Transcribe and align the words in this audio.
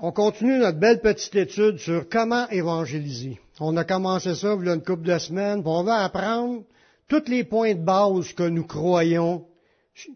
on 0.00 0.12
continue 0.12 0.58
notre 0.58 0.78
belle 0.78 1.00
petite 1.00 1.34
étude 1.34 1.78
sur 1.78 2.08
comment 2.08 2.48
évangéliser. 2.50 3.40
On 3.60 3.76
a 3.76 3.84
commencé 3.84 4.34
ça 4.34 4.56
il 4.58 4.66
y 4.66 4.70
a 4.70 4.74
une 4.74 4.82
couple 4.82 5.02
de 5.08 5.18
semaines, 5.18 5.62
on 5.64 5.82
va 5.84 6.04
apprendre 6.04 6.62
tous 7.08 7.28
les 7.28 7.44
points 7.44 7.74
de 7.74 7.82
base 7.84 8.32
que 8.32 8.44
nous 8.44 8.64
croyons, 8.66 9.44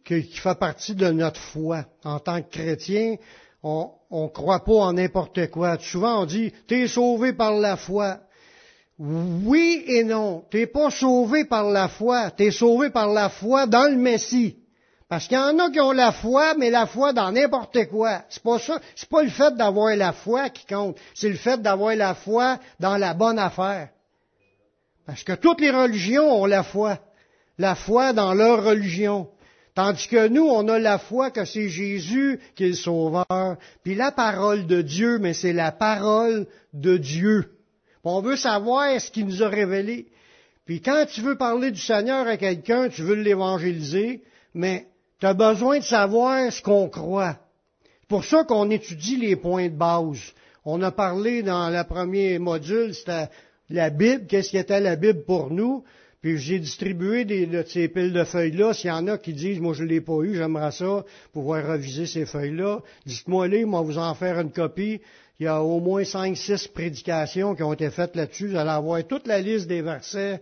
qui 0.05 0.23
fait 0.23 0.59
partie 0.59 0.95
de 0.95 1.09
notre 1.11 1.41
foi. 1.41 1.85
En 2.05 2.19
tant 2.19 2.41
que 2.43 2.49
chrétien, 2.51 3.17
on 3.63 3.91
ne 4.11 4.29
croit 4.29 4.65
pas 4.65 4.73
en 4.73 4.93
n'importe 4.95 5.51
quoi. 5.51 5.79
Souvent 5.79 6.23
on 6.23 6.27
dit, 6.27 6.53
t'es 6.67 6.87
sauvé 6.87 7.33
par 7.33 7.53
la 7.55 7.77
foi. 7.77 8.19
Oui 8.99 9.85
et 9.87 10.05
non. 10.05 10.45
T'es 10.51 10.67
pas 10.67 10.91
sauvé 10.91 11.45
par 11.45 11.71
la 11.71 11.89
foi. 11.89 12.31
T'es 12.31 12.51
sauvé 12.51 12.89
par 12.91 13.13
la 13.13 13.29
foi 13.29 13.67
dans 13.67 13.91
le 13.91 13.97
Messie. 13.97 14.57
Parce 15.09 15.29
qu'il 15.29 15.37
y 15.37 15.41
en 15.41 15.59
a 15.61 15.71
qui 15.71 15.81
ont 15.81 15.93
la 15.93 16.11
foi, 16.11 16.55
mais 16.55 16.71
la 16.71 16.87
foi 16.87 17.13
dans 17.13 17.31
n'importe 17.31 17.87
quoi. 17.87 18.23
C'est 18.29 18.43
pas 18.43 18.59
ça. 18.59 18.81
C'est 18.97 19.09
pas 19.09 19.23
le 19.23 19.31
fait 19.31 19.55
d'avoir 19.55 19.95
la 19.95 20.13
foi 20.13 20.51
qui 20.51 20.67
compte. 20.67 20.97
C'est 21.15 21.29
le 21.29 21.37
fait 21.37 21.63
d'avoir 21.63 21.95
la 21.95 22.15
foi 22.15 22.59
dans 22.81 22.97
la 22.97 23.15
bonne 23.15 23.39
affaire. 23.39 23.91
Parce 25.07 25.23
que 25.23 25.35
toutes 25.35 25.61
les 25.61 25.71
religions 25.71 26.43
ont 26.43 26.47
la 26.47 26.65
foi. 26.65 26.99
La 27.59 27.77
foi 27.77 28.13
dans 28.13 28.35
leur 28.35 28.65
religion. 28.65 29.29
Tandis 29.77 30.09
que 30.09 30.27
nous, 30.27 30.47
on 30.47 30.67
a 30.69 30.79
la 30.79 30.99
foi 30.99 31.31
que 31.31 31.45
c'est 31.45 31.69
Jésus 31.69 32.41
qui 32.57 32.65
est 32.65 32.69
le 32.69 32.75
sauveur. 32.75 33.59
Puis 33.85 33.95
la 33.95 34.11
parole 34.11 34.67
de 34.67 34.83
Dieu, 34.83 35.19
mais 35.19 35.35
c'est 35.35 35.53
la 35.53 35.71
parole 35.71 36.47
de 36.73 36.97
Dieu. 36.97 37.53
On 38.03 38.21
veut 38.23 38.37
savoir 38.37 39.01
ce 39.01 39.11
qu'il 39.11 39.27
nous 39.27 39.43
a 39.43 39.49
révélé. 39.49 40.07
Puis 40.65 40.81
quand 40.81 41.07
tu 41.07 41.21
veux 41.21 41.37
parler 41.37 41.71
du 41.71 41.81
Seigneur 41.81 42.27
à 42.27 42.37
quelqu'un, 42.37 42.89
tu 42.89 43.03
veux 43.03 43.15
l'évangéliser, 43.15 44.23
mais 44.55 44.87
tu 45.21 45.27
as 45.27 45.35
besoin 45.35 45.79
de 45.79 45.85
savoir 45.85 46.53
ce 46.53 46.61
qu'on 46.63 46.89
croit. 46.89 47.37
C'est 48.01 48.09
pour 48.09 48.25
ça 48.25 48.45
qu'on 48.45 48.71
étudie 48.71 49.17
les 49.17 49.37
points 49.37 49.69
de 49.69 49.77
base. 49.77 50.33
On 50.65 50.83
a 50.83 50.91
parlé 50.91 51.43
dans 51.43 51.71
le 51.71 51.83
premier 51.85 52.39
module, 52.39 52.95
c'était 52.95 53.29
la 53.71 53.91
Bible, 53.91 54.27
qu'est-ce 54.27 54.51
qui 54.51 54.59
était 54.59 54.81
la 54.81 54.97
Bible 54.97 55.25
pour 55.25 55.51
nous. 55.51 55.85
Puis 56.21 56.39
j'ai 56.39 56.59
distribué 56.59 57.25
de 57.25 57.63
ces 57.63 57.89
piles 57.89 58.13
de 58.13 58.25
feuilles-là. 58.25 58.75
S'il 58.75 58.91
y 58.91 58.93
en 58.93 59.07
a 59.07 59.17
qui 59.19 59.33
disent, 59.33 59.61
moi 59.61 59.75
je 59.75 59.85
ne 59.85 59.89
l'ai 59.89 60.01
pas 60.01 60.21
eu, 60.23 60.35
j'aimerais 60.35 60.73
ça, 60.73 61.05
pouvoir 61.33 61.67
reviser 61.67 62.07
ces 62.07 62.27
feuilles-là. 62.27 62.81
Dites-moi-les, 63.05 63.65
moi 63.65 63.83
vous 63.83 63.99
en 63.99 64.15
faire 64.15 64.41
une 64.41 64.51
copie. 64.51 65.01
Il 65.39 65.45
y 65.45 65.47
a 65.47 65.63
au 65.63 65.81
moins 65.81 66.05
cinq, 66.05 66.37
six 66.37 66.67
prédications 66.67 67.55
qui 67.55 67.63
ont 67.63 67.73
été 67.73 67.91
faites 67.91 68.17
là-dessus. 68.17 68.49
Vous 68.49 68.57
allez 68.57 68.71
avoir 68.71 69.07
toute 69.07 69.27
la 69.27 69.41
liste 69.41 69.69
des 69.69 69.83
versets 69.83 70.41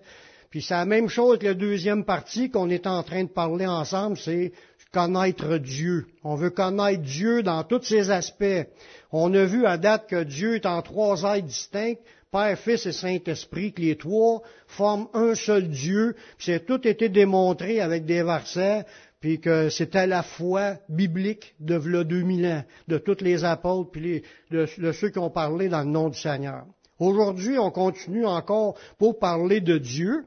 puis 0.54 0.62
c'est 0.62 0.74
la 0.74 0.84
même 0.84 1.08
chose 1.08 1.40
que 1.40 1.46
la 1.46 1.54
deuxième 1.54 2.04
partie 2.04 2.48
qu'on 2.48 2.70
est 2.70 2.86
en 2.86 3.02
train 3.02 3.24
de 3.24 3.28
parler 3.28 3.66
ensemble, 3.66 4.16
c'est 4.16 4.52
connaître 4.92 5.58
Dieu. 5.58 6.06
On 6.22 6.36
veut 6.36 6.50
connaître 6.50 7.02
Dieu 7.02 7.42
dans 7.42 7.64
tous 7.64 7.82
ses 7.82 8.12
aspects. 8.12 8.64
On 9.10 9.34
a 9.34 9.46
vu 9.46 9.66
à 9.66 9.78
date 9.78 10.08
que 10.08 10.22
Dieu 10.22 10.54
est 10.54 10.66
en 10.66 10.80
trois 10.80 11.24
êtres 11.24 11.48
distincts, 11.48 11.94
Père, 12.30 12.56
Fils 12.56 12.86
et 12.86 12.92
Saint-Esprit, 12.92 13.72
que 13.72 13.80
les 13.80 13.96
trois 13.96 14.42
forment 14.68 15.08
un 15.12 15.34
seul 15.34 15.66
Dieu. 15.66 16.14
Puis 16.38 16.46
c'est 16.46 16.64
tout 16.64 16.86
été 16.86 17.08
démontré 17.08 17.80
avec 17.80 18.04
des 18.04 18.22
versets, 18.22 18.84
puis 19.18 19.40
que 19.40 19.70
c'était 19.70 20.06
la 20.06 20.22
foi 20.22 20.74
biblique 20.88 21.56
de 21.58 21.74
v'là 21.74 22.04
2000 22.04 22.46
ans, 22.46 22.64
de 22.86 22.98
tous 22.98 23.22
les 23.22 23.44
apôtres, 23.44 23.90
puis 23.90 24.22
de, 24.52 24.68
de 24.78 24.92
ceux 24.92 25.08
qui 25.08 25.18
ont 25.18 25.30
parlé 25.30 25.68
dans 25.68 25.82
le 25.82 25.90
nom 25.90 26.10
du 26.10 26.18
Seigneur. 26.20 26.64
Aujourd'hui, 27.00 27.58
on 27.58 27.72
continue 27.72 28.24
encore 28.24 28.76
pour 28.98 29.18
parler 29.18 29.60
de 29.60 29.78
Dieu. 29.78 30.26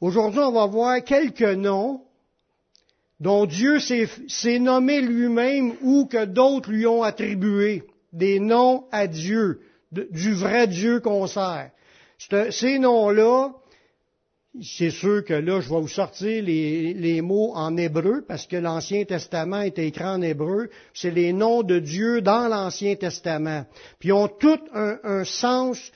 Aujourd'hui, 0.00 0.40
on 0.40 0.52
va 0.52 0.66
voir 0.66 1.02
quelques 1.02 1.42
noms 1.42 2.02
dont 3.18 3.46
Dieu 3.46 3.80
s'est 3.80 4.58
nommé 4.60 5.00
lui-même 5.00 5.74
ou 5.82 6.06
que 6.06 6.24
d'autres 6.24 6.70
lui 6.70 6.86
ont 6.86 7.02
attribué. 7.02 7.82
Des 8.12 8.38
noms 8.38 8.84
à 8.92 9.06
Dieu, 9.06 9.60
du 9.92 10.32
vrai 10.34 10.66
Dieu 10.68 11.00
qu'on 11.00 11.26
sert. 11.26 11.70
Ces 12.50 12.78
noms-là, 12.78 13.52
c'est 14.62 14.90
sûr 14.90 15.24
que 15.24 15.34
là, 15.34 15.60
je 15.60 15.68
vais 15.68 15.80
vous 15.80 15.88
sortir 15.88 16.42
les, 16.42 17.20
mots 17.20 17.52
en 17.54 17.76
hébreu, 17.76 18.24
parce 18.26 18.46
que 18.46 18.56
l'Ancien 18.56 19.04
Testament 19.04 19.60
est 19.60 19.78
écrit 19.78 20.04
en 20.04 20.22
hébreu. 20.22 20.70
C'est 20.94 21.10
les 21.10 21.32
noms 21.32 21.62
de 21.62 21.80
Dieu 21.80 22.22
dans 22.22 22.48
l'Ancien 22.48 22.94
Testament. 22.94 23.66
Puis 23.98 24.08
ils 24.10 24.12
ont 24.12 24.28
tout 24.28 24.60
un, 24.72 24.98
un 25.02 25.24
sens 25.24 25.92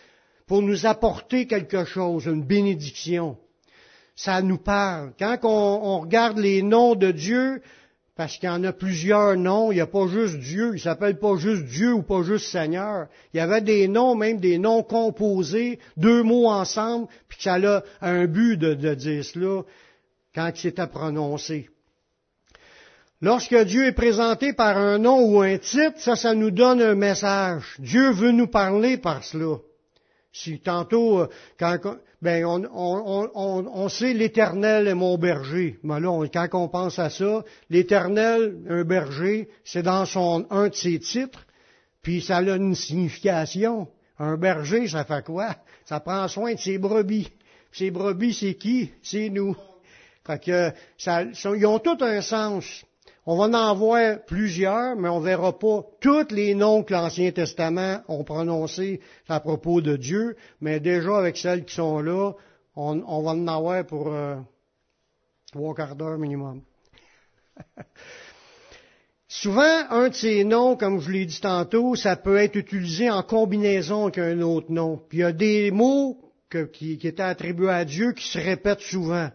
pour 0.46 0.60
nous 0.60 0.86
apporter 0.86 1.46
quelque 1.46 1.84
chose, 1.84 2.26
une 2.26 2.44
bénédiction 2.44 3.38
ça 4.22 4.40
nous 4.40 4.58
parle. 4.58 5.12
Quand 5.18 5.38
on, 5.42 5.98
regarde 6.00 6.38
les 6.38 6.62
noms 6.62 6.94
de 6.94 7.10
Dieu, 7.10 7.60
parce 8.14 8.36
qu'il 8.36 8.48
y 8.48 8.52
en 8.52 8.62
a 8.62 8.72
plusieurs 8.72 9.36
noms, 9.36 9.72
il 9.72 9.76
n'y 9.76 9.80
a 9.80 9.86
pas 9.88 10.06
juste 10.06 10.38
Dieu, 10.38 10.72
il 10.74 10.80
s'appelle 10.80 11.18
pas 11.18 11.36
juste 11.36 11.64
Dieu 11.64 11.92
ou 11.92 12.02
pas 12.02 12.22
juste 12.22 12.46
Seigneur. 12.46 13.08
Il 13.34 13.38
y 13.38 13.40
avait 13.40 13.62
des 13.62 13.88
noms, 13.88 14.14
même 14.14 14.38
des 14.38 14.58
noms 14.58 14.84
composés, 14.84 15.80
deux 15.96 16.22
mots 16.22 16.48
ensemble, 16.48 17.08
puis 17.28 17.38
ça 17.40 17.54
a 17.54 17.82
un 18.00 18.26
but 18.26 18.56
de, 18.56 18.74
de 18.74 18.94
dire 18.94 19.24
cela 19.24 19.62
quand 20.32 20.52
c'était 20.54 20.86
prononcé. 20.86 21.68
Lorsque 23.20 23.56
Dieu 23.64 23.86
est 23.86 23.92
présenté 23.92 24.52
par 24.52 24.76
un 24.76 24.98
nom 24.98 25.20
ou 25.20 25.40
un 25.40 25.58
titre, 25.58 25.98
ça, 25.98 26.14
ça 26.14 26.34
nous 26.34 26.52
donne 26.52 26.80
un 26.80 26.94
message. 26.94 27.74
Dieu 27.80 28.12
veut 28.12 28.32
nous 28.32 28.48
parler 28.48 28.98
par 28.98 29.24
cela. 29.24 29.56
Si 30.32 30.60
tantôt, 30.60 31.20
euh, 31.20 31.28
quand, 31.58 31.78
ben, 32.22 32.44
on, 32.44 32.64
on, 32.72 33.30
on, 33.34 33.66
on 33.66 33.88
sait 33.88 34.14
l'Éternel 34.14 34.86
est 34.86 34.94
mon 34.94 35.18
berger. 35.18 35.78
Mais 35.82 35.98
là, 35.98 36.24
quand 36.32 36.48
on 36.52 36.68
pense 36.68 37.00
à 37.00 37.10
ça, 37.10 37.44
l'Éternel, 37.68 38.58
un 38.68 38.84
berger, 38.84 39.48
c'est 39.64 39.82
dans 39.82 40.06
son 40.06 40.46
un 40.50 40.68
de 40.68 40.74
ses 40.74 41.00
titres, 41.00 41.44
puis 42.00 42.22
ça 42.22 42.36
a 42.36 42.42
une 42.42 42.76
signification. 42.76 43.88
Un 44.20 44.36
berger, 44.36 44.86
ça 44.86 45.04
fait 45.04 45.24
quoi? 45.24 45.56
Ça 45.84 45.98
prend 45.98 46.28
soin 46.28 46.54
de 46.54 46.60
ses 46.60 46.78
brebis. 46.78 47.28
Ses 47.72 47.90
brebis, 47.90 48.34
c'est 48.34 48.54
qui? 48.54 48.92
C'est 49.02 49.28
nous. 49.28 49.56
Fait 50.24 50.40
que 50.40 50.70
ça, 50.96 51.24
ils 51.24 51.66
ont 51.66 51.80
tout 51.80 51.98
un 52.00 52.20
sens. 52.20 52.84
On 53.24 53.36
va 53.36 53.70
en 53.70 53.74
voir 53.76 54.24
plusieurs, 54.26 54.96
mais 54.96 55.08
on 55.08 55.20
ne 55.20 55.24
verra 55.24 55.56
pas 55.56 55.84
tous 56.00 56.32
les 56.32 56.56
noms 56.56 56.82
que 56.82 56.92
l'Ancien 56.92 57.30
Testament 57.30 58.02
ont 58.08 58.24
prononcés 58.24 59.00
à 59.28 59.38
propos 59.38 59.80
de 59.80 59.96
Dieu, 59.96 60.36
mais 60.60 60.80
déjà 60.80 61.18
avec 61.18 61.36
celles 61.36 61.64
qui 61.64 61.74
sont 61.74 62.00
là, 62.00 62.32
on, 62.74 63.22
va 63.22 63.30
en 63.30 63.46
avoir 63.46 63.86
pour 63.86 64.08
euh, 64.08 64.36
trois 65.52 65.72
quarts 65.74 65.94
d'heure 65.94 66.18
minimum. 66.18 66.62
Souvent, 69.28 69.86
un 69.90 70.08
de 70.08 70.14
ces 70.14 70.42
noms, 70.42 70.76
comme 70.76 71.00
je 71.00 71.10
l'ai 71.10 71.24
dit 71.24 71.40
tantôt, 71.40 71.94
ça 71.94 72.16
peut 72.16 72.38
être 72.38 72.56
utilisé 72.56 73.08
en 73.08 73.22
combinaison 73.22 74.04
avec 74.04 74.18
un 74.18 74.40
autre 74.40 74.72
nom. 74.72 75.00
Puis 75.08 75.18
il 75.18 75.20
y 75.20 75.24
a 75.24 75.32
des 75.32 75.70
mots 75.70 76.18
qui, 76.72 76.98
qui 76.98 77.06
étaient 77.06 77.22
attribués 77.22 77.70
à 77.70 77.84
Dieu 77.84 78.12
qui 78.12 78.26
se 78.26 78.38
répètent 78.38 78.80
souvent, 78.80 79.30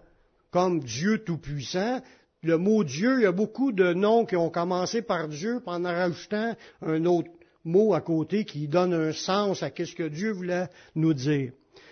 comme 0.51 0.81
Dieu 0.81 1.23
Tout-Puissant, 1.23 2.01
le 2.47 2.57
mot 2.57 2.83
Dieu, 2.85 3.19
il 3.19 3.23
y 3.23 3.25
a 3.25 3.31
beaucoup 3.31 3.73
de 3.73 3.93
noms 3.93 4.25
qui 4.25 4.37
ont 4.37 4.49
commencé 4.49 5.01
par 5.01 5.27
Dieu, 5.27 5.61
en 5.65 5.83
rajoutant 5.83 6.55
un 6.81 7.05
autre 7.05 7.29
mot 7.65 7.93
à 7.93 7.99
côté 7.99 8.45
qui 8.45 8.69
donne 8.69 8.93
un 8.93 9.11
sens 9.11 9.61
à 9.63 9.69
ce 9.69 9.93
que 9.93 10.07
Dieu 10.07 10.31
voulait 10.31 10.69
nous 10.95 11.13
dire. 11.13 11.51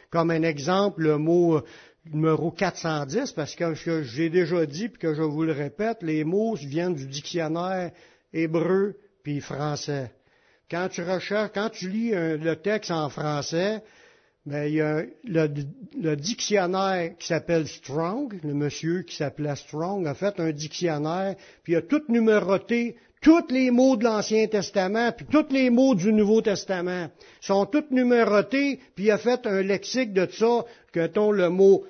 Comme 0.09 0.31
un 0.31 0.43
exemple, 0.43 1.01
le 1.01 1.17
mot 1.17 1.61
numéro 2.05 2.51
410, 2.51 3.33
parce 3.33 3.55
que 3.55 3.73
j'ai 4.03 4.29
déjà 4.29 4.65
dit, 4.65 4.87
puis 4.87 4.99
que 4.99 5.13
je 5.13 5.21
vous 5.21 5.43
le 5.43 5.51
répète, 5.51 5.97
les 6.01 6.23
mots 6.23 6.55
viennent 6.55 6.95
du 6.95 7.07
dictionnaire 7.07 7.91
hébreu 8.31 8.95
puis 9.23 9.41
français. 9.41 10.11
Quand 10.71 10.87
tu 10.89 11.03
recherches, 11.03 11.51
quand 11.53 11.69
tu 11.69 11.89
lis 11.89 12.11
le 12.11 12.55
texte 12.55 12.91
en 12.91 13.09
français, 13.09 13.83
ben, 14.45 14.67
il 14.67 14.75
y 14.75 14.81
a 14.81 15.03
le, 15.23 16.15
dictionnaire 16.15 17.17
qui 17.17 17.27
s'appelle 17.27 17.67
Strong, 17.67 18.39
le 18.43 18.53
monsieur 18.53 19.01
qui 19.01 19.15
s'appelait 19.15 19.55
Strong 19.55 20.05
a 20.05 20.13
fait 20.13 20.39
un 20.39 20.51
dictionnaire, 20.51 21.35
puis 21.63 21.73
il 21.73 21.77
a 21.77 21.81
tout 21.81 22.03
numéroté, 22.09 22.95
tous 23.21 23.47
les 23.49 23.71
mots 23.71 23.97
de 23.97 24.03
l'Ancien 24.03 24.45
Testament, 24.47 25.11
puis 25.13 25.25
tous 25.25 25.51
les 25.51 25.71
mots 25.71 25.95
du 25.95 26.13
Nouveau 26.13 26.41
Testament. 26.41 27.09
sont 27.41 27.65
tous 27.65 27.85
numérotés, 27.89 28.79
puis 28.95 29.05
il 29.05 29.11
a 29.11 29.17
fait 29.17 29.47
un 29.47 29.63
lexique 29.63 30.13
de 30.13 30.27
ça, 30.31 30.63
que 30.91 31.07
ton 31.07 31.31
le 31.31 31.49
mot, 31.49 31.83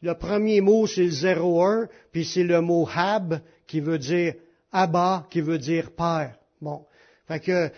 le 0.00 0.14
premier 0.14 0.62
mot 0.62 0.86
c'est 0.86 1.04
le 1.04 1.26
01, 1.26 1.88
puis 2.10 2.24
c'est 2.24 2.44
le 2.44 2.62
mot 2.62 2.88
Hab, 2.94 3.40
qui 3.66 3.80
veut 3.80 3.98
dire 3.98 4.32
Abba, 4.72 5.26
qui 5.30 5.42
veut 5.42 5.58
dire 5.58 5.90
Père. 5.90 6.36
Bon. 6.62 6.86
Fait 7.26 7.40
que, 7.40 7.70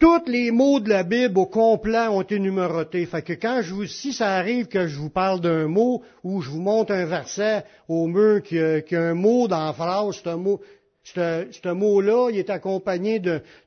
tous 0.00 0.26
les 0.26 0.50
mots 0.50 0.80
de 0.80 0.88
la 0.88 1.04
Bible 1.04 1.38
au 1.38 1.46
complet 1.46 2.08
ont 2.08 2.22
été 2.22 2.40
numérotés. 2.40 3.06
Fait 3.06 3.22
que 3.22 3.34
quand 3.34 3.62
je 3.62 3.72
vous, 3.72 3.86
si 3.86 4.12
ça 4.12 4.34
arrive 4.34 4.66
que 4.66 4.88
je 4.88 4.98
vous 4.98 5.10
parle 5.10 5.40
d'un 5.40 5.68
mot 5.68 6.02
ou 6.24 6.40
je 6.40 6.50
vous 6.50 6.60
montre 6.60 6.92
un 6.92 7.04
verset 7.04 7.64
au 7.88 8.06
mur 8.08 8.42
qui 8.42 8.58
a, 8.58 8.82
un 8.92 9.14
mot 9.14 9.46
dans 9.46 9.66
la 9.66 9.72
phrase, 9.72 10.16
c'est 10.16 10.30
un 10.30 10.36
mot, 10.36 10.60
ce 11.04 11.72
mot-là, 11.72 12.30
il 12.30 12.38
est 12.38 12.50
accompagné 12.50 13.20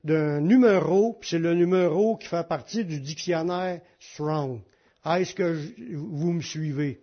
d'un 0.03 0.41
numéro, 0.41 1.13
puis 1.19 1.29
c'est 1.29 1.39
le 1.39 1.53
numéro 1.53 2.17
qui 2.17 2.27
fait 2.27 2.47
partie 2.47 2.83
du 2.83 2.99
dictionnaire 2.99 3.79
Strong. 3.99 4.59
Est-ce 5.05 5.33
que 5.33 5.57
vous 5.93 6.33
me 6.33 6.41
suivez? 6.41 6.99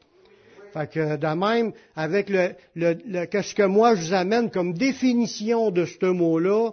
Fait 0.75 0.91
que 0.91 1.17
de 1.17 1.27
même, 1.39 1.73
avec 1.95 2.29
le, 2.29 2.57
le, 2.75 3.27
qu'est-ce 3.27 3.55
que 3.55 3.63
moi 3.63 3.95
je 3.95 4.07
vous 4.07 4.13
amène 4.13 4.51
comme 4.51 4.75
définition 4.75 5.71
de 5.71 5.85
ce 5.85 6.07
mot-là, 6.07 6.73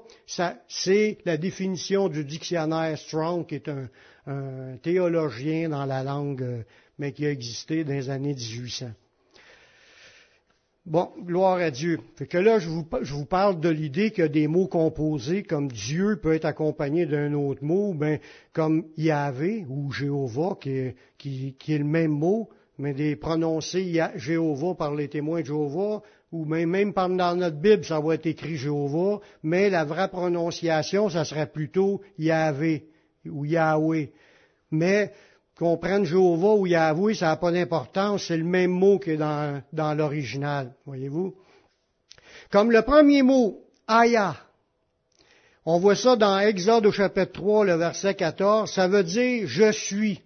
c'est 0.68 1.20
la 1.24 1.38
définition 1.38 2.10
du 2.10 2.26
dictionnaire 2.26 2.98
Strong, 2.98 3.46
qui 3.46 3.54
est 3.54 3.70
un, 3.70 3.90
un 4.26 4.78
théologien 4.82 5.70
dans 5.70 5.86
la 5.86 6.04
langue, 6.04 6.42
euh, 6.42 6.64
mais 6.98 7.12
qui 7.12 7.28
a 7.28 7.30
existé 7.30 7.84
dans 7.84 7.94
les 7.94 8.10
années 8.10 8.34
1800. 8.34 8.88
Bon, 10.88 11.12
gloire 11.24 11.60
à 11.60 11.70
Dieu. 11.70 12.00
Fait 12.16 12.26
que 12.26 12.40
là, 12.40 12.58
je 12.58 12.70
vous, 12.70 12.88
je 13.04 13.14
vous 13.14 13.26
parle 13.26 13.60
de 13.60 13.70
l'idée 13.70 14.12
a 14.20 14.28
des 14.28 14.48
mots 14.48 14.68
composés, 14.68 15.44
comme 15.44 15.72
Dieu 15.72 16.16
peut 16.20 16.34
être 16.34 16.46
accompagné 16.46 17.06
d'un 17.06 17.34
autre 17.34 17.64
mot, 17.64 17.94
ben, 17.94 18.20
comme 18.52 18.86
Yahvé 18.98 19.64
ou 19.70 19.92
Jéhovah, 19.92 20.58
qui 20.60 20.72
est, 20.72 20.96
qui, 21.20 21.56
qui 21.60 21.76
est 21.76 21.78
le 21.78 21.84
même 21.84 22.10
mot, 22.10 22.50
mais 22.82 22.94
des 22.94 23.16
prononcés 23.16 24.02
Jéhovah 24.16 24.74
par 24.74 24.96
les 24.96 25.08
témoins 25.08 25.42
de 25.42 25.46
Jéhovah, 25.46 26.02
ou 26.32 26.46
même, 26.46 26.94
dans 26.94 27.36
notre 27.36 27.58
Bible, 27.58 27.86
ça 27.86 28.00
va 28.00 28.16
être 28.16 28.26
écrit 28.26 28.58
Jéhovah, 28.58 29.20
mais 29.44 29.70
la 29.70 29.86
vraie 29.86 30.08
prononciation, 30.08 31.10
ça 31.10 31.24
serait 31.24 31.52
plutôt 31.52 32.02
Yahvé 32.18 32.88
ou 33.26 33.46
Yahweh. 33.46 34.12
Mais 34.72 35.14
qu'on 35.58 35.78
prenne 35.78 36.06
Jéhovah 36.06 36.56
ou 36.56 36.66
Yahweh, 36.66 37.14
ça 37.14 37.28
n'a 37.28 37.36
pas 37.36 37.52
d'importance, 37.52 38.26
c'est 38.28 38.38
le 38.38 38.46
même 38.46 38.72
mot 38.72 38.98
que 38.98 39.16
dans, 39.16 39.62
dans 39.74 39.94
l'original, 39.94 40.74
voyez-vous. 40.86 41.36
Comme 42.50 42.72
le 42.72 42.82
premier 42.82 43.22
mot, 43.22 43.64
Aya, 43.88 44.36
on 45.66 45.78
voit 45.80 45.96
ça 45.96 46.16
dans 46.16 46.40
Exode 46.40 46.88
au 46.88 46.92
chapitre 46.92 47.34
3, 47.34 47.66
le 47.66 47.76
verset 47.76 48.16
14, 48.16 48.72
ça 48.72 48.88
veut 48.88 49.04
dire 49.04 49.48
je 49.48 49.72
suis. 49.72 50.22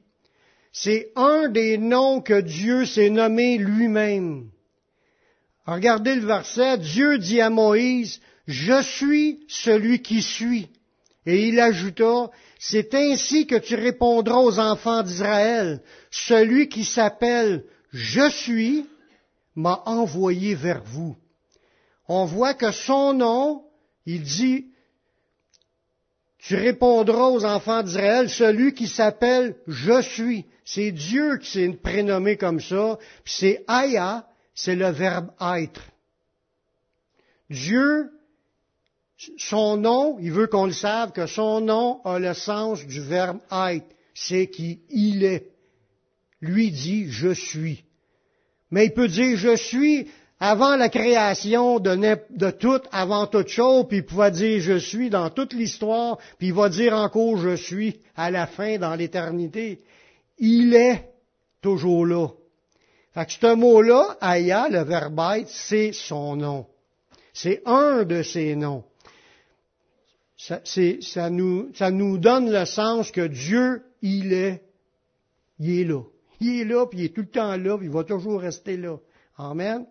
C'est 0.78 1.14
un 1.16 1.48
des 1.48 1.78
noms 1.78 2.20
que 2.20 2.42
Dieu 2.42 2.86
s'est 2.86 3.10
nommé 3.10 3.58
lui-même. 3.58 4.50
Regardez 5.66 6.16
le 6.16 6.26
verset, 6.26 6.80
Dieu 6.80 7.18
dit 7.18 7.40
à 7.40 7.50
Moïse, 7.50 8.20
je 8.46 8.82
suis 8.82 9.40
celui 9.48 10.02
qui 10.02 10.22
suis. 10.22 10.68
Et 11.26 11.48
il 11.48 11.62
ajouta, 11.62 12.30
c'est 12.60 12.94
ainsi 12.94 13.48
que 13.48 13.56
tu 13.56 13.76
répondras 13.76 14.40
aux 14.40 14.60
enfants 14.60 15.02
d'Israël, 15.02 15.82
celui 16.12 16.68
qui 16.68 16.84
s'appelle 16.84 17.64
Je 17.94 18.30
suis 18.30 18.86
m'a 19.56 19.82
envoyé 19.86 20.56
vers 20.56 20.84
vous. 20.84 21.16
On 22.10 22.26
voit 22.26 22.54
que 22.54 22.74
son 22.74 23.14
nom, 23.14 23.64
il 24.06 24.24
dit, 24.24 24.66
tu 26.48 26.56
répondras 26.56 27.30
aux 27.30 27.44
enfants 27.44 27.82
d'Israël, 27.82 28.30
celui 28.30 28.74
qui 28.74 28.88
s'appelle 28.88 29.56
Je 29.68 30.02
suis. 30.02 30.46
C'est 30.64 30.92
Dieu 30.92 31.38
qui 31.38 31.50
s'est 31.50 31.70
prénommé 31.70 32.38
comme 32.38 32.60
ça. 32.60 33.00
Puis 33.24 33.34
c'est 33.40 33.64
Aya, 33.68 34.28
c'est 34.54 34.76
le 34.76 34.90
verbe 34.90 35.32
être. 35.42 35.82
Dieu, 37.50 38.12
son 39.38 39.78
nom, 39.78 40.18
il 40.20 40.32
veut 40.32 40.46
qu'on 40.46 40.68
le 40.68 40.72
sache 40.72 41.14
que 41.14 41.26
son 41.26 41.62
nom 41.62 42.02
a 42.04 42.20
le 42.20 42.34
sens 42.36 42.86
du 42.86 43.02
verbe 43.02 43.40
être. 43.52 43.88
C'est 44.14 44.48
qui 44.48 44.82
il 44.90 45.24
est. 45.24 45.50
Lui 46.42 46.70
dit 46.70 47.10
je 47.10 47.34
suis. 47.34 47.84
Mais 48.70 48.86
il 48.86 48.94
peut 48.94 49.08
dire 49.08 49.36
je 49.36 49.56
suis 49.56 50.12
avant 50.40 50.76
la 50.76 50.90
création 50.90 51.80
de, 51.80 52.52
tout, 52.52 52.82
avant 52.92 53.26
toute 53.26 53.48
chose, 53.48 53.86
puis 53.88 53.98
il 53.98 54.06
pouvait 54.06 54.32
dire 54.32 54.60
je 54.62 54.78
suis 54.78 55.10
dans 55.10 55.30
toute 55.30 55.54
l'histoire, 55.54 56.18
puis 56.38 56.48
il 56.48 56.54
va 56.54 56.70
dire 56.70 56.94
encore 56.94 57.38
je 57.38 57.56
suis 57.56 58.02
à 58.16 58.32
la 58.32 58.46
fin 58.46 58.78
dans 58.78 58.96
l'éternité 58.96 59.80
il 60.38 60.74
est 60.74 61.12
toujours 61.62 62.06
là. 62.06 62.30
Fait 63.14 63.26
que 63.26 63.32
ce 63.32 63.56
mot-là, 63.56 64.18
Aya, 64.20 64.68
le 64.70 64.84
verbe 64.84 65.20
être, 65.36 65.50
c'est 65.50 65.94
son 65.94 66.36
nom. 66.36 66.68
C'est 67.34 67.62
un 67.66 68.04
de 68.04 68.24
ses 68.24 68.56
noms. 68.56 68.84
Ça, 70.38 70.62
ça, 70.66 71.30
nous, 71.30 71.72
ça 71.74 71.92
nous 71.92 72.18
donne 72.18 72.52
le 72.52 72.66
sens 72.66 73.12
que 73.12 73.26
Dieu, 73.26 73.84
il 74.02 74.34
est, 74.34 74.64
il 75.60 75.80
est 75.80 75.84
là. 75.86 76.02
Il 76.42 76.60
est 76.60 76.66
là, 76.66 76.86
puis 76.86 77.00
il 77.00 77.06
est 77.06 77.16
tout 77.16 77.22
le 77.22 77.28
temps 77.28 77.56
là, 77.56 77.78
puis 77.78 77.88
il 77.88 77.94
va 77.94 78.04
toujours 78.04 78.42
rester 78.42 78.76
là. 78.76 78.98
Amen. 79.38 79.86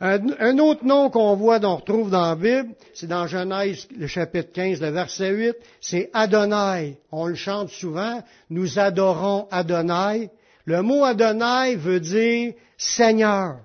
Un, 0.00 0.58
autre 0.58 0.84
nom 0.84 1.08
qu'on 1.08 1.36
voit, 1.36 1.60
qu'on 1.60 1.76
retrouve 1.76 2.10
dans 2.10 2.26
la 2.26 2.34
Bible, 2.34 2.74
c'est 2.94 3.06
dans 3.06 3.26
Genèse, 3.26 3.86
le 3.96 4.06
chapitre 4.06 4.52
15, 4.52 4.80
le 4.80 4.90
verset 4.90 5.30
8, 5.30 5.56
c'est 5.80 6.10
Adonai. 6.12 6.98
On 7.12 7.26
le 7.26 7.34
chante 7.34 7.70
souvent, 7.70 8.22
nous 8.50 8.78
adorons 8.78 9.46
Adonai. 9.50 10.30
Le 10.64 10.82
mot 10.82 11.04
Adonai 11.04 11.76
veut 11.76 12.00
dire 12.00 12.54
Seigneur, 12.76 13.60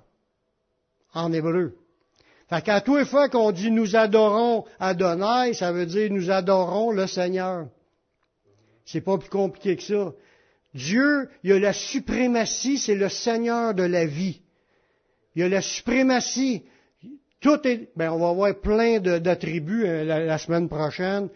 en 1.14 1.34
hébreu. 1.34 1.76
Fait 2.50 2.64
qu'à 2.64 2.82
tous 2.82 2.98
les 2.98 3.06
fois 3.06 3.30
qu'on 3.30 3.52
dit 3.52 3.72
nous 3.72 3.96
adorons 3.96 4.66
Adonai, 4.80 5.54
ça 5.54 5.72
veut 5.72 5.86
dire 5.86 6.12
nous 6.12 6.30
adorons 6.30 6.92
le 6.92 7.08
Seigneur. 7.08 7.68
C'est 8.86 9.02
pas 9.02 9.18
plus 9.18 9.30
compliqué 9.30 9.76
que 9.76 9.84
ça. 9.84 10.14
Dieu, 10.74 11.30
il 11.44 11.54
a 11.54 11.60
la 11.60 11.74
suprématie, 11.74 12.78
c'est 12.78 12.96
le 12.96 13.10
Seigneur 13.10 13.74
de 13.74 13.84
la 13.84 14.06
vie. 14.06 14.42
Il 15.36 15.42
y 15.42 15.46
a 15.46 15.50
la 15.50 15.62
suprématie. 15.62 16.64
Tout 17.42 17.66
est, 17.66 17.90
ben, 17.96 18.12
on 18.12 18.20
va 18.20 18.30
avoir 18.30 18.60
plein 18.60 19.00
d'attributs 19.00 19.86
euh, 19.86 20.04
la, 20.04 20.38
semaine 20.38 20.68
prochaine. 20.68 21.30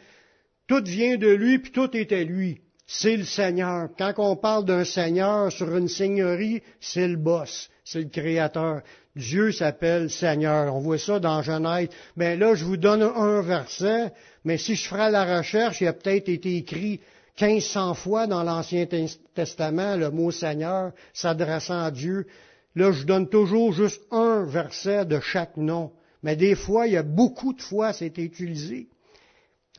Tout 0.68 0.84
vient 0.84 1.18
de 1.18 1.30
lui, 1.30 1.60
puis 1.60 1.72
tout 1.72 1.96
est 1.96 2.12
à 2.12 2.24
lui. 2.24 2.62
C'est 2.86 3.16
le 3.16 3.24
Seigneur. 3.24 3.90
Quand 3.98 4.14
on 4.18 4.36
parle 4.36 4.66
d'un 4.66 4.84
Seigneur 4.84 5.52
sur 5.52 5.76
une 5.76 5.88
seigneurie, 5.88 6.62
c'est 6.82 7.08
le 7.08 7.16
boss, 7.16 7.70
c'est 7.86 8.02
le 8.02 8.10
Créateur. 8.10 8.82
Dieu 9.16 9.52
s'appelle 9.52 10.10
Seigneur. 10.10 10.76
On 10.76 10.80
voit 10.80 10.98
ça 10.98 11.20
dans 11.20 11.42
Genèse. 11.42 11.90
Mais 12.18 12.36
ben 12.36 12.40
là, 12.40 12.56
je 12.56 12.66
vous 12.66 12.78
donne 12.78 13.04
un 13.04 13.42
verset, 13.42 14.12
mais 14.44 14.58
si 14.58 14.76
je 14.76 14.88
ferai 14.88 15.12
la 15.12 15.38
recherche, 15.38 15.80
il 15.82 15.88
a 15.88 15.94
peut-être 15.94 16.28
été 16.30 16.58
écrit 16.58 17.00
1500 17.40 17.94
fois 17.94 18.28
dans 18.28 18.44
l'Ancien 18.44 18.86
Testament 19.34 19.96
le 19.96 20.12
mot 20.12 20.32
Seigneur 20.32 20.92
s'adressant 21.14 21.82
à 21.82 21.92
Dieu. 21.92 22.28
Là, 22.76 22.92
je 22.92 23.04
donne 23.06 23.30
toujours 23.30 23.72
juste 23.74 24.02
un 24.12 24.44
verset 24.46 25.06
de 25.06 25.20
chaque 25.20 25.58
nom. 25.58 25.92
Mais 26.24 26.36
des 26.36 26.56
fois, 26.56 26.88
il 26.88 26.94
y 26.94 26.98
a 26.98 27.04
beaucoup 27.04 27.54
de 27.54 27.62
fois, 27.62 27.94
c'est 27.94 28.18
utilisé. 28.18 28.88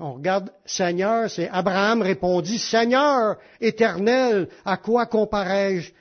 On 0.01 0.15
regarde 0.15 0.51
Seigneur, 0.67 1.31
c'est 1.31 1.49
Abraham 1.49 2.03
répondit, 2.03 2.59
Seigneur 2.59 3.37
éternel, 3.61 4.49
à 4.65 4.77
quoi 4.77 5.07
comparais-je? 5.07 5.93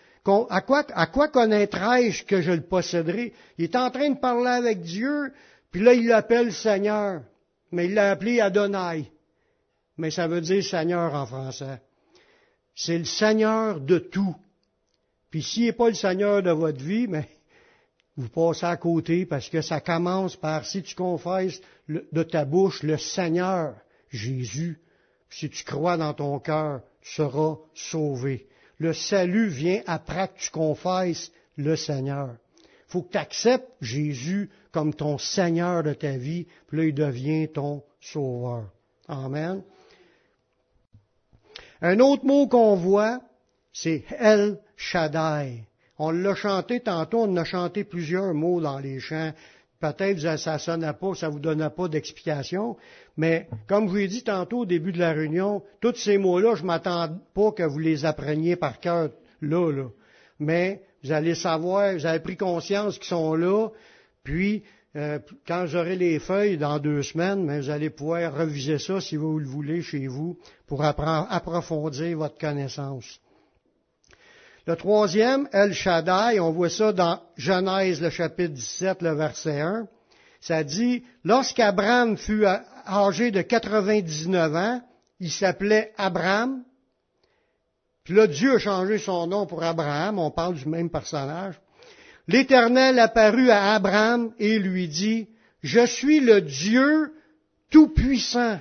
À 0.49 0.61
quoi, 0.61 0.83
à 0.93 1.05
quoi 1.07 1.27
connaîtrai-je 1.27 2.23
que 2.23 2.41
je 2.41 2.51
le 2.51 2.61
posséderai? 2.61 3.33
Il 3.57 3.65
est 3.65 3.75
en 3.75 3.91
train 3.91 4.09
de 4.09 4.19
parler 4.19 4.51
avec 4.51 4.81
Dieu, 4.81 5.33
puis 5.71 5.81
là, 5.81 5.93
il 5.93 6.07
l'appelle 6.07 6.53
Seigneur. 6.53 7.23
Mais 7.71 7.85
il 7.85 7.93
l'a 7.93 8.11
appelé 8.11 8.39
Adonai. 8.39 9.11
Mais 9.97 10.11
ça 10.11 10.27
veut 10.27 10.41
dire 10.41 10.63
Seigneur 10.63 11.13
en 11.13 11.25
français. 11.25 11.81
C'est 12.75 12.97
le 12.97 13.05
Seigneur 13.05 13.79
de 13.79 13.99
tout. 13.99 14.35
Puis 15.33 15.41
s'il 15.41 15.63
n'est 15.63 15.73
pas 15.73 15.87
le 15.87 15.95
Seigneur 15.95 16.43
de 16.43 16.51
votre 16.51 16.83
vie, 16.83 17.07
mais 17.07 17.27
vous 18.17 18.29
passez 18.29 18.67
à 18.67 18.77
côté 18.77 19.25
parce 19.25 19.49
que 19.49 19.63
ça 19.63 19.81
commence 19.81 20.35
par 20.35 20.63
si 20.63 20.83
tu 20.83 20.93
confesses 20.93 21.59
de 21.87 22.21
ta 22.21 22.45
bouche 22.45 22.83
le 22.83 22.99
Seigneur 22.99 23.73
Jésus, 24.11 24.79
si 25.31 25.49
tu 25.49 25.63
crois 25.63 25.97
dans 25.97 26.13
ton 26.13 26.37
cœur, 26.37 26.81
tu 27.01 27.13
seras 27.13 27.55
sauvé. 27.73 28.47
Le 28.77 28.93
salut 28.93 29.47
vient 29.47 29.81
après 29.87 30.27
que 30.27 30.37
tu 30.37 30.51
confesses 30.51 31.31
le 31.57 31.75
Seigneur. 31.77 32.35
Il 32.59 32.91
faut 32.91 33.01
que 33.01 33.13
tu 33.13 33.17
acceptes 33.17 33.71
Jésus 33.81 34.51
comme 34.71 34.93
ton 34.93 35.17
Seigneur 35.17 35.81
de 35.81 35.95
ta 35.95 36.15
vie, 36.15 36.45
puis 36.67 36.77
là, 36.77 36.83
il 36.85 36.93
devient 36.93 37.47
ton 37.51 37.81
sauveur. 37.99 38.69
Amen. 39.07 39.63
Un 41.81 41.99
autre 42.01 42.23
mot 42.23 42.47
qu'on 42.47 42.75
voit, 42.75 43.19
c'est 43.73 44.03
El 44.19 44.59
Shaddai. 44.83 45.63
On 45.97 46.11
l'a 46.11 46.35
chanté 46.35 46.81
tantôt, 46.81 47.21
on 47.21 47.37
a 47.37 47.45
chanté 47.45 47.85
plusieurs 47.85 48.33
mots 48.33 48.59
dans 48.59 48.79
les 48.79 48.99
chants. 48.99 49.31
Peut-être 49.79 50.21
que 50.21 50.37
ça 50.37 50.59
sonnait 50.59 50.93
pas, 50.93 51.15
ça 51.15 51.29
vous 51.29 51.39
donnait 51.39 51.69
pas 51.69 51.87
d'explication, 51.87 52.77
mais 53.17 53.47
comme 53.67 53.87
je 53.87 53.91
vous 53.91 53.97
ai 53.97 54.07
dit 54.07 54.23
tantôt 54.23 54.59
au 54.59 54.65
début 54.65 54.91
de 54.91 54.99
la 54.99 55.13
réunion, 55.13 55.63
tous 55.81 55.95
ces 55.95 56.17
mots-là, 56.17 56.55
je 56.55 56.63
m'attends 56.63 57.09
pas 57.33 57.51
que 57.51 57.63
vous 57.63 57.79
les 57.79 58.05
appreniez 58.05 58.55
par 58.55 58.79
cœur 58.79 59.09
là, 59.41 59.71
là. 59.71 59.87
Mais 60.39 60.83
vous 61.03 61.11
allez 61.11 61.35
savoir, 61.35 61.93
vous 61.93 62.05
avez 62.05 62.19
pris 62.19 62.37
conscience 62.37 62.97
qu'ils 62.97 63.07
sont 63.07 63.35
là, 63.35 63.69
puis 64.23 64.63
euh, 64.95 65.19
quand 65.47 65.65
j'aurai 65.65 65.95
les 65.95 66.19
feuilles 66.19 66.57
dans 66.57 66.79
deux 66.79 67.03
semaines, 67.03 67.43
mais 67.45 67.59
vous 67.61 67.69
allez 67.69 67.89
pouvoir 67.89 68.35
reviser 68.35 68.79
ça 68.79 68.99
si 68.99 69.15
vous 69.15 69.39
le 69.39 69.47
voulez 69.47 69.81
chez 69.81 70.07
vous 70.07 70.37
pour 70.67 70.83
approfondir 70.83 72.17
votre 72.17 72.37
connaissance. 72.37 73.19
Le 74.65 74.77
troisième, 74.77 75.49
El 75.51 75.73
Shaddai, 75.73 76.39
on 76.39 76.51
voit 76.51 76.69
ça 76.69 76.93
dans 76.93 77.21
Genèse, 77.35 78.01
le 78.01 78.09
chapitre 78.09 78.53
17, 78.53 79.01
le 79.01 79.13
verset 79.13 79.59
1. 79.59 79.87
Ça 80.39 80.63
dit, 80.63 81.03
lorsqu'Abraham 81.25 82.15
fut 82.17 82.45
âgé 82.45 83.31
de 83.31 83.41
99 83.41 84.55
ans, 84.55 84.81
il 85.19 85.31
s'appelait 85.31 85.91
Abraham. 85.97 86.63
Puis 88.05 88.13
là, 88.13 88.25
Dieu 88.27 88.55
a 88.55 88.59
changé 88.59 88.97
son 88.99 89.27
nom 89.27 89.45
pour 89.45 89.63
Abraham, 89.63 90.17
on 90.17 90.31
parle 90.31 90.55
du 90.55 90.67
même 90.67 90.89
personnage. 90.89 91.59
l'Éternel 92.27 92.99
apparut 92.99 93.49
à 93.49 93.73
Abraham 93.73 94.33
et 94.39 94.59
lui 94.59 94.87
dit, 94.87 95.27
Je 95.61 95.85
suis 95.85 96.21
le 96.21 96.39
Dieu 96.39 97.13
Tout-Puissant. 97.69 98.59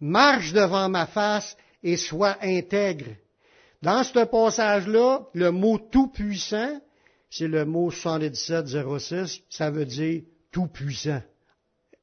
Marche 0.00 0.52
devant 0.52 0.88
ma 0.88 1.06
face 1.06 1.56
et 1.84 1.96
sois 1.96 2.36
intègre. 2.42 3.06
Dans 3.84 4.02
ce 4.02 4.24
passage-là, 4.24 5.26
le 5.34 5.50
mot 5.50 5.76
Tout-Puissant, 5.76 6.80
c'est 7.28 7.48
le 7.48 7.66
mot 7.66 7.90
7706, 7.90 9.42
ça 9.50 9.70
veut 9.70 9.84
dire 9.84 10.22
Tout-Puissant. 10.52 11.20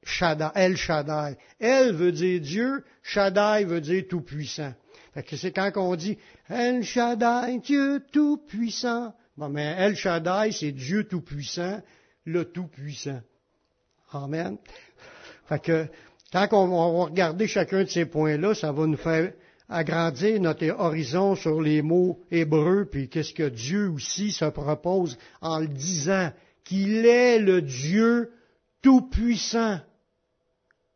Shaddai, 0.04 0.50
El 0.54 0.78
Shaddai. 0.78 1.38
El 1.60 1.94
veut 1.96 2.12
dire 2.12 2.40
Dieu, 2.40 2.84
Shaddai 3.02 3.66
veut 3.66 3.82
dire 3.82 4.04
Tout-Puissant. 4.08 4.76
c'est 5.26 5.52
quand 5.52 5.72
on 5.78 5.96
dit 5.96 6.20
El 6.50 6.84
Shaddai, 6.84 7.58
Dieu 7.58 8.04
Tout-Puissant. 8.12 9.16
Bon, 9.36 9.50
mais 9.50 9.74
El 9.80 9.96
Shaddai, 9.96 10.52
c'est 10.52 10.74
Dieu 10.74 11.06
Tout-Puissant, 11.06 11.82
le 12.26 12.46
Tout-Puissant. 12.46 13.22
Amen. 14.14 14.58
Fait 15.48 15.60
que, 15.60 15.88
quand 16.32 16.48
on 16.52 16.68
va 16.68 17.06
regarder 17.06 17.48
chacun 17.48 17.86
de 17.86 17.90
ces 17.90 18.06
points-là, 18.06 18.54
ça 18.54 18.72
va 18.72 18.86
nous 18.86 18.98
faire 18.98 19.34
agrandir 19.72 20.40
notre 20.40 20.70
horizon 20.78 21.36
sur 21.36 21.62
les 21.62 21.82
mots 21.82 22.20
hébreux, 22.30 22.86
puis 22.86 23.10
qu'est-ce 23.10 23.34
que 23.34 23.50
Dieu 23.50 23.90
aussi 23.90 24.32
se 24.32 24.46
propose 24.46 25.18
en 25.42 25.60
le 25.60 25.68
disant, 25.68 26.32
qu'il 26.64 27.06
est 27.06 27.40
le 27.40 27.62
Dieu 27.62 28.32
tout-puissant. 28.82 29.80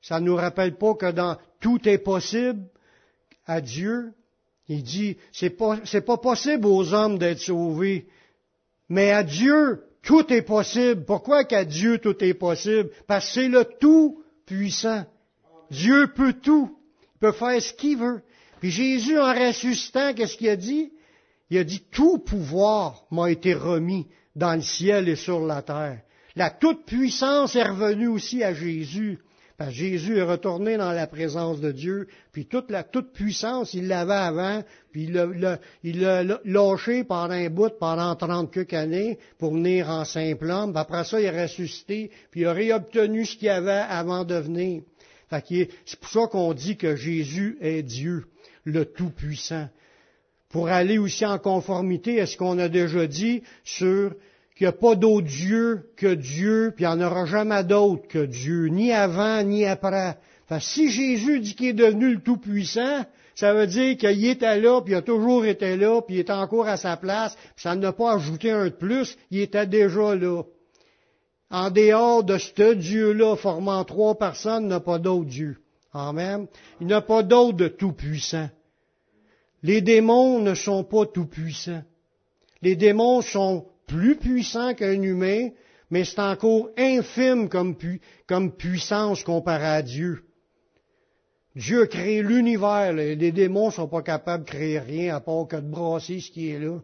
Ça 0.01 0.20
ne 0.20 0.25
nous 0.25 0.36
rappelle 0.36 0.75
pas 0.75 0.94
que 0.94 1.12
dans 1.12 1.38
tout 1.60 1.88
est 1.88 1.98
possible 1.98 2.63
à 3.46 3.62
Dieu. 3.62 4.13
Il 4.67 4.84
dit, 4.84 5.17
c'est 5.32 5.50
pas, 5.50 5.77
pas 6.05 6.17
possible 6.17 6.65
aux 6.67 6.94
hommes 6.94 7.17
d'être 7.17 7.39
sauvés. 7.39 8.08
Mais 8.89 9.12
à 9.12 9.24
Dieu, 9.24 9.84
tout 10.03 10.32
est 10.32 10.44
possible. 10.44 11.05
Pourquoi 11.05 11.44
qu'à 11.44 11.65
Dieu 11.65 11.98
tout 11.98 12.24
est 12.24 12.34
possible? 12.34 12.89
Parce 13.08 13.25
que 13.27 13.34
c'est 13.34 13.48
le 13.48 13.65
tout 13.79 14.24
puissant. 14.46 15.05
Dieu 15.72 16.08
peut 16.15 16.34
tout. 16.34 16.77
Il 17.15 17.20
peut 17.20 17.32
faire 17.32 17.62
ce 17.62 17.74
qu'il 17.74 17.98
veut. 17.98 18.22
Puis 18.65 18.72
Jésus, 18.72 19.19
en 19.19 19.31
ressuscitant, 19.31 20.15
qu'est-ce 20.15 20.38
qu'il 20.38 20.50
a 20.50 20.55
dit? 20.55 20.91
Il 21.51 21.60
a 21.60 21.63
dit, 21.63 21.84
tout 21.91 22.17
pouvoir 22.17 23.05
m'a 23.12 23.29
été 23.29 23.53
remis 23.53 24.07
dans 24.36 24.55
le 24.55 24.62
ciel 24.62 25.07
et 25.07 25.15
sur 25.15 25.45
la 25.45 25.62
terre. 25.62 26.01
La 26.36 26.50
toute 26.50 26.84
puissance 26.84 27.55
est 27.55 27.62
revenue 27.62 28.07
aussi 28.07 28.43
à 28.43 28.55
Jésus. 28.55 29.19
Parce 29.55 29.69
que 29.69 29.75
Jésus 29.75 30.17
est 30.17 30.24
retourné 30.24 30.77
dans 30.77 30.93
la 30.93 31.05
présence 31.05 31.62
de 31.62 31.72
Dieu, 31.72 32.07
puis 32.31 32.48
toute 32.48 32.72
la 32.72 32.84
toute 32.84 33.13
puissance, 33.13 33.75
il 33.75 33.88
l'avait 33.88 34.13
avant, 34.13 34.63
puis 34.91 35.12
il 35.84 36.01
l'a 36.01 36.39
lâché 36.43 37.03
pendant 37.03 37.36
un 37.36 37.51
bout, 37.51 37.77
pendant 37.79 38.15
trente 38.15 38.51
quelques 38.51 38.74
années, 38.74 39.19
pour 39.38 39.53
venir 39.53 39.91
en 39.91 40.05
simple 40.05 40.50
homme. 40.50 40.72
Puis 40.72 40.81
après 40.81 41.03
ça, 41.03 41.19
il 41.22 41.25
est 41.27 41.43
ressuscité, 41.43 42.10
puis 42.31 42.41
il 42.41 42.48
a 42.48 42.53
réobtenu 42.53 43.27
ce 43.27 43.38
qu'il 43.38 43.50
avait 43.50 43.84
avant 43.88 44.24
de 44.24 44.34
venir. 44.34 44.81
C'est 45.29 46.00
pour 46.00 46.10
ça 46.10 46.27
qu'on 46.31 46.53
dit 46.53 46.77
que 46.77 46.95
Jésus 46.95 47.60
est 47.62 47.84
Dieu, 47.84 48.25
le 48.65 48.86
Tout-Puissant. 48.86 49.69
Pour 50.50 50.67
aller 50.67 50.98
aussi 50.98 51.25
en 51.25 51.39
conformité 51.39 52.19
à 52.19 52.25
ce 52.25 52.38
qu'on 52.38 52.60
a 52.60 52.67
déjà 52.67 53.07
dit 53.07 53.43
sur 53.63 54.13
qu'il 54.55 54.65
n'y 54.65 54.69
a 54.69 54.74
pas 54.74 54.95
d'autre 54.95 55.27
Dieu 55.27 55.91
que 55.98 56.13
Dieu, 56.13 56.74
puis 56.75 56.86
il 56.86 56.88
n'y 56.88 56.93
en 56.93 57.05
aura 57.05 57.25
jamais 57.25 57.63
d'autre 57.63 58.07
que 58.07 58.25
Dieu, 58.25 58.67
ni 58.67 58.91
avant, 58.91 59.43
ni 59.43 59.65
après. 59.65 60.17
si 60.60 60.89
Jésus 60.89 61.39
dit 61.41 61.55
qu'il 61.55 61.67
est 61.67 61.74
devenu 61.74 62.13
le 62.13 62.22
Tout-Puissant, 62.22 63.05
ça 63.36 63.53
veut 63.53 63.67
dire 63.67 63.98
qu'il 63.98 64.25
était 64.25 64.60
là, 64.60 64.81
puis 64.81 64.93
il 64.93 64.95
a 64.95 65.01
toujours 65.01 65.45
été 65.45 65.75
là, 65.75 66.01
puis 66.01 66.15
il 66.15 66.19
est 66.19 66.29
encore 66.29 66.67
à 66.67 66.77
sa 66.77 66.95
place, 66.95 67.36
puis 67.36 67.63
ça 67.63 67.75
n'a 67.75 67.91
pas 67.91 68.13
ajouté 68.13 68.51
un 68.51 68.65
de 68.65 68.69
plus, 68.69 69.17
il 69.29 69.41
était 69.41 69.67
déjà 69.67 70.15
là. 70.15 70.43
En 71.51 71.69
dehors 71.69 72.24
de 72.24 72.38
ce 72.38 72.74
Dieu-là, 72.74 73.36
formant 73.36 73.84
trois 73.84 74.17
personnes, 74.17 74.63
il 74.63 74.69
n'y 74.69 74.74
a 74.74 74.79
pas 74.79 75.00
d'autre 75.00 75.25
Dieu. 75.25 75.57
Amen. 75.96 76.48
Il 76.82 76.88
n'y 76.88 76.94
a 76.94 77.00
pas 77.00 77.24
d'autre 77.24 77.56
de 77.56 77.70
tout-puissant. 77.70 78.50
Les 79.64 79.80
démons 79.82 80.40
ne 80.40 80.54
sont 80.54 80.84
pas 80.84 81.06
tout-puissants. 81.06 81.84
Les 82.62 82.75
démons 82.75 83.22
sont 83.22 83.66
plus 83.88 84.18
puissant 84.18 84.74
qu'un 84.74 85.02
humain, 85.02 85.50
mais 85.90 86.04
c'est 86.04 86.20
encore 86.20 86.68
infime 86.78 87.48
comme, 87.48 87.78
puissance 88.52 89.24
comparée 89.24 89.64
à 89.64 89.82
Dieu. 89.82 90.25
Dieu 91.56 91.84
a 91.84 91.88
créé 91.88 92.22
l'univers. 92.22 92.92
Les 92.92 93.32
démons 93.32 93.68
ne 93.68 93.72
sont 93.72 93.88
pas 93.88 94.02
capables 94.02 94.44
de 94.44 94.50
créer 94.50 94.80
rien 94.80 95.16
à 95.16 95.22
part 95.22 95.48
que 95.48 95.56
de 95.56 95.62
brasser 95.62 96.20
ce 96.20 96.30
qui 96.30 96.50
est 96.50 96.60
là. 96.60 96.78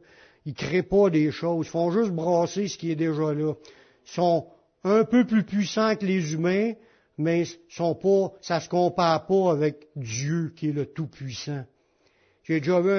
Ils 0.46 0.53
ne 0.53 0.56
créent 0.56 0.84
pas 0.84 1.10
des 1.10 1.32
choses. 1.32 1.65
Ils 1.68 1.70
font 1.70 1.91
juste 1.91 2.12
brasser 2.12 2.70
ce 2.70 2.77
qui 2.77 2.91
est 2.91 2.96
déjà 2.96 3.34
là. 3.34 3.56
Ils 4.06 4.12
sont 4.12 4.48
un 4.86 5.03
peu 5.03 5.25
plus 5.25 5.44
puissants 5.44 5.98
que 5.98 6.06
les 6.06 6.34
humains, 6.34 6.74
mais 7.21 7.45
sont 7.69 7.95
pas, 7.95 8.33
ça 8.41 8.57
ne 8.57 8.61
se 8.61 8.69
compare 8.69 9.25
pas 9.25 9.51
avec 9.51 9.87
Dieu 9.95 10.53
qui 10.55 10.69
est 10.69 10.73
le 10.73 10.85
Tout-Puissant. 10.85 11.63
J'ai 12.43 12.59
déjà 12.59 12.81
vu 12.81 12.91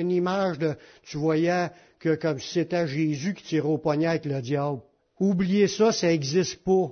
une 0.00 0.10
image 0.10 0.58
de, 0.58 0.74
tu 1.02 1.18
voyais 1.18 1.70
que 1.98 2.14
comme 2.14 2.38
si 2.38 2.54
c'était 2.54 2.86
Jésus 2.86 3.34
qui 3.34 3.44
tirait 3.44 3.68
au 3.68 3.78
poignet 3.78 4.06
avec 4.06 4.24
le 4.24 4.40
diable. 4.40 4.80
Oubliez 5.20 5.68
ça, 5.68 5.92
ça 5.92 6.08
n'existe 6.08 6.62
pas. 6.64 6.90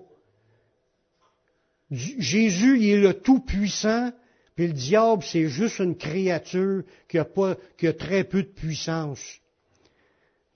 Jésus, 1.91 2.79
il 2.79 2.91
est 2.91 3.01
le 3.01 3.15
Tout-Puissant, 3.15 4.13
puis 4.57 4.69
le 4.69 4.73
diable, 4.73 5.23
c'est 5.25 5.49
juste 5.49 5.79
une 5.79 5.97
créature 5.97 6.83
qui 7.09 7.19
a, 7.19 7.25
pas, 7.25 7.57
qui 7.77 7.87
a 7.87 7.93
très 7.93 8.25
peu 8.25 8.43
de 8.43 8.49
puissance. 8.49 9.21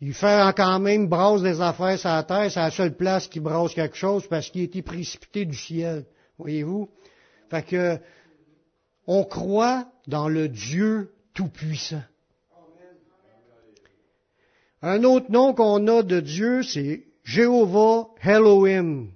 Il 0.00 0.14
fait 0.14 0.54
quand 0.56 0.78
même 0.78 1.08
brasse 1.08 1.42
des 1.42 1.60
affaires 1.60 1.98
sur 1.98 2.08
la 2.08 2.22
terre, 2.22 2.50
c'est 2.50 2.60
la 2.60 2.70
seule 2.70 2.96
place 2.96 3.26
qui 3.26 3.40
brasse 3.40 3.74
quelque 3.74 3.96
chose 3.96 4.26
parce 4.28 4.48
qu'il 4.48 4.60
a 4.60 4.64
été 4.64 4.82
précipité 4.82 5.44
du 5.44 5.56
ciel. 5.56 6.04
Voyez-vous? 6.38 6.88
Fait 7.50 7.66
que, 7.66 7.98
on 9.06 9.24
croit 9.24 9.90
dans 10.06 10.28
le 10.28 10.48
Dieu 10.48 11.12
Tout-Puissant. 11.34 12.02
Un 14.82 15.02
autre 15.02 15.30
nom 15.30 15.54
qu'on 15.54 15.86
a 15.88 16.02
de 16.02 16.20
Dieu, 16.20 16.62
c'est 16.62 17.04
Jéhovah 17.24 18.08
Elohim. 18.22 19.08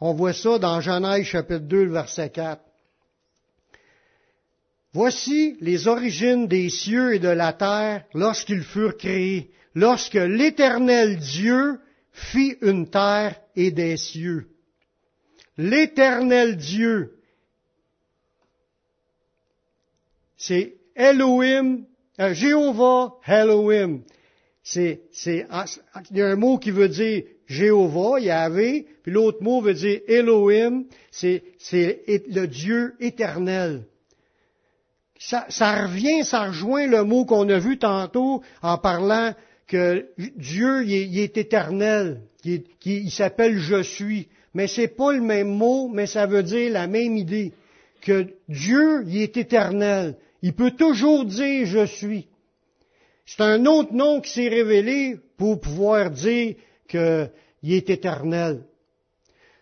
On 0.00 0.12
voit 0.12 0.34
ça 0.34 0.58
dans 0.58 0.80
Genèse 0.80 1.24
chapitre 1.24 1.64
2, 1.64 1.86
verset 1.86 2.30
4. 2.30 2.62
Voici 4.92 5.56
les 5.60 5.88
origines 5.88 6.46
des 6.46 6.68
cieux 6.68 7.14
et 7.14 7.18
de 7.18 7.28
la 7.28 7.52
terre 7.52 8.04
lorsqu'ils 8.12 8.62
furent 8.62 8.96
créés, 8.96 9.50
lorsque 9.74 10.14
l'Éternel 10.14 11.18
Dieu 11.18 11.80
fit 12.12 12.56
une 12.60 12.90
terre 12.90 13.40
et 13.56 13.70
des 13.70 13.96
cieux. 13.96 14.53
L'Éternel 15.56 16.56
Dieu, 16.56 17.18
c'est 20.36 20.74
Elohim, 20.96 21.84
euh, 22.20 22.34
Jéhovah 22.34 23.14
Elohim 23.26 24.02
c'est, 24.64 25.02
c'est, 25.12 25.46
il 26.10 26.16
y 26.16 26.22
a 26.22 26.26
un 26.28 26.36
mot 26.36 26.56
qui 26.58 26.70
veut 26.70 26.88
dire 26.88 27.22
Jéhovah, 27.46 28.18
Yahvé, 28.18 28.86
puis 29.02 29.12
l'autre 29.12 29.42
mot 29.42 29.60
veut 29.60 29.74
dire 29.74 30.00
Elohim, 30.08 30.86
c'est, 31.10 31.44
c'est 31.58 32.02
le 32.28 32.46
Dieu 32.46 32.94
éternel. 32.98 33.84
Ça, 35.18 35.46
revient, 35.82 36.24
ça 36.24 36.46
rejoint 36.46 36.86
le 36.86 37.04
mot 37.04 37.26
qu'on 37.26 37.48
a 37.50 37.58
vu 37.58 37.78
tantôt 37.78 38.42
en 38.62 38.78
parlant 38.78 39.34
que 39.66 40.06
Dieu, 40.36 40.84
il 40.86 41.18
est, 41.18 41.36
éternel, 41.36 42.22
il, 42.44 42.64
il 42.84 43.10
s'appelle 43.10 43.58
Je 43.58 43.82
suis. 43.82 44.28
Mais 44.54 44.68
c'est 44.68 44.88
pas 44.88 45.12
le 45.12 45.20
même 45.20 45.48
mot, 45.48 45.88
mais 45.88 46.06
ça 46.06 46.26
veut 46.26 46.42
dire 46.42 46.72
la 46.72 46.86
même 46.86 47.16
idée. 47.16 47.52
Que 48.00 48.28
Dieu, 48.48 49.04
il 49.06 49.22
est 49.22 49.36
éternel. 49.36 50.16
Il 50.42 50.54
peut 50.54 50.72
toujours 50.72 51.24
dire 51.24 51.66
Je 51.66 51.86
suis. 51.86 52.28
C'est 53.26 53.42
un 53.42 53.66
autre 53.66 53.92
nom 53.92 54.20
qui 54.20 54.30
s'est 54.30 54.48
révélé 54.48 55.16
pour 55.36 55.60
pouvoir 55.60 56.10
dire 56.10 56.54
qu'il 56.88 57.30
est 57.72 57.90
éternel. 57.90 58.64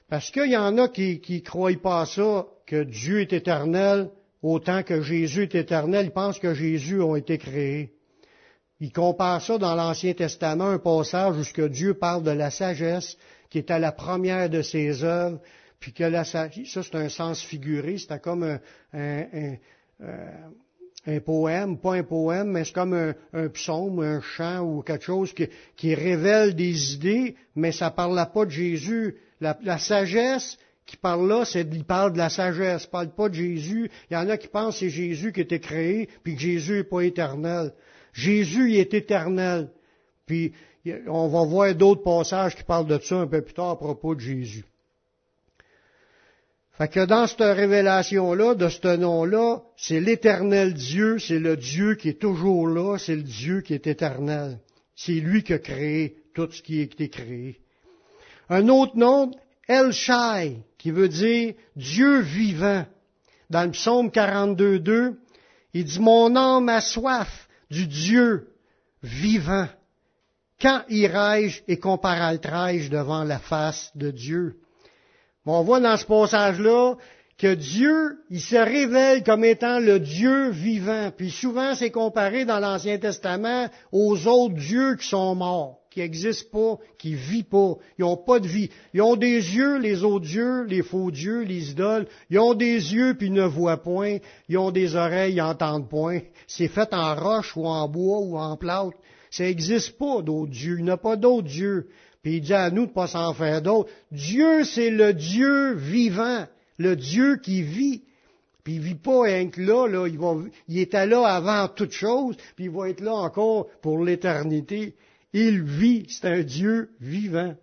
Parce 0.08 0.30
qu'il 0.30 0.50
y 0.50 0.56
en 0.56 0.76
a 0.78 0.88
qui 0.88 1.22
ne 1.26 1.38
croient 1.38 1.70
pas 1.80 2.04
ça, 2.04 2.46
que 2.66 2.82
Dieu 2.82 3.20
est 3.20 3.32
éternel, 3.32 4.10
autant 4.42 4.82
que 4.82 5.00
Jésus 5.00 5.44
est 5.44 5.54
éternel. 5.54 6.06
Ils 6.06 6.12
pensent 6.12 6.38
que 6.38 6.54
Jésus 6.54 7.02
a 7.02 7.16
été 7.16 7.38
créé. 7.38 7.92
Ils 8.80 8.92
comparent 8.92 9.40
ça 9.40 9.58
dans 9.58 9.74
l'Ancien 9.76 10.12
Testament, 10.12 10.70
un 10.70 10.78
passage 10.78 11.36
où 11.36 11.44
ce 11.44 11.52
que 11.52 11.68
Dieu 11.68 11.94
parle 11.94 12.24
de 12.24 12.32
la 12.32 12.50
sagesse, 12.50 13.16
qui 13.52 13.58
était 13.58 13.78
la 13.78 13.92
première 13.92 14.48
de 14.48 14.62
ses 14.62 15.04
œuvres, 15.04 15.38
puis 15.78 15.92
que 15.92 16.04
la 16.04 16.24
sagesse, 16.24 16.70
ça 16.70 16.82
c'est 16.82 16.94
un 16.94 17.10
sens 17.10 17.42
figuré, 17.42 17.98
c'était 17.98 18.18
comme 18.18 18.44
un, 18.44 18.58
un, 18.94 19.56
un 21.06 21.20
poème, 21.20 21.76
pas 21.76 21.96
un 21.96 22.02
poème, 22.02 22.52
mais 22.52 22.64
c'est 22.64 22.72
comme 22.72 22.94
un, 22.94 23.48
psaume, 23.48 24.00
un 24.00 24.22
chant 24.22 24.60
ou 24.60 24.80
quelque 24.80 25.04
chose 25.04 25.34
qui, 25.76 25.94
révèle 25.94 26.54
des 26.54 26.94
idées, 26.94 27.36
mais 27.54 27.72
ça 27.72 27.90
ne 27.90 27.94
parle 27.94 28.26
pas 28.32 28.46
de 28.46 28.50
Jésus. 28.50 29.16
La, 29.38 29.76
sagesse 29.76 30.56
qui 30.86 30.96
parle 30.96 31.28
là, 31.28 31.44
c'est 31.44 31.66
il 31.70 31.84
parle 31.84 32.14
de 32.14 32.18
la 32.18 32.30
sagesse, 32.30 32.86
parle 32.86 33.14
pas 33.14 33.28
de 33.28 33.34
Jésus. 33.34 33.90
Il 34.10 34.14
y 34.14 34.16
en 34.16 34.30
a 34.30 34.38
qui 34.38 34.48
pensent 34.48 34.76
que 34.76 34.80
c'est 34.86 34.90
Jésus 34.90 35.30
qui 35.30 35.42
été 35.42 35.60
créé, 35.60 36.08
puis 36.22 36.36
que 36.36 36.40
Jésus 36.40 36.78
n'est 36.78 36.84
pas 36.84 37.00
éternel. 37.02 37.74
Jésus, 38.14 38.70
il 38.70 38.76
est 38.76 38.94
éternel. 38.94 39.68
Puis 40.24 40.54
on 41.06 41.28
va 41.28 41.44
voir 41.44 41.74
d'autres 41.74 42.02
passages 42.02 42.56
qui 42.56 42.64
parlent 42.64 42.86
de 42.86 42.98
ça 42.98 43.16
un 43.16 43.26
peu 43.26 43.42
plus 43.42 43.54
tard 43.54 43.70
à 43.70 43.78
propos 43.78 44.14
de 44.14 44.20
Jésus. 44.20 44.64
Fait 46.72 46.88
que 46.88 47.04
dans 47.04 47.26
cette 47.26 47.40
révélation-là, 47.40 48.54
de 48.54 48.68
ce 48.68 48.96
nom-là, 48.96 49.60
c'est 49.76 50.00
l'éternel 50.00 50.72
Dieu, 50.72 51.18
c'est 51.18 51.38
le 51.38 51.56
Dieu 51.56 51.94
qui 51.94 52.08
est 52.08 52.20
toujours 52.20 52.66
là, 52.66 52.96
c'est 52.98 53.14
le 53.14 53.22
Dieu 53.22 53.60
qui 53.60 53.74
est 53.74 53.86
éternel. 53.86 54.58
C'est 54.96 55.12
lui 55.12 55.42
qui 55.42 55.52
a 55.52 55.58
créé 55.58 56.16
tout 56.34 56.50
ce 56.50 56.62
qui 56.62 56.80
a 56.80 56.82
été 56.82 57.08
créé. 57.08 57.60
Un 58.48 58.68
autre 58.68 58.96
nom, 58.96 59.30
El 59.68 59.92
Shai, 59.92 60.58
qui 60.78 60.90
veut 60.90 61.08
dire 61.08 61.54
Dieu 61.76 62.20
vivant. 62.20 62.86
Dans 63.50 63.64
le 63.64 63.70
psaume 63.70 64.08
42.2, 64.08 65.16
il 65.74 65.84
dit, 65.84 66.00
Mon 66.00 66.34
âme 66.36 66.68
a 66.68 66.80
soif 66.80 67.48
du 67.70 67.86
Dieu 67.86 68.48
vivant. 69.02 69.68
Quand 70.62 70.82
irai-je 70.88 71.62
et 71.66 71.76
comparaîtrai-je 71.76 72.88
devant 72.88 73.24
la 73.24 73.40
face 73.40 73.90
de 73.96 74.12
Dieu? 74.12 74.54
On 75.44 75.64
voit 75.64 75.80
dans 75.80 75.96
ce 75.96 76.06
passage-là 76.06 76.94
que 77.36 77.52
Dieu, 77.52 78.20
il 78.30 78.40
se 78.40 78.54
révèle 78.54 79.24
comme 79.24 79.44
étant 79.44 79.80
le 79.80 79.98
Dieu 79.98 80.50
vivant. 80.50 81.10
Puis 81.16 81.32
souvent, 81.32 81.74
c'est 81.74 81.90
comparé 81.90 82.44
dans 82.44 82.60
l'Ancien 82.60 82.98
Testament 82.98 83.68
aux 83.90 84.28
autres 84.28 84.54
dieux 84.54 84.94
qui 84.94 85.08
sont 85.08 85.34
morts, 85.34 85.80
qui 85.90 85.98
n'existent 85.98 86.50
pas, 86.52 86.78
qui 86.96 87.14
vivent 87.14 87.46
pas. 87.46 87.74
Ils 87.98 88.02
n'ont 88.02 88.16
pas 88.16 88.38
de 88.38 88.46
vie. 88.46 88.70
Ils 88.94 89.02
ont 89.02 89.16
des 89.16 89.56
yeux, 89.56 89.78
les 89.78 90.04
autres 90.04 90.26
dieux, 90.26 90.62
les 90.62 90.82
faux 90.82 91.10
dieux, 91.10 91.40
les 91.40 91.72
idoles. 91.72 92.06
Ils 92.30 92.38
ont 92.38 92.54
des 92.54 92.94
yeux, 92.94 93.14
puis 93.18 93.26
ils 93.26 93.32
ne 93.32 93.42
voient 93.42 93.82
point. 93.82 94.18
Ils 94.48 94.58
ont 94.58 94.70
des 94.70 94.94
oreilles, 94.94 95.34
ils 95.34 95.38
n'entendent 95.38 95.88
point. 95.88 96.20
C'est 96.46 96.68
fait 96.68 96.94
en 96.94 97.16
roche 97.16 97.56
ou 97.56 97.66
en 97.66 97.88
bois 97.88 98.20
ou 98.20 98.38
en 98.38 98.56
plâtre. 98.56 98.96
Ça 99.32 99.44
n'existe 99.44 99.96
pas 99.98 100.20
d'autres 100.20 100.52
dieux. 100.52 100.76
Il 100.78 100.84
n'y 100.84 100.96
pas 100.96 101.16
d'autres 101.16 101.48
dieux. 101.48 101.88
Puis 102.22 102.36
il 102.36 102.40
dit 102.42 102.52
à 102.52 102.70
nous 102.70 102.82
de 102.82 102.90
ne 102.90 102.94
pas 102.94 103.06
s'en 103.06 103.32
faire 103.32 103.62
d'autres. 103.62 103.90
Dieu, 104.12 104.62
c'est 104.62 104.90
le 104.90 105.14
Dieu 105.14 105.72
vivant, 105.72 106.46
le 106.78 106.94
Dieu 106.94 107.38
qui 107.38 107.62
vit. 107.62 108.02
Puis 108.62 108.74
il 108.74 108.80
vit 108.80 108.94
pas 108.94 109.22
rien 109.22 109.48
que 109.48 109.60
là, 109.60 109.88
là 109.88 110.06
il, 110.06 110.18
va, 110.18 110.36
il 110.68 110.78
était 110.78 111.06
là 111.06 111.24
avant 111.24 111.66
toute 111.66 111.92
chose, 111.92 112.36
puis 112.54 112.66
il 112.66 112.70
va 112.70 112.90
être 112.90 113.00
là 113.00 113.14
encore 113.14 113.68
pour 113.80 114.04
l'éternité. 114.04 114.94
Il 115.32 115.62
vit, 115.62 116.06
c'est 116.10 116.28
un 116.28 116.42
Dieu 116.42 116.90
vivant. 117.00 117.56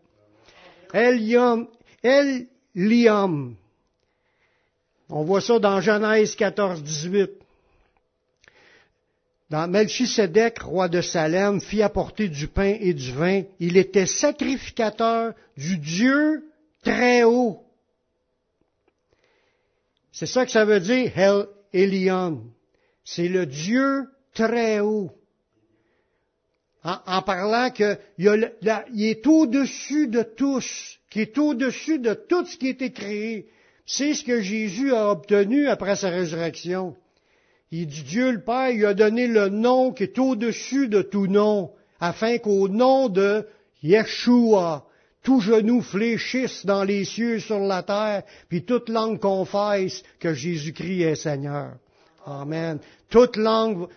Eliam, 0.92 1.68
Eliam. 2.04 3.56
On 5.10 5.24
voit 5.24 5.42
ça 5.42 5.60
dans 5.60 5.80
Genèse 5.82 6.36
14, 6.36 6.82
18 6.84 7.32
dans 9.50 9.68
Melchisedec, 9.68 10.60
roi 10.60 10.90
de 10.90 11.02
Salem, 11.02 11.60
fit 11.60 11.82
apporter 11.82 12.30
du 12.30 12.48
pain 12.48 12.76
et 12.80 12.94
du 12.94 13.12
vin. 13.12 13.44
Il 13.60 13.78
était 13.78 14.06
sacrificateur 14.06 15.34
du 15.58 15.78
Dieu 15.78 16.44
très 16.84 17.24
haut. 17.24 17.64
C'est 20.12 20.28
ça 20.28 20.46
que 20.46 20.52
ça 20.52 20.66
veut 20.66 20.80
dire, 20.80 21.12
Hel 21.18 21.48
Elion. 21.74 22.44
C'est 23.04 23.28
le 23.28 23.46
Dieu 23.46 24.08
très 24.34 24.82
haut. 24.82 25.12
En, 26.84 27.22
parlant 27.24 27.72
qu'il 27.72 27.98
est 28.62 29.28
au-dessus 29.28 30.08
de 30.08 30.22
tous, 30.22 30.98
qui 31.10 31.22
est 31.22 31.38
au-dessus 31.38 32.00
de 32.00 32.14
tout 32.14 32.46
ce 32.46 32.56
qui 32.56 32.68
a 32.68 32.72
été 32.72 32.92
créé. 32.92 33.50
C'est 33.86 34.14
ce 34.14 34.24
que 34.24 34.42
Jésus 34.42 34.94
a 34.94 35.10
obtenu 35.10 35.68
après 35.68 35.96
sa 35.96 36.10
résurrection. 36.10 36.96
Il 37.72 37.88
dit 37.88 38.04
Dieu 38.04 38.32
le 38.32 38.42
Père 38.42 38.72
lui 38.72 38.86
a 38.86 38.94
donné 38.94 39.28
le 39.28 39.50
nom 39.50 39.92
qui 39.92 40.04
est 40.04 40.18
au-dessus 40.18 40.88
de 40.88 41.02
tout 41.02 41.28
nom, 41.28 41.72
afin 42.00 42.38
qu'au 42.40 42.68
nom 42.68 43.10
de 43.10 43.48
Yeshua, 43.84 44.86
tout 45.22 45.42
genou 45.42 45.82
fléchisse 45.82 46.66
dans 46.66 46.84
les 46.84 47.06
cieux 47.06 47.40
sur 47.40 47.60
la 47.60 47.84
terre, 47.84 48.24
puis 48.48 48.64
toute 48.64 48.90
langue 48.90 49.20
confesse 49.20 50.04
que 50.20 50.34
Jésus-Christ 50.34 51.02
est 51.02 51.16
Seigneur. 51.16 51.76
Amen. 52.26 52.80
Toute 53.10 53.38
langue 53.38 53.88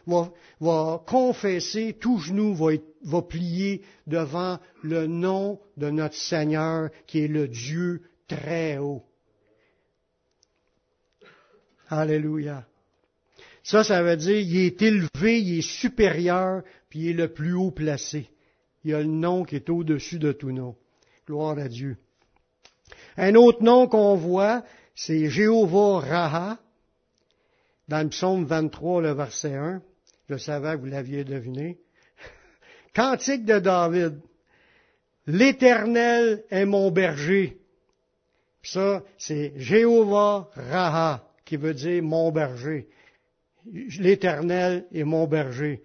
va, 0.61 1.02
confesser, 1.06 1.96
tout 1.98 2.18
genou 2.18 2.54
va 2.54 3.22
plier 3.22 3.82
devant 4.06 4.58
le 4.82 5.06
nom 5.06 5.61
de 5.76 5.90
notre 5.90 6.16
Seigneur, 6.16 6.90
qui 7.06 7.24
est 7.24 7.28
le 7.28 7.48
Dieu 7.48 8.02
très 8.28 8.78
haut. 8.78 9.02
Alléluia. 11.88 12.64
Ça, 13.62 13.85
ça 13.85 14.03
veut 14.03 14.16
dire 14.16 14.38
il 14.38 14.59
est 14.59 14.83
élevé, 14.83 15.40
il 15.40 15.59
est 15.59 15.62
supérieur, 15.62 16.62
puis 16.88 17.01
il 17.01 17.11
est 17.11 17.12
le 17.14 17.29
plus 17.33 17.55
haut 17.55 17.70
placé. 17.70 18.29
Il 18.85 18.94
a 18.94 19.01
le 19.01 19.07
nom 19.07 19.44
qui 19.44 19.57
est 19.57 19.70
au-dessus 19.70 20.18
de 20.18 20.33
tout 20.33 20.51
nom. 20.51 20.77
Gloire 21.27 21.59
à 21.59 21.68
Dieu. 21.68 21.96
Un 23.16 23.35
autre 23.37 23.62
nom 23.62 23.87
qu'on 23.87 24.16
voit, 24.16 24.64
c'est 24.94 25.29
Jéhovah 25.29 26.01
Raha, 26.01 26.59
dans 27.88 28.03
le 28.03 28.09
psaume 28.09 28.44
23, 28.44 29.03
le 29.03 29.12
verset 29.12 29.55
1. 29.55 29.83
Je 30.29 30.37
savais 30.37 30.75
que 30.75 30.81
vous 30.81 30.87
l'aviez 30.87 31.25
deviné. 31.25 31.79
Cantique 32.94 33.44
de 33.44 33.59
David. 33.59 34.20
L'Éternel 35.27 36.44
est 36.51 36.64
mon 36.64 36.90
berger. 36.90 37.59
ça, 38.64 39.05
c'est 39.18 39.53
Jéhovah 39.57 40.51
Raha, 40.57 41.29
qui 41.44 41.57
veut 41.57 41.75
dire 41.75 42.03
mon 42.03 42.33
berger 42.33 42.88
l'Éternel 43.70 44.87
est 44.92 45.05
mon 45.05 45.27
berger. 45.27 45.83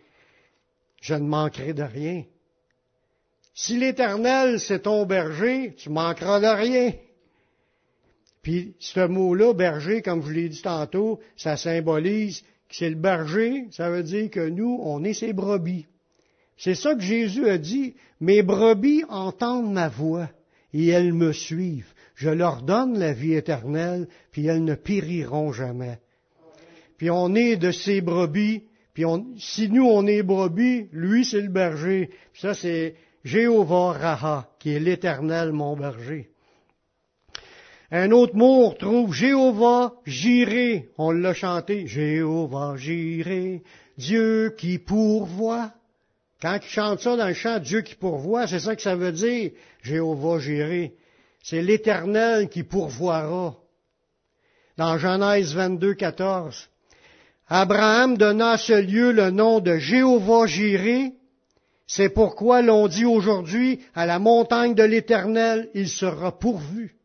Je 1.01 1.13
ne 1.13 1.27
manquerai 1.27 1.73
de 1.73 1.83
rien. 1.83 2.23
Si 3.53 3.77
l'Éternel, 3.77 4.59
c'est 4.59 4.83
ton 4.83 5.05
berger, 5.05 5.73
tu 5.77 5.89
manqueras 5.89 6.39
de 6.39 6.61
rien. 6.61 6.93
Puis 8.41 8.75
ce 8.79 9.05
mot-là, 9.05 9.53
berger, 9.53 10.01
comme 10.01 10.23
je 10.23 10.31
l'ai 10.31 10.49
dit 10.49 10.61
tantôt, 10.61 11.19
ça 11.35 11.57
symbolise 11.57 12.41
que 12.41 12.75
c'est 12.75 12.89
le 12.89 12.95
berger, 12.95 13.67
ça 13.71 13.89
veut 13.89 14.03
dire 14.03 14.29
que 14.29 14.47
nous, 14.47 14.79
on 14.81 15.03
est 15.03 15.13
ses 15.13 15.33
brebis. 15.33 15.85
C'est 16.57 16.75
ça 16.75 16.95
que 16.95 17.01
Jésus 17.01 17.47
a 17.47 17.57
dit, 17.57 17.95
mes 18.19 18.41
brebis 18.41 19.03
entendent 19.09 19.71
ma 19.71 19.89
voix 19.89 20.29
et 20.73 20.87
elles 20.87 21.13
me 21.13 21.31
suivent. 21.31 21.93
Je 22.15 22.29
leur 22.29 22.63
donne 22.63 22.97
la 22.97 23.13
vie 23.13 23.33
éternelle, 23.33 24.07
puis 24.31 24.47
elles 24.47 24.63
ne 24.63 24.75
périront 24.75 25.51
jamais 25.51 25.99
puis 26.97 27.09
on 27.09 27.35
est 27.35 27.57
de 27.57 27.71
ses 27.71 28.01
brebis, 28.01 28.63
puis 28.93 29.05
si 29.37 29.69
nous 29.69 29.85
on 29.85 30.07
est 30.07 30.23
brebis, 30.23 30.87
lui 30.91 31.23
c'est 31.23 31.41
le 31.41 31.49
berger. 31.49 32.09
Puis 32.33 32.41
ça 32.41 32.53
c'est 32.53 32.95
Jéhovah 33.23 33.91
Raha, 33.93 34.49
qui 34.59 34.73
est 34.73 34.79
l'éternel 34.79 35.51
mon 35.51 35.75
berger. 35.75 36.29
Un 37.91 38.11
autre 38.11 38.35
mot, 38.35 38.65
on 38.65 38.69
retrouve 38.69 39.13
Jéhovah 39.13 39.93
Jiré. 40.05 40.89
On 40.97 41.11
l'a 41.11 41.33
chanté. 41.33 41.87
Jéhovah 41.87 42.75
Jiré, 42.75 43.63
Dieu 43.97 44.53
qui 44.57 44.77
pourvoit. 44.77 45.71
Quand 46.41 46.59
il 46.61 46.67
chante 46.67 46.99
ça 46.99 47.15
dans 47.15 47.27
le 47.27 47.33
chant, 47.33 47.59
Dieu 47.59 47.81
qui 47.81 47.95
pourvoit, 47.95 48.45
c'est 48.45 48.59
ça 48.59 48.75
que 48.75 48.81
ça 48.81 48.95
veut 48.95 49.13
dire, 49.13 49.51
Jéhovah 49.83 50.39
Jiré. 50.39 50.95
C'est 51.41 51.61
l'Éternel 51.61 52.49
qui 52.49 52.63
pourvoira. 52.63 53.55
Dans 54.75 54.97
Genèse 54.97 55.55
22, 55.55 55.93
14, 55.95 56.69
Abraham 57.49 58.17
donna 58.17 58.51
à 58.51 58.57
ce 58.57 58.73
lieu 58.73 59.13
le 59.13 59.31
nom 59.31 59.61
de 59.61 59.77
Jéhovah 59.77 60.47
Jiré. 60.47 61.13
C'est 61.85 62.09
pourquoi 62.09 62.61
l'on 62.61 62.89
dit 62.89 63.05
aujourd'hui, 63.05 63.79
à 63.95 64.05
la 64.05 64.19
montagne 64.19 64.75
de 64.75 64.83
l'Éternel, 64.83 65.69
il 65.73 65.87
sera 65.87 66.37
pourvu. 66.37 66.97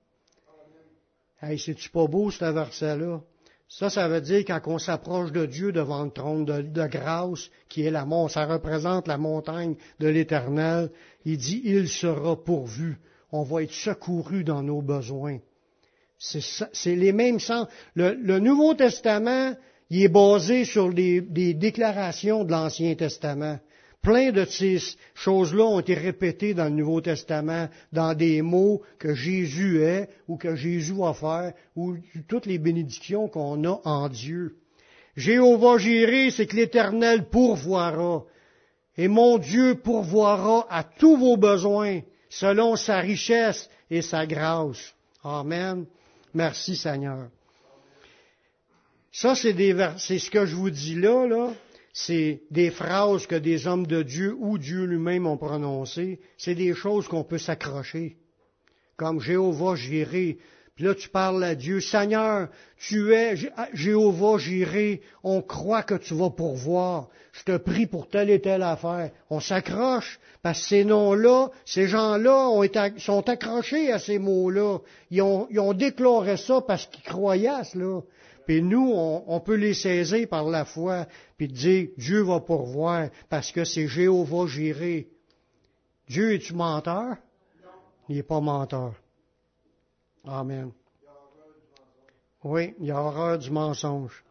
Hey, 1.41 1.59
c'est-tu 1.59 1.91
pas 1.91 2.07
beau, 2.07 2.33
ce 2.33 2.45
verset-là? 2.45 3.21
Ça, 3.69 3.89
ça 3.89 4.09
veut 4.09 4.21
dire 4.21 4.45
quand 4.45 4.61
on 4.67 4.79
s'approche 4.79 5.31
de 5.31 5.47
Dieu 5.47 5.71
devant 5.71 6.05
le 6.05 6.11
trône 6.11 6.45
de, 6.45 6.87
grâce, 6.89 7.49
qui 7.69 7.83
est 7.87 7.91
la 7.91 8.05
montagne, 8.05 8.35
ça 8.35 8.45
représente 8.47 9.07
la 9.07 9.19
montagne 9.19 9.77
de 10.01 10.09
l'Éternel. 10.09 10.91
Il 11.25 11.39
dit, 11.39 11.63
il 11.65 11.89
sera 11.89 12.37
pourvu. 12.37 12.99
On 13.31 13.45
va 13.45 13.63
être 13.63 13.73
secouru 13.73 14.43
dans 14.43 14.63
nos 14.63 14.83
besoins. 14.83 15.39
C'est 16.19 16.97
les 16.97 17.13
mêmes 17.13 17.41
sens. 17.41 17.67
le 17.95 18.39
Nouveau 18.41 18.75
Testament, 18.75 19.55
il 19.93 20.05
est 20.05 20.09
basé 20.09 20.65
sur 20.65 20.91
des, 20.91 21.21
déclarations 21.21 22.45
de 22.45 22.51
l'Ancien 22.51 22.95
Testament. 22.95 23.59
Plein 24.01 24.33
de 24.33 24.47
ces 24.47 24.79
choses-là 25.15 25.65
ont 25.65 25.81
été 25.81 25.93
répétées 25.93 26.55
dans 26.55 26.65
le 26.65 26.71
Nouveau 26.71 27.03
Testament, 27.03 27.69
dans 27.93 28.15
des 28.15 28.41
mots 28.41 28.81
que 28.99 29.15
Jésus 29.15 29.83
est 29.83 30.09
ou 30.29 30.39
que 30.39 30.57
Jésus 30.57 30.95
va 30.95 31.13
faire, 31.13 31.53
ou 31.77 31.97
toutes 32.27 32.47
les 32.47 32.57
bénédictions 32.57 33.29
qu'on 33.29 33.63
a 33.65 33.81
en 33.85 34.09
Dieu. 34.09 34.57
Jéhovah 35.15 35.77
Jiré, 35.77 36.31
c'est 36.31 36.47
que 36.47 36.57
l'Éternel 36.57 37.29
pourvoira. 37.29 38.25
Et 38.97 39.09
mon 39.09 39.37
Dieu 39.37 39.75
pourvoira 39.75 40.67
à 40.71 40.85
tous 40.85 41.19
vos 41.19 41.37
besoins 41.37 42.01
selon 42.31 42.77
sa 42.77 43.01
richesse 43.01 43.69
et 43.91 44.01
sa 44.01 44.25
grâce. 44.27 44.95
Amen. 45.23 45.85
Merci 46.33 46.77
Seigneur. 46.77 47.29
Ça, 49.13 49.35
c'est, 49.35 49.53
ce 49.53 50.31
que 50.31 50.47
je 50.47 50.57
vous 50.57 50.71
dis 50.71 50.95
là, 50.95 51.51
c'est 51.93 52.41
des 52.51 52.71
phrases 52.71 53.27
que 53.27 53.35
des 53.35 53.67
hommes 53.67 53.87
de 53.87 54.03
Dieu 54.03 54.35
ou 54.39 54.57
Dieu 54.57 54.85
lui-même 54.85 55.27
ont 55.27 55.37
prononcées. 55.37 56.19
C'est 56.39 56.55
des 56.55 56.73
choses 56.73 57.09
qu'on 57.09 57.23
peut 57.23 57.37
s'accrocher. 57.37 58.17
Comme 58.97 59.21
Jéhovah, 59.21 59.77
j'irai. 59.77 60.39
Puis 60.75 60.87
là, 60.87 60.95
tu 60.95 61.11
parles 61.11 61.45
à 61.45 61.55
Dieu. 61.55 61.81
Seigneur, 61.81 62.49
tu 62.79 63.13
es 63.13 63.35
Jéhovah, 63.75 64.39
j'irai. 64.39 65.03
On 65.23 65.43
croit 65.43 65.83
que 65.83 65.97
tu 65.97 66.15
vas 66.15 66.31
pourvoir. 66.31 67.11
Je 67.33 67.43
te 67.43 67.59
prie 67.59 67.87
pour 67.87 68.09
telle 68.09 68.31
et 68.31 68.41
telle 68.41 68.63
affaire. 68.63 69.11
On 69.29 69.41
s'accroche. 69.41 70.19
Parce 70.43 70.63
que 70.63 70.69
ces 70.69 70.85
noms-là, 70.87 71.51
ces 71.67 71.87
gens-là 71.87 72.49
sont 72.97 73.29
accrochés 73.29 73.93
à 73.93 73.99
ces 73.99 74.19
mots-là. 74.19 74.79
Ils 75.11 75.21
ont, 75.21 75.49
ils 75.51 75.61
ont 75.61 75.75
déclaré 75.75 76.39
ça 76.39 76.63
parce 76.67 76.87
qu'ils 76.87 77.05
croyaient 77.05 77.49
à. 77.49 77.63
Puis 78.47 78.63
nous, 78.63 78.93
on, 78.95 79.41
peut 79.41 79.55
les 79.55 79.75
saisir 79.75 80.29
par 80.29 80.49
la 80.49 80.65
foi, 80.65 81.07
puis 81.37 81.49
dire, 81.49 81.89
Dieu 81.97 82.23
va 82.23 82.41
pourvoir, 82.41 83.09
parce 83.29 83.53
que 83.53 83.65
c'est 83.65 83.87
Jéhovah 83.87 84.47
géré. 84.47 85.09
Dieu 86.09 86.35
est-tu 86.35 86.55
menteur? 86.55 87.17
Il 88.09 88.17
n'est 88.17 88.23
pas 88.23 88.41
menteur. 88.41 88.95
Amen. 90.27 90.73
Oui, 92.45 92.75
il 92.81 92.87
y 92.87 92.91
a 92.91 93.01
horreur 93.01 93.39
du 93.39 93.51
mensonge. 93.51 94.25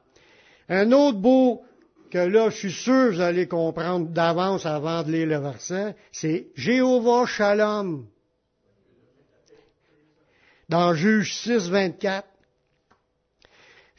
Un 0.67 0.91
autre 0.91 1.17
beau 1.17 1.63
que 2.11 2.17
là, 2.17 2.49
je 2.49 2.57
suis 2.57 2.71
sûr 2.71 3.13
vous 3.13 3.21
allez 3.21 3.47
comprendre 3.47 4.09
d'avance 4.09 4.65
avant 4.65 5.01
de 5.03 5.11
lire 5.11 5.27
le 5.27 5.37
verset, 5.37 5.95
c'est 6.11 6.47
Jéhovah 6.55 7.25
Shalom. 7.25 8.05
Dans 10.67 10.93
Juge 10.93 11.35
6, 11.35 11.69
24. 11.69 12.27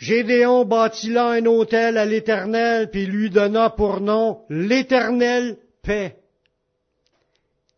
Gédéon 0.02 0.64
bâtit 0.64 1.10
là 1.10 1.28
un 1.28 1.46
hôtel 1.46 1.96
à 1.96 2.04
l'Éternel, 2.04 2.90
puis 2.90 3.06
lui 3.06 3.30
donna 3.30 3.70
pour 3.70 4.00
nom 4.00 4.40
l'Éternel 4.50 5.58
paix. 5.80 6.16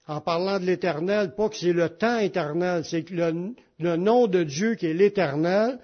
En 0.07 0.23
parlant 0.23 0.59
de 0.59 0.65
l'Éternel, 0.65 1.35
pas 1.35 1.51
que 1.51 1.57
c'est 1.57 1.75
le 1.75 1.91
temps 1.91 2.17
éternel, 2.17 2.83
c'est 2.87 3.11
le, 3.11 3.53
nom 3.79 4.27
de 4.27 4.43
Dieu 4.43 4.75
qui 4.75 4.87
est 4.87 4.95
l'Éternel, 4.95 5.79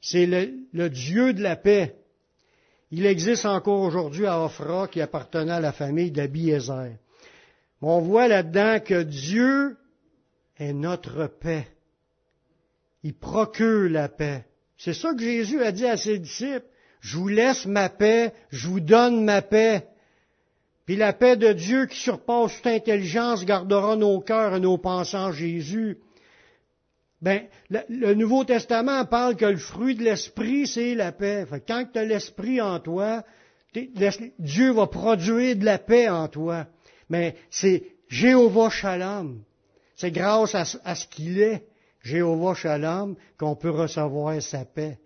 c'est 0.00 0.26
le, 0.26 0.90
Dieu 0.90 1.32
de 1.32 1.42
la 1.44 1.54
paix. 1.54 1.94
Il 2.90 3.06
existe 3.06 3.46
encore 3.46 3.82
aujourd'hui 3.82 4.26
à 4.26 4.42
Ophra 4.42 4.88
qui 4.88 5.00
appartenait 5.00 5.52
à 5.52 5.60
la 5.60 5.72
famille 5.72 6.10
d'Abiézer. 6.10 6.96
On 7.82 8.00
voit 8.00 8.26
là-dedans 8.26 8.80
que 8.84 9.00
Dieu 9.00 9.76
est 10.58 10.72
notre 10.72 11.28
paix. 11.28 11.68
Il 13.04 13.14
procure 13.14 13.88
la 13.88 14.08
paix. 14.08 14.44
C'est 14.78 14.94
ça 14.94 15.14
que 15.14 15.22
Jésus 15.22 15.62
a 15.62 15.72
dit 15.72 15.86
à 15.86 15.96
ses 15.96 16.18
disciples. 16.18 16.66
Je 17.00 17.18
vous 17.18 17.28
laisse 17.28 17.66
ma 17.66 17.88
paix, 17.88 18.32
je 18.50 18.68
vous 18.68 18.80
donne 18.80 19.24
ma 19.24 19.42
paix. 19.42 19.86
Puis 20.86 20.96
la 20.96 21.12
paix 21.12 21.36
de 21.36 21.52
Dieu 21.52 21.86
qui 21.86 21.98
surpasse 21.98 22.56
toute 22.56 22.66
intelligence 22.66 23.44
gardera 23.44 23.96
nos 23.96 24.20
cœurs 24.20 24.56
et 24.56 24.60
nos 24.60 24.80
en 24.84 25.32
Jésus. 25.32 25.98
Ben, 27.20 27.42
le, 27.70 28.14
Nouveau 28.14 28.44
Testament 28.44 29.04
parle 29.04 29.36
que 29.36 29.46
le 29.46 29.56
fruit 29.56 29.94
de 29.94 30.04
l'esprit, 30.04 30.66
c'est 30.66 30.94
la 30.94 31.12
paix. 31.12 31.46
quand 31.66 31.86
tu 31.92 31.98
as 31.98 32.04
l'esprit 32.04 32.60
en 32.60 32.78
toi, 32.78 33.24
Dieu 34.38 34.70
va 34.72 34.86
produire 34.86 35.56
de 35.56 35.64
la 35.64 35.78
paix 35.78 36.08
en 36.08 36.28
toi. 36.28 36.66
Mais 37.08 37.36
c'est 37.50 37.84
Jéhovah 38.08 38.70
Shalom. 38.70 39.42
C'est 39.96 40.10
grâce 40.10 40.54
à 40.54 40.94
ce 40.94 41.06
qu'il 41.08 41.40
est. 41.40 41.66
Jéhovah 42.06 42.54
Shalom, 42.54 43.16
qu'on 43.36 43.56
peut 43.56 43.70
recevoir 43.70 44.40
sa 44.40 44.64
paix. 44.64 44.98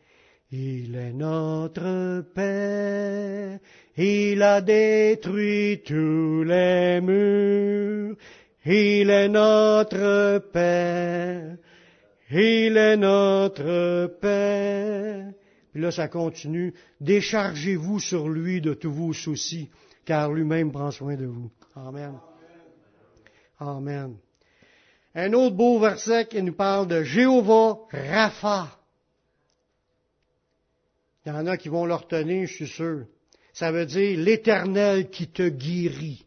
Il 0.53 0.95
est 0.97 1.13
notre 1.13 2.23
paix, 2.35 3.59
il 3.97 4.43
a 4.43 4.61
détruit 4.61 5.81
tous 5.83 6.43
les 6.43 7.01
murs, 7.01 8.17
il 8.67 9.09
est 9.09 9.29
notre 9.29 10.41
paix, 10.53 11.57
il 12.31 12.77
est 12.77 12.97
notre 12.97 14.19
paix. 14.21 15.25
Puis 15.73 15.81
là, 15.81 15.93
ça 15.93 16.09
continue. 16.09 16.75
Déchargez-vous 17.01 18.01
sur 18.01 18.29
lui 18.29 18.61
de 18.61 18.75
tous 18.75 18.93
vos 18.93 19.13
soucis, 19.13 19.71
car 20.05 20.33
lui-même 20.33 20.73
prend 20.73 20.91
soin 20.91 21.15
de 21.15 21.27
vous. 21.27 21.51
Amen. 21.77 22.19
Amen. 23.59 24.17
Un 25.14 25.33
autre 25.33 25.57
beau 25.57 25.79
verset 25.79 26.27
qui 26.27 26.42
nous 26.42 26.53
parle 26.53 26.87
de 26.87 27.03
Jéhovah 27.03 27.79
Rapha. 27.90 28.79
Il 31.27 31.31
y 31.31 31.33
en 31.33 31.46
a 31.46 31.57
qui 31.57 31.68
vont 31.68 31.85
le 31.85 31.94
retenir, 31.94 32.46
je 32.46 32.55
suis 32.55 32.68
sûr. 32.68 33.07
Ça 33.53 33.73
veut 33.73 33.87
dire 33.87 34.18
l'Éternel 34.18 35.11
qui 35.11 35.27
te 35.27 35.49
guérit. 35.49 36.25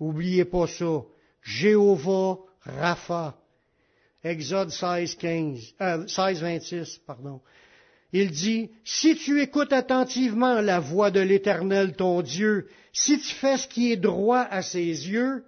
Oubliez 0.00 0.44
pas 0.44 0.66
ça. 0.66 1.02
Jéhovah 1.42 2.38
Rapha. 2.60 3.38
Exode 4.24 4.70
16, 4.70 5.14
15, 5.16 5.74
16, 6.06 6.40
26, 6.40 6.98
pardon. 7.06 7.40
Il 8.12 8.30
dit, 8.30 8.70
si 8.84 9.16
tu 9.16 9.40
écoutes 9.40 9.72
attentivement 9.72 10.60
la 10.60 10.80
voix 10.80 11.10
de 11.10 11.20
l'Éternel 11.20 11.94
ton 11.96 12.20
Dieu, 12.20 12.68
si 12.92 13.18
tu 13.18 13.34
fais 13.34 13.56
ce 13.56 13.66
qui 13.66 13.92
est 13.92 13.96
droit 13.96 14.40
à 14.40 14.62
ses 14.62 14.84
yeux, 14.84 15.44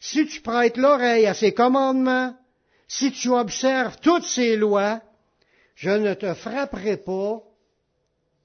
si 0.00 0.26
tu 0.26 0.40
prêtes 0.40 0.76
l'oreille 0.76 1.26
à 1.26 1.34
ses 1.34 1.52
commandements, 1.52 2.36
si 2.88 3.12
tu 3.12 3.28
observes 3.30 3.98
toutes 4.00 4.24
ses 4.24 4.56
lois, 4.56 5.02
je 5.74 5.90
ne 5.90 6.14
te 6.14 6.32
frapperai 6.34 6.96
pas 6.96 7.42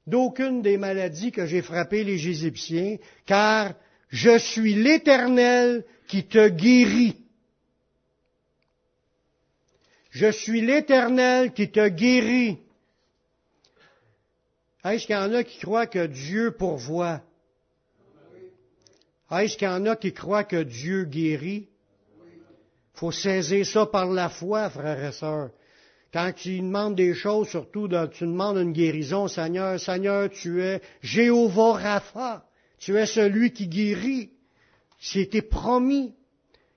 d'aucune 0.08 0.62
des 0.62 0.78
maladies 0.78 1.32
que 1.32 1.46
j'ai 1.46 1.62
frappées 1.62 2.04
les 2.04 2.28
Égyptiens, 2.28 2.98
car 3.26 3.74
je 4.10 4.38
suis 4.38 4.74
l'Éternel 4.74 5.86
qui 6.08 6.26
te 6.28 6.50
guérit. 6.50 7.16
Je 10.10 10.30
suis 10.30 10.62
l'Éternel 10.62 11.54
qui 11.54 11.72
te 11.72 11.88
guérit. 11.88 12.60
Est-ce 14.84 15.06
qu'il 15.06 15.16
y 15.16 15.18
en 15.18 15.34
a 15.34 15.44
qui 15.44 15.60
croient 15.60 15.88
que 15.88 16.08
Dieu 16.08 16.52
pourvoit? 16.52 17.22
Est-ce 19.40 19.58
qu'il 19.58 19.68
y 19.68 19.72
en 19.72 19.86
a 19.86 19.96
qui 19.96 20.14
croient 20.14 20.44
que 20.44 20.64
Dieu 20.64 21.06
guérit? 21.06 21.68
Il 22.26 23.00
faut 23.00 23.12
saisir 23.12 23.66
ça 23.66 23.86
par 23.86 24.12
la 24.12 24.30
foi, 24.30 24.70
frères 24.70 25.04
et 25.04 25.12
sœurs. 25.14 25.52
Quand 26.14 26.34
tu 26.36 26.60
demandes 26.60 26.96
des 26.96 27.14
choses, 27.14 27.48
surtout 27.48 27.88
tu 28.12 28.26
demandes 28.26 28.58
une 28.58 28.74
guérison, 28.74 29.30
Seigneur, 29.30 29.80
Seigneur, 29.80 30.30
tu 30.30 30.62
es 30.62 30.82
Jéhovah 31.02 31.74
Rapha. 31.74 32.46
Tu 32.80 32.98
es 32.98 33.06
celui 33.06 33.54
qui 33.54 33.68
guérit. 33.68 34.32
C'était 35.00 35.42
promis. 35.42 36.14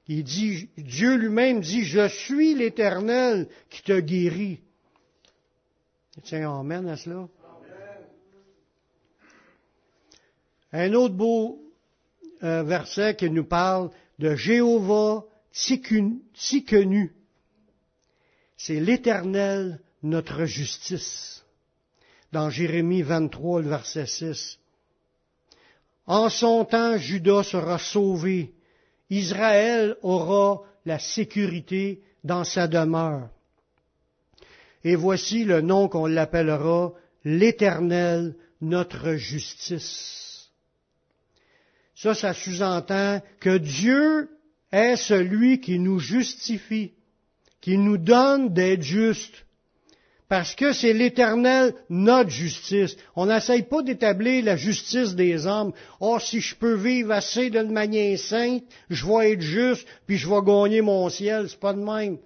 Il 0.06 0.22
dit, 0.22 0.68
Dieu 0.76 1.16
lui-même 1.16 1.60
dit, 1.60 1.82
je 1.82 2.08
suis 2.08 2.54
l'Éternel 2.54 3.48
qui 3.70 3.82
te 3.82 3.98
guérit. 3.98 4.60
Tiens, 6.22 6.60
amen 6.60 6.86
à 6.88 6.96
cela. 6.96 7.26
Un 10.72 10.92
autre 10.92 11.14
beau 11.14 11.63
verset 12.40 13.16
qui 13.16 13.30
nous 13.30 13.44
parle 13.44 13.90
de 14.18 14.34
Jéhovah 14.34 15.24
Tikenu. 15.52 17.12
C'est 18.56 18.80
l'Éternel, 18.80 19.80
notre 20.02 20.44
justice. 20.44 21.44
Dans 22.32 22.50
Jérémie 22.50 23.02
23, 23.02 23.62
le 23.62 23.68
verset 23.68 24.06
6. 24.06 24.58
En 26.06 26.28
son 26.28 26.64
temps, 26.64 26.96
Judas 26.98 27.44
sera 27.44 27.78
sauvé. 27.78 28.52
Israël 29.10 29.96
aura 30.02 30.62
la 30.84 30.98
sécurité 30.98 32.02
dans 32.24 32.44
sa 32.44 32.66
demeure. 32.66 33.28
Et 34.82 34.96
voici 34.96 35.44
le 35.44 35.60
nom 35.60 35.88
qu'on 35.88 36.06
l'appellera 36.06 36.92
l'Éternel, 37.24 38.34
notre 38.60 39.14
justice. 39.14 40.23
Ça, 41.94 42.14
ça 42.14 42.34
sous-entend 42.34 43.22
que 43.40 43.58
Dieu 43.58 44.28
est 44.72 44.96
celui 44.96 45.60
qui 45.60 45.78
nous 45.78 45.98
justifie, 45.98 46.92
qui 47.60 47.78
nous 47.78 47.98
donne 47.98 48.52
d'être 48.52 48.82
justes. 48.82 49.44
Parce 50.28 50.54
que 50.54 50.72
c'est 50.72 50.94
l'éternel, 50.94 51.74
notre 51.90 52.30
justice. 52.30 52.96
On 53.14 53.26
n'essaye 53.26 53.62
pas 53.62 53.82
d'établir 53.82 54.44
la 54.44 54.56
justice 54.56 55.14
des 55.14 55.46
hommes. 55.46 55.72
Oh, 56.00 56.18
si 56.18 56.40
je 56.40 56.56
peux 56.56 56.74
vivre 56.74 57.12
assez 57.12 57.50
d'une 57.50 57.70
manière 57.70 58.18
sainte, 58.18 58.64
je 58.90 59.06
vais 59.06 59.32
être 59.32 59.42
juste, 59.42 59.86
puis 60.06 60.16
je 60.16 60.28
vais 60.28 60.42
gagner 60.44 60.80
mon 60.80 61.08
ciel. 61.10 61.48
C'est 61.48 61.60
pas 61.60 61.74
de 61.74 61.84
même. 61.84 62.18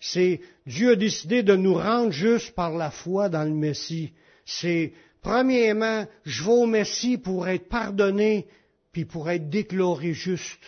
C'est, 0.00 0.40
Dieu 0.66 0.92
a 0.92 0.96
décidé 0.96 1.42
de 1.42 1.56
nous 1.56 1.74
rendre 1.74 2.12
justes 2.12 2.54
par 2.54 2.70
la 2.76 2.90
foi 2.90 3.28
dans 3.28 3.44
le 3.44 3.54
Messie. 3.54 4.12
C'est, 4.46 4.92
premièrement, 5.20 6.06
je 6.24 6.44
vais 6.44 6.50
au 6.52 6.66
Messie 6.66 7.18
pour 7.18 7.48
être 7.48 7.68
pardonné, 7.68 8.46
puis 8.94 9.04
pour 9.04 9.28
être 9.28 9.50
déclaré 9.50 10.14
juste. 10.14 10.62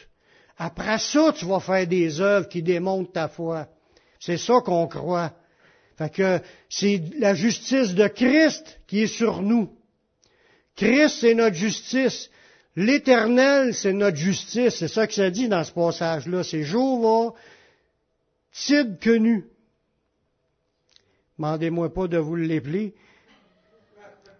Après 0.58 0.98
ça, 0.98 1.32
tu 1.32 1.46
vas 1.46 1.60
faire 1.60 1.86
des 1.86 2.20
œuvres 2.20 2.48
qui 2.48 2.62
démontrent 2.62 3.12
ta 3.12 3.28
foi. 3.28 3.68
C'est 4.18 4.36
ça 4.36 4.60
qu'on 4.64 4.88
croit. 4.88 5.32
Fait 5.96 6.12
que 6.12 6.40
c'est 6.68 7.00
la 7.18 7.34
justice 7.34 7.94
de 7.94 8.08
Christ 8.08 8.80
qui 8.86 9.02
est 9.02 9.06
sur 9.06 9.42
nous. 9.42 9.70
Christ, 10.74 11.18
c'est 11.20 11.34
notre 11.34 11.56
justice. 11.56 12.28
L'Éternel, 12.74 13.72
c'est 13.74 13.92
notre 13.92 14.16
justice. 14.16 14.74
C'est 14.74 14.88
ça 14.88 15.06
que 15.06 15.14
ça 15.14 15.30
dit 15.30 15.48
dans 15.48 15.64
ce 15.64 15.72
passage-là. 15.72 16.42
C'est 16.42 16.64
Jéhovah, 16.64 17.32
Tid 18.52 18.98
connu. 19.02 19.44
Mandez-moi 21.38 21.92
pas 21.92 22.08
de 22.08 22.18
vous 22.18 22.36
l'épeler. 22.36 22.94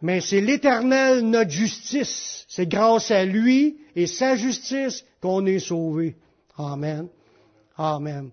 Mais 0.03 0.21
c'est 0.21 0.41
l'Éternel, 0.41 1.21
notre 1.21 1.51
justice. 1.51 2.45
C'est 2.49 2.67
grâce 2.67 3.11
à 3.11 3.25
lui 3.25 3.79
et 3.95 4.07
sa 4.07 4.37
justice 4.37 5.05
qu'on 5.21 5.47
est 5.47 5.59
sauvé. 5.59 6.17
Amen. 6.57 7.09
Amen. 7.77 8.31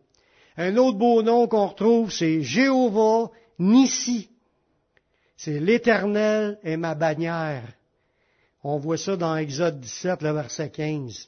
Un 0.57 0.77
autre 0.77 0.97
beau 0.97 1.23
nom 1.23 1.47
qu'on 1.47 1.67
retrouve, 1.67 2.11
c'est 2.11 2.41
Jéhovah 2.41 3.31
Nissi. 3.59 4.29
C'est 5.35 5.59
l'Éternel 5.59 6.59
est 6.63 6.77
ma 6.77 6.95
bannière. 6.95 7.73
On 8.63 8.77
voit 8.77 8.97
ça 8.97 9.17
dans 9.17 9.35
Exode 9.35 9.79
17, 9.79 10.21
le 10.21 10.31
verset 10.31 10.69
15. 10.69 11.27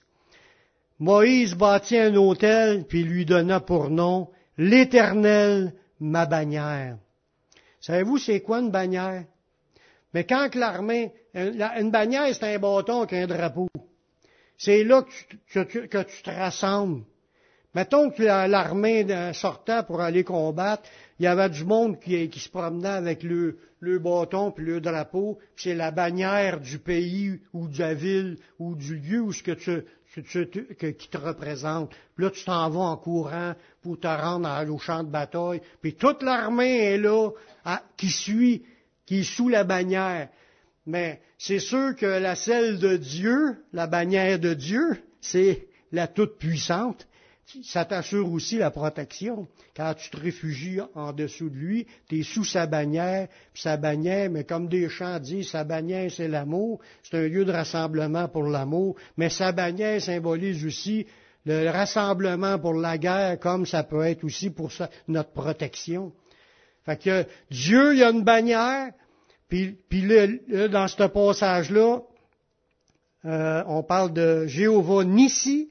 Moïse 1.00 1.56
bâtit 1.56 1.98
un 1.98 2.16
autel, 2.16 2.86
puis 2.86 3.04
lui 3.04 3.26
donna 3.26 3.60
pour 3.60 3.90
nom 3.90 4.30
l'Éternel, 4.58 5.74
ma 6.00 6.26
bannière. 6.26 6.98
Savez-vous 7.82 8.18
c'est 8.18 8.42
quoi 8.42 8.60
une 8.60 8.72
bannière? 8.72 9.26
Mais 10.16 10.24
quand 10.24 10.56
l'armée, 10.56 11.12
une 11.34 11.92
bannière, 11.92 12.34
c'est 12.34 12.56
un 12.56 12.58
bâton 12.58 13.02
avec 13.02 13.12
un 13.12 13.28
drapeau. 13.28 13.68
C'est 14.58 14.86
là 14.86 15.04
que 15.52 15.60
tu, 15.60 15.90
que 15.90 16.04
te 16.04 16.30
rassembles. 16.30 17.04
Mettons 17.74 18.10
que 18.12 18.24
l'armée 18.24 19.06
sortait 19.34 19.84
pour 19.86 20.00
aller 20.00 20.24
combattre, 20.24 20.84
il 21.20 21.26
y 21.26 21.28
avait 21.28 21.50
du 21.50 21.66
monde 21.66 22.00
qui, 22.00 22.32
se 22.34 22.48
promenait 22.48 22.88
avec 22.88 23.24
le, 23.24 23.58
bâton 23.82 24.52
puis 24.52 24.64
le 24.64 24.80
drapeau, 24.80 25.38
c'est 25.58 25.76
la 25.76 25.92
bannière 25.92 26.62
du 26.62 26.80
pays 26.80 27.42
ou 27.52 27.68
de 27.68 27.78
la 27.78 27.94
ville 27.94 28.38
ou 28.58 28.74
du 28.76 28.96
lieu 28.96 29.20
où 29.20 29.34
ce 29.34 29.44
que 29.44 29.52
tu, 29.52 29.84
qui 30.94 31.10
te 31.10 31.18
représente. 31.18 31.94
Puis 32.16 32.24
là, 32.24 32.32
tu 32.32 32.46
t'en 32.46 32.70
vas 32.70 32.80
en 32.80 32.96
courant 32.96 33.54
pour 33.82 34.00
te 34.00 34.08
rendre 34.08 34.50
au 34.74 34.78
champ 34.78 35.04
de 35.04 35.10
bataille. 35.10 35.62
Puis 35.82 35.96
toute 35.96 36.24
l'armée 36.24 36.94
est 36.94 36.98
là, 36.98 37.32
qui 37.98 38.08
suit, 38.08 38.64
qui 39.06 39.20
est 39.20 39.24
sous 39.24 39.50
la 39.50 39.64
bannière. 39.64 40.30
Mais 40.86 41.22
c'est 41.38 41.60
sûr 41.60 41.96
que 41.96 42.06
la 42.06 42.36
celle 42.36 42.80
de 42.80 42.98
Dieu, 42.98 43.64
la 43.74 43.88
bannière 43.88 44.40
de 44.40 44.54
Dieu, 44.54 45.04
c'est 45.22 45.68
la 45.92 46.08
toute-puissante 46.08 47.08
ça 47.64 47.86
t'assure 47.86 48.32
aussi 48.32 48.58
la 48.58 48.72
protection. 48.72 49.48
Quand 49.76 49.94
tu 49.94 50.10
te 50.10 50.18
réfugies 50.18 50.80
en 50.96 51.14
dessous 51.14 51.50
de 51.50 51.56
lui, 51.56 51.88
tu 52.10 52.20
es 52.20 52.24
sous 52.24 52.44
sa 52.44 52.66
bannière, 52.66 53.28
sa 53.54 53.78
bannière, 53.78 54.30
mais 54.30 54.44
comme 54.44 54.68
des 54.68 54.90
chants 54.90 55.20
disent, 55.20 55.50
sa 55.50 55.64
bannière 55.64 56.12
c'est 56.12 56.28
l'amour, 56.28 56.80
c'est 57.04 57.18
un 57.18 57.28
lieu 57.28 57.46
de 57.46 57.52
rassemblement 57.52 58.28
pour 58.28 58.44
l'amour, 58.44 58.96
mais 59.18 59.30
sa 59.30 59.52
bannière 59.52 60.02
symbolise 60.02 60.66
aussi 60.66 61.06
le 61.46 61.70
rassemblement 61.70 62.58
pour 62.58 62.74
la 62.74 62.98
guerre, 62.98 63.40
comme 63.40 63.66
ça 63.66 63.84
peut 63.84 64.02
être 64.02 64.24
aussi 64.24 64.50
pour 64.50 64.72
notre 65.08 65.32
protection. 65.32 66.12
Fait 66.86 67.02
que 67.02 67.26
Dieu, 67.50 67.96
il 67.96 68.04
a 68.04 68.12
une 68.12 68.24
bannière, 68.24 68.92
puis, 69.50 69.76
puis 69.90 70.04
dans 70.70 70.88
ce 70.88 71.04
passage-là, 71.04 72.02
euh, 73.26 73.64
on 73.68 73.84
parle 73.84 74.14
de 74.14 74.46
Jéhovah 74.46 75.04
Nissi, 75.04 75.70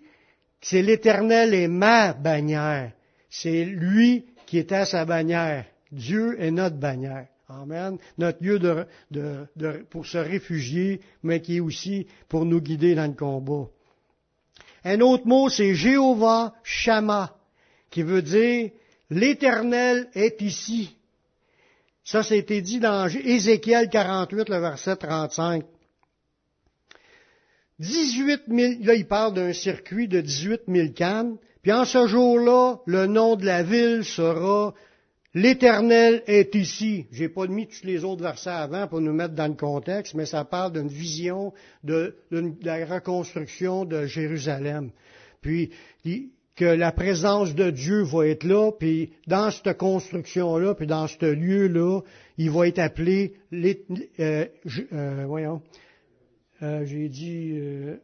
c'est 0.61 0.83
l'Éternel 0.83 1.55
et 1.55 1.69
ma 1.69 2.13
bannière. 2.13 2.93
C'est 3.31 3.65
lui 3.65 4.25
qui 4.47 4.59
est 4.59 4.73
à 4.73 4.87
sa 4.87 5.05
bannière. 5.05 5.67
Dieu 5.93 6.41
est 6.41 6.51
notre 6.51 6.77
bannière. 6.77 7.27
Amen. 7.49 7.99
Notre 8.19 8.43
lieu 8.43 8.59
de, 8.59 9.85
pour 9.91 10.07
se 10.07 10.19
réfugier, 10.19 11.01
mais 11.23 11.41
qui 11.41 11.57
est 11.57 11.61
aussi 11.61 12.07
pour 12.29 12.45
nous 12.45 12.61
guider 12.61 12.95
dans 12.95 13.07
le 13.07 13.13
combat. 13.13 13.69
Un 14.85 15.01
autre 15.01 15.27
mot, 15.27 15.49
c'est 15.49 15.75
Jéhovah 15.75 16.55
Shama, 16.63 17.37
qui 17.91 18.03
veut 18.03 18.23
dire 18.23 18.71
l'Éternel 19.11 20.09
est 20.15 20.41
ici. 20.41 20.97
Ça, 22.05 22.23
c'était 22.23 22.61
dit 22.61 22.81
dans 22.81 23.09
Ézéchiel 23.09 23.89
48, 23.89 24.49
le 24.49 24.59
verset 24.59 24.97
35. 24.97 25.65
18 27.81 28.43
000, 28.49 28.73
là 28.83 28.95
il 28.95 29.07
parle 29.07 29.35
d'un 29.35 29.53
circuit 29.53 30.07
de 30.07 30.21
18 30.21 30.63
000 30.69 30.89
cannes, 30.95 31.37
puis 31.63 31.73
en 31.73 31.85
ce 31.85 32.07
jour-là, 32.07 32.77
le 32.87 33.07
nom 33.07 33.35
de 33.37 33.45
la 33.45 33.63
ville 33.63 34.05
sera 34.05 34.75
L'Éternel 35.37 36.23
est 36.29 36.55
ici. 36.55 37.07
J'ai 37.11 37.29
pas 37.29 37.49
mis 37.49 37.67
tous 37.67 37.85
les 37.85 38.05
autres 38.05 38.23
versets 38.23 38.51
avant 38.51 38.87
pour 38.87 39.01
nous 39.01 39.13
mettre 39.13 39.35
dans 39.35 39.49
le 39.49 39.55
contexte, 39.55 40.15
mais 40.15 40.27
ça 40.27 40.45
parle 40.45 40.73
d'une 40.73 40.89
vision 40.89 41.53
de, 41.83 42.17
la 42.63 42.87
reconstruction 42.87 43.85
de 43.85 44.07
Jérusalem. 44.07 44.93
Puis 45.41 45.73
que 46.57 46.65
la 46.65 46.93
présence 46.93 47.55
de 47.55 47.71
Dieu 47.71 48.03
va 48.03 48.29
être 48.29 48.45
là, 48.45 48.71
puis 48.73 49.11
dans 49.27 49.51
cette 49.51 49.77
construction-là, 49.77 50.75
puis 50.75 50.87
dans 50.87 51.09
ce 51.09 51.27
lieu-là, 51.27 52.01
il 52.39 52.51
va 52.51 52.69
être 52.69 52.79
appelé, 52.79 53.35
euh, 53.53 54.47
euh, 54.93 55.25
voyons, 55.27 55.63
euh, 56.63 56.85
j'ai 56.87 57.09
dit 57.09 57.53
euh, 57.55 57.97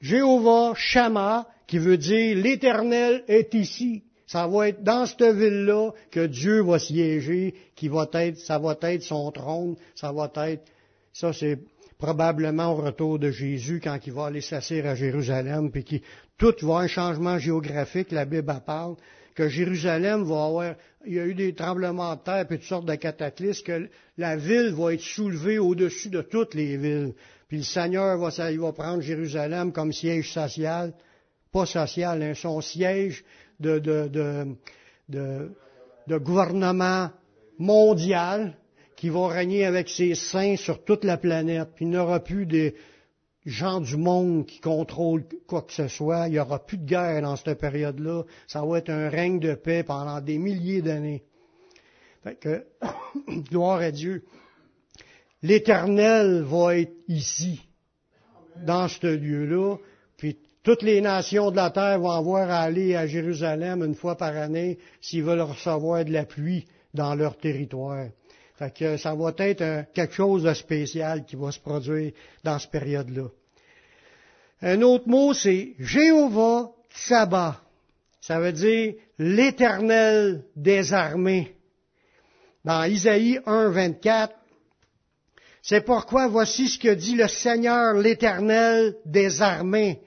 Jéhovah 0.00 0.72
Shama, 0.74 1.46
qui 1.66 1.78
veut 1.78 1.98
dire 1.98 2.36
l'Éternel 2.36 3.22
est 3.28 3.54
ici. 3.54 4.02
Ça 4.26 4.46
va 4.46 4.68
être 4.68 4.82
dans 4.82 5.06
cette 5.06 5.34
ville-là 5.36 5.90
que 6.10 6.26
Dieu 6.26 6.62
va 6.62 6.78
siéger, 6.78 7.54
qui 7.74 7.88
va 7.88 8.08
être, 8.14 8.38
ça 8.38 8.58
va 8.58 8.76
être 8.82 9.02
son 9.02 9.30
trône, 9.32 9.76
ça 9.94 10.12
va 10.12 10.30
être, 10.46 10.64
ça 11.12 11.32
c'est 11.32 11.58
probablement 12.00 12.72
au 12.72 12.76
retour 12.76 13.18
de 13.18 13.30
Jésus 13.30 13.80
quand 13.82 13.98
il 14.06 14.12
va 14.12 14.26
aller 14.26 14.40
s'asseoir 14.40 14.86
à 14.86 14.94
Jérusalem, 14.94 15.70
puis 15.70 15.84
qui 15.84 16.02
tout 16.38 16.54
va 16.62 16.78
un 16.78 16.86
changement 16.88 17.38
géographique, 17.38 18.10
la 18.10 18.24
Bible 18.24 18.60
parle, 18.66 18.96
que 19.34 19.48
Jérusalem 19.48 20.24
va 20.24 20.44
avoir, 20.44 20.74
il 21.06 21.14
y 21.14 21.20
a 21.20 21.26
eu 21.26 21.34
des 21.34 21.54
tremblements 21.54 22.16
de 22.16 22.20
terre, 22.20 22.46
puis 22.46 22.58
toutes 22.58 22.66
sortes 22.66 22.86
de 22.86 22.94
cataclysmes, 22.94 23.64
que 23.64 23.88
la 24.18 24.36
ville 24.36 24.72
va 24.72 24.94
être 24.94 25.02
soulevée 25.02 25.58
au-dessus 25.58 26.08
de 26.08 26.22
toutes 26.22 26.54
les 26.54 26.76
villes. 26.76 27.12
Puis 27.48 27.58
le 27.58 27.64
Seigneur 27.64 28.18
va, 28.18 28.30
va 28.30 28.72
prendre 28.72 29.00
Jérusalem 29.00 29.72
comme 29.72 29.92
siège 29.92 30.32
social, 30.32 30.92
pas 31.52 31.66
social, 31.66 32.22
hein, 32.22 32.34
son 32.34 32.60
siège 32.60 33.24
de, 33.58 33.78
de, 33.78 34.08
de, 35.08 35.50
de, 36.06 36.18
gouvernement 36.18 37.10
mondial 37.58 38.56
qui 39.00 39.08
va 39.08 39.28
régner 39.28 39.64
avec 39.64 39.88
ses 39.88 40.14
saints 40.14 40.56
sur 40.56 40.84
toute 40.84 41.04
la 41.04 41.16
planète. 41.16 41.70
Puis 41.74 41.86
il 41.86 41.88
n'y 41.88 41.96
aura 41.96 42.20
plus 42.20 42.44
des, 42.44 42.74
gens 43.46 43.80
du 43.80 43.96
monde 43.96 44.44
qui 44.44 44.60
contrôlent 44.60 45.24
quoi 45.46 45.62
que 45.62 45.72
ce 45.72 45.88
soit. 45.88 46.28
Il 46.28 46.32
n'y 46.32 46.38
aura 46.38 46.58
plus 46.58 46.76
de 46.76 46.84
guerre 46.84 47.22
dans 47.22 47.34
cette 47.36 47.58
période-là. 47.58 48.24
Ça 48.46 48.62
va 48.62 48.76
être 48.76 48.90
un 48.90 49.08
règne 49.08 49.40
de 49.40 49.54
paix 49.54 49.82
pendant 49.84 50.20
des 50.20 50.36
milliers 50.36 50.82
d'années. 50.82 51.24
Fait 52.22 52.34
que, 52.34 52.66
gloire 53.50 53.78
à 53.78 53.90
Dieu. 53.90 54.22
L'Éternel 55.42 56.42
va 56.42 56.76
être 56.76 56.92
ici, 57.08 57.62
dans 58.66 58.86
ce 58.86 59.06
lieu-là, 59.06 59.76
puis 60.18 60.36
toutes 60.62 60.82
les 60.82 61.00
nations 61.00 61.50
de 61.50 61.56
la 61.56 61.70
terre 61.70 62.00
vont 62.00 62.10
avoir 62.10 62.50
à 62.50 62.60
aller 62.60 62.94
à 62.94 63.06
Jérusalem 63.06 63.82
une 63.82 63.94
fois 63.94 64.18
par 64.18 64.36
année 64.36 64.78
s'ils 65.00 65.24
veulent 65.24 65.40
recevoir 65.40 66.04
de 66.04 66.12
la 66.12 66.26
pluie 66.26 66.66
dans 66.92 67.14
leur 67.14 67.38
territoire. 67.38 68.08
Fait 68.60 68.76
que 68.76 68.98
ça 68.98 69.14
va 69.14 69.32
être 69.38 69.90
quelque 69.94 70.12
chose 70.12 70.42
de 70.42 70.52
spécial 70.52 71.24
qui 71.24 71.34
va 71.34 71.50
se 71.50 71.58
produire 71.58 72.12
dans 72.44 72.58
cette 72.58 72.70
période-là. 72.70 73.28
Un 74.60 74.82
autre 74.82 75.08
mot, 75.08 75.32
c'est 75.32 75.72
Jéhovah 75.78 76.70
Tsaba. 76.94 77.62
Ça 78.20 78.38
veut 78.38 78.52
dire 78.52 78.96
l'éternel 79.18 80.44
des 80.56 80.92
armées. 80.92 81.56
Dans 82.62 82.84
Isaïe 82.84 83.40
1, 83.46 83.70
24, 83.70 84.34
c'est 85.62 85.80
pourquoi 85.80 86.28
voici 86.28 86.68
ce 86.68 86.78
que 86.78 86.92
dit 86.92 87.16
le 87.16 87.28
Seigneur 87.28 87.94
l'éternel 87.94 88.94
des 89.06 89.40
armées, 89.40 90.02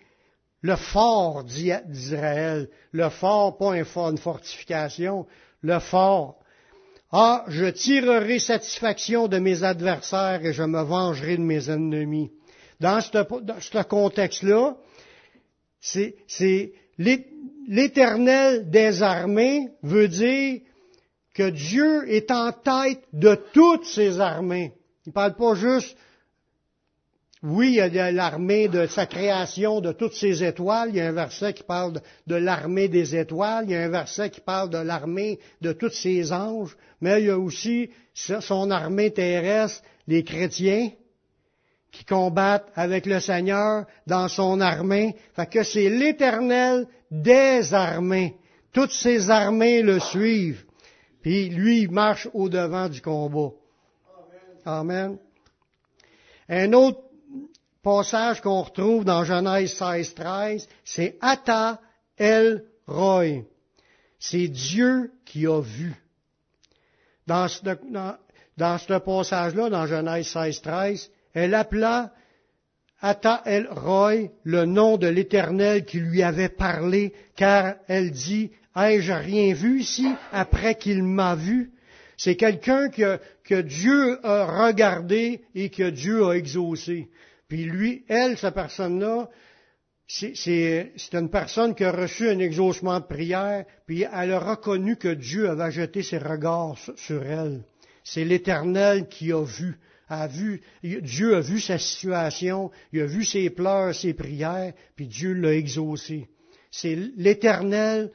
le 0.62 0.76
fort 0.76 1.44
d'Israël. 1.44 2.70
Le 2.92 3.10
fort, 3.10 3.58
pas 3.58 3.76
une 3.76 4.18
fortification, 4.18 5.26
le 5.64 5.80
fort. 5.80 6.43
Ah, 7.16 7.46
je 7.48 7.66
tirerai 7.66 8.40
satisfaction 8.40 9.28
de 9.28 9.38
mes 9.38 9.64
adversaires 9.64 10.44
et 10.44 10.52
je 10.52 10.64
me 10.64 10.82
vengerai 10.82 11.38
de 11.38 11.44
mes 11.44 11.70
ennemis. 11.70 12.32
Dans 12.80 13.02
ce, 13.02 13.84
contexte-là, 13.84 14.76
c'est 15.80 16.74
l'éternel 17.68 18.68
des 18.68 19.04
armées 19.04 19.70
veut 19.84 20.08
dire 20.08 20.62
que 21.36 21.52
Dieu 21.52 22.12
est 22.12 22.32
en 22.32 22.52
tête 22.52 23.04
de 23.14 23.36
toutes 23.54 23.86
ses 23.86 24.20
armées. 24.20 24.74
Il 25.06 25.10
ne 25.10 25.14
parle 25.14 25.36
pas 25.36 25.54
juste 25.54 25.96
oui, 27.44 27.78
il 27.78 27.94
y 27.94 28.00
a 28.00 28.12
l'armée 28.12 28.70
de 28.70 28.88
sa 28.88 29.06
création, 29.06 29.82
de 29.82 29.92
toutes 29.92 30.14
ses 30.14 30.46
étoiles. 30.46 30.90
Il 30.90 30.96
y 30.96 31.02
a 31.02 31.08
un 31.08 31.12
verset 31.12 31.54
qui 31.54 31.64
parle 31.64 32.00
de, 32.26 32.36
l'armée 32.36 32.88
des 32.88 33.18
étoiles. 33.18 33.66
Il 33.68 33.72
y 33.72 33.76
a 33.76 33.82
un 33.82 33.90
verset 33.90 34.30
qui 34.30 34.40
parle 34.40 34.70
de 34.70 34.78
l'armée 34.78 35.40
de 35.60 35.74
tous 35.74 35.92
ses 35.92 36.32
anges. 36.32 36.78
Mais 37.02 37.22
il 37.22 37.28
y 37.28 37.30
a 37.30 37.38
aussi 37.38 37.90
son 38.14 38.72
armée 38.72 39.12
terrestre, 39.12 39.84
les 40.08 40.24
chrétiens. 40.24 40.92
qui 41.92 42.06
combattent 42.06 42.72
avec 42.76 43.06
le 43.06 43.20
Seigneur 43.20 43.86
dans 44.08 44.28
son 44.28 44.62
armée. 44.62 45.16
Fait 45.36 45.46
que 45.46 45.64
c'est 45.64 45.90
l'Éternel 45.90 46.88
des 47.12 47.74
armées. 47.74 48.36
Toutes 48.72 48.94
ces 48.94 49.30
armées 49.30 49.84
le 49.84 50.00
suivent. 50.00 50.64
Puis 51.22 51.50
lui, 51.50 51.82
il 51.82 51.92
marche 51.92 52.28
au 52.34 52.48
devant 52.50 52.88
du 52.90 53.02
combat. 53.02 53.52
Amen. 54.66 55.18
Un 56.50 56.74
autre 56.74 57.00
passage 57.84 58.42
qu'on 58.42 58.62
retrouve 58.62 59.04
dans 59.04 59.26
Genèse 59.26 59.74
16, 59.74 60.14
13, 60.16 60.68
c'est 60.86 61.18
Ata 61.22 61.82
El 62.18 62.64
Roy. 62.88 63.44
C'est 64.20 64.48
Dieu 64.48 65.12
qui 65.26 65.46
a 65.46 65.62
vu. 65.62 65.94
Dans 67.28 67.48
ce, 67.48 67.62
dans, 67.64 68.16
dans 68.58 68.78
ce 68.78 68.98
passage-là, 68.98 69.70
dans 69.70 69.86
Genèse 69.86 70.28
16, 70.28 70.62
13, 70.62 71.12
elle 71.34 71.54
appela 71.54 72.14
Ata 73.02 73.42
El 73.46 73.68
Roy 73.70 74.30
le 74.44 74.66
nom 74.66 74.98
de 74.98 75.08
l'Éternel 75.08 75.84
qui 75.84 76.00
lui 76.00 76.24
avait 76.24 76.48
parlé, 76.48 77.14
car 77.36 77.76
elle 77.88 78.12
dit, 78.12 78.52
ai-je 78.78 79.12
rien 79.12 79.54
vu 79.54 79.82
ici 79.82 80.08
après 80.32 80.76
qu'il 80.76 81.04
m'a 81.04 81.36
vu? 81.36 81.72
C'est 82.16 82.38
quelqu'un 82.38 82.90
que, 82.90 83.20
que, 83.44 83.60
Dieu 83.60 84.26
a 84.26 84.66
regardé 84.68 85.42
et 85.54 85.70
que 85.70 85.90
Dieu 85.90 86.26
a 86.26 86.38
exaucé. 86.38 87.10
Puis 87.54 87.66
lui, 87.66 88.04
elle, 88.08 88.36
cette 88.36 88.56
personne-là, 88.56 89.30
c'est 90.08 90.92
une 91.14 91.30
personne 91.30 91.76
qui 91.76 91.84
a 91.84 91.92
reçu 91.92 92.28
un 92.28 92.40
exaucement 92.40 93.00
de 93.00 93.06
prière, 93.06 93.66
puis 93.86 94.08
elle 94.12 94.32
a 94.32 94.40
reconnu 94.40 94.96
que 94.96 95.14
Dieu 95.14 95.48
avait 95.48 95.72
jeté 95.72 96.02
ses 96.02 96.18
regards 96.18 96.80
sur 96.96 97.24
elle. 97.24 97.64
C'est 98.04 98.26
l'Éternel 98.26 99.08
qui 99.08 99.32
a 99.32 99.44
vu, 99.44 99.78
a 100.10 100.26
vu, 100.26 100.64
Dieu 100.82 101.36
a 101.36 101.42
vu 101.42 101.60
sa 101.60 101.78
situation, 101.78 102.72
il 102.92 103.02
a 103.02 103.06
vu 103.06 103.24
ses 103.24 103.52
pleurs, 103.52 103.94
ses 103.94 104.16
prières, 104.16 104.74
puis 104.96 105.06
Dieu 105.06 105.34
l'a 105.34 105.54
exaucé. 105.54 106.28
C'est 106.72 106.98
l'Éternel 107.18 108.10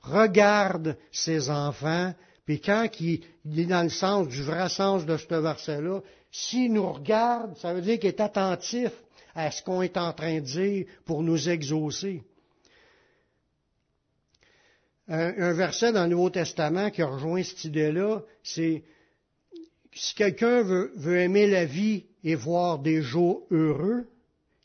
regarde 0.00 0.96
ses 1.12 1.50
enfants, 1.50 2.14
puis 2.46 2.62
quand 2.62 2.88
il, 2.98 3.20
est 3.58 3.66
dans 3.66 3.82
le 3.82 3.90
sens 3.90 4.26
du 4.26 4.42
vrai 4.42 4.70
sens 4.70 5.04
de 5.04 5.18
ce 5.18 5.34
verset-là, 5.34 6.00
s'il 6.30 6.72
nous 6.72 6.92
regarde, 6.92 7.56
ça 7.58 7.74
veut 7.74 7.80
dire 7.80 7.98
qu'il 7.98 8.08
est 8.08 8.20
attentif 8.20 8.92
à 9.34 9.50
ce 9.50 9.62
qu'on 9.62 9.82
est 9.82 9.96
en 9.96 10.12
train 10.12 10.36
de 10.36 10.44
dire 10.44 10.86
pour 11.04 11.22
nous 11.22 11.48
exaucer. 11.48 12.22
Un, 15.08 15.52
verset 15.54 15.92
dans 15.92 16.04
le 16.04 16.10
Nouveau 16.10 16.30
Testament 16.30 16.90
qui 16.90 17.02
rejoint 17.02 17.42
cette 17.42 17.64
idée-là, 17.64 18.22
c'est 18.44 18.84
si 19.92 20.14
quelqu'un 20.14 20.62
veut, 20.62 21.18
aimer 21.18 21.48
la 21.48 21.64
vie 21.64 22.04
et 22.22 22.36
voir 22.36 22.78
des 22.78 23.02
jours 23.02 23.44
heureux, 23.50 24.06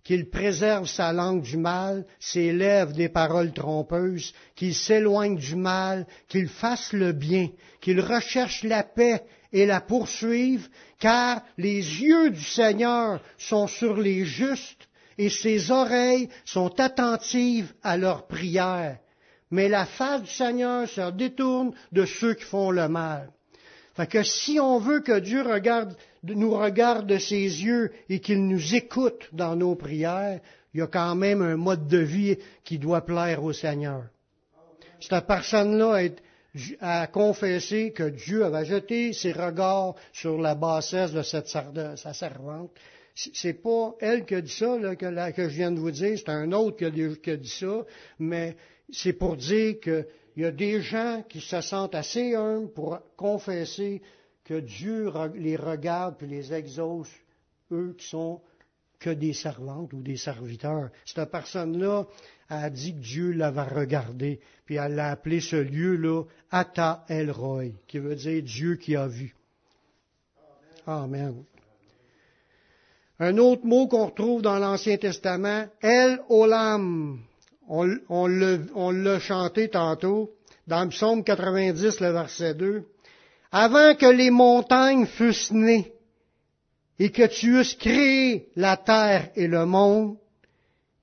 qu'il 0.04 0.30
préserve 0.30 0.86
sa 0.86 1.12
langue 1.14 1.42
du 1.42 1.58
mal, 1.58 2.06
ses 2.20 2.54
lèvres 2.54 2.94
des 2.94 3.10
paroles 3.10 3.54
trompeuses, 3.54 4.34
qu'il 4.56 4.76
s'éloigne 4.76 5.36
du 5.36 5.56
mal, 5.56 6.06
qu'il 6.28 6.48
fasse 6.48 6.94
le 6.94 7.12
bien, 7.12 7.50
qu'il 7.82 8.00
recherche 8.00 8.64
la 8.64 8.84
paix 8.84 9.24
et 9.56 9.66
la 9.66 9.80
poursuive, 9.80 10.68
car 11.00 11.42
les 11.58 11.78
yeux 11.78 12.30
du 12.30 12.44
Seigneur 12.44 13.22
sont 13.38 13.68
sur 13.68 13.96
les 13.96 14.26
justes 14.26 14.90
et 15.18 15.30
ses 15.30 15.72
oreilles 15.72 16.28
sont 16.44 16.78
attentives 16.78 17.74
à 17.82 17.96
leurs 17.96 18.28
prières. 18.28 18.98
Mais 19.52 19.70
la 19.70 19.86
face 19.86 20.24
du 20.24 20.30
Seigneur 20.30 20.90
se 20.90 21.10
détourne 21.12 21.72
de 21.94 22.06
ceux 22.06 22.34
qui 22.34 22.44
font 22.44 22.70
le 22.70 22.90
mal. 22.90 23.32
Fait 23.94 24.08
que 24.08 24.24
si 24.24 24.60
on 24.60 24.78
veut 24.78 25.00
que 25.00 25.20
Dieu 25.20 25.42
regarde, 25.42 25.96
nous 26.24 26.52
regarde 26.52 27.08
de 27.08 27.18
ses 27.18 27.38
yeux 27.64 27.94
et 28.10 28.20
qu'il 28.20 28.46
nous 28.46 28.76
écoute 28.76 29.30
dans 29.32 29.56
nos 29.56 29.76
prières, 29.76 30.42
il 30.74 30.82
y 30.82 30.84
a 30.84 30.88
quand 30.88 31.16
même 31.16 31.42
un 31.42 31.56
mode 31.56 31.88
de 31.88 32.00
vie 32.00 32.38
qui 32.66 32.78
doit 32.78 33.06
plaire 33.06 33.42
au 33.42 33.54
Seigneur. 33.54 34.04
Cette 35.00 35.26
personne-là 35.26 36.10
a 36.80 37.08
confessé 37.08 37.92
que 37.92 38.10
Dieu 38.10 38.46
avait 38.46 38.66
jeté 38.66 39.14
ses 39.14 39.32
regards 39.32 39.96
sur 40.14 40.38
la 40.38 40.56
bassesse 40.56 41.12
de, 41.12 41.22
cette, 41.22 41.48
sa 41.48 42.14
servante. 42.14 42.72
C'est 43.14 43.54
pas 43.54 43.96
elle 44.00 44.26
qui 44.26 44.36
a 44.36 44.42
dit 44.42 44.52
ça, 44.52 44.78
que, 44.96 45.50
je 45.50 45.56
viens 45.56 45.72
de 45.72 45.80
vous 45.80 45.92
dire, 45.92 46.18
c'est 46.18 46.30
un 46.30 46.52
autre 46.52 46.78
qui 46.78 46.86
a, 46.86 46.92
qui 46.92 47.32
a 47.32 47.38
dit 47.38 47.50
ça, 47.50 47.86
mais 48.20 48.56
c'est 48.92 49.14
pour 49.14 49.38
dire 49.38 49.80
que 49.80 50.08
il 50.36 50.44
y 50.44 50.46
a 50.46 50.52
des 50.52 50.82
gens 50.82 51.24
qui 51.30 51.40
se 51.40 51.62
sentent 51.62 51.96
assez 51.96 52.36
humbles 52.36 52.70
pour 52.74 53.00
confesser 53.16 54.02
que 54.44 54.60
Dieu 54.60 55.10
les 55.36 55.56
regarde 55.56 56.22
et 56.22 56.28
les 56.28 56.54
exauce, 56.54 57.10
eux 57.72 57.96
qui 57.98 58.06
sont 58.06 58.42
que 59.00 59.10
des 59.10 59.34
servantes 59.34 59.94
ou 59.94 60.02
des 60.02 60.18
serviteurs. 60.18 60.90
Cette 61.06 61.30
personne-là 61.32 62.06
a 62.50 62.70
dit 62.70 62.94
que 62.94 63.00
Dieu 63.00 63.32
l'avait 63.32 63.64
regardé, 63.64 64.40
puis 64.66 64.76
elle 64.76 65.00
a 65.00 65.12
appelé 65.12 65.42
ce 65.42 65.56
lieu-là 65.56 66.24
Ata 66.52 67.06
El 67.08 67.32
Roy, 67.32 67.72
qui 67.88 68.00
veut 68.00 68.16
dire 68.16 68.44
Dieu 68.44 68.76
qui 68.76 68.96
a 68.96 69.08
vu. 69.08 69.36
Amen. 70.86 71.44
Un 73.20 73.38
autre 73.38 73.66
mot 73.66 73.88
qu'on 73.88 74.08
retrouve 74.08 74.42
dans 74.42 74.60
l'Ancien 74.60 74.98
Testament, 74.98 75.68
El 75.82 76.20
Olam, 76.30 77.20
on, 77.68 78.92
l'a 78.92 79.20
chanté 79.20 79.70
tantôt, 79.70 80.32
dans 80.68 80.84
le 80.84 80.90
psaume 80.90 81.24
90, 81.24 82.00
le 82.02 82.12
verset 82.12 82.54
2. 82.54 82.84
Avant 83.52 83.96
que 83.96 84.06
les 84.06 84.32
montagnes 84.32 85.06
fussent 85.06 85.52
nées 85.52 85.95
et 87.00 87.12
que 87.12 87.28
tu 87.28 87.60
eusses 87.60 87.76
créé 87.76 88.50
la 88.56 88.78
terre 88.78 89.30
et 89.36 89.48
le 89.48 89.66
monde, 89.66 90.18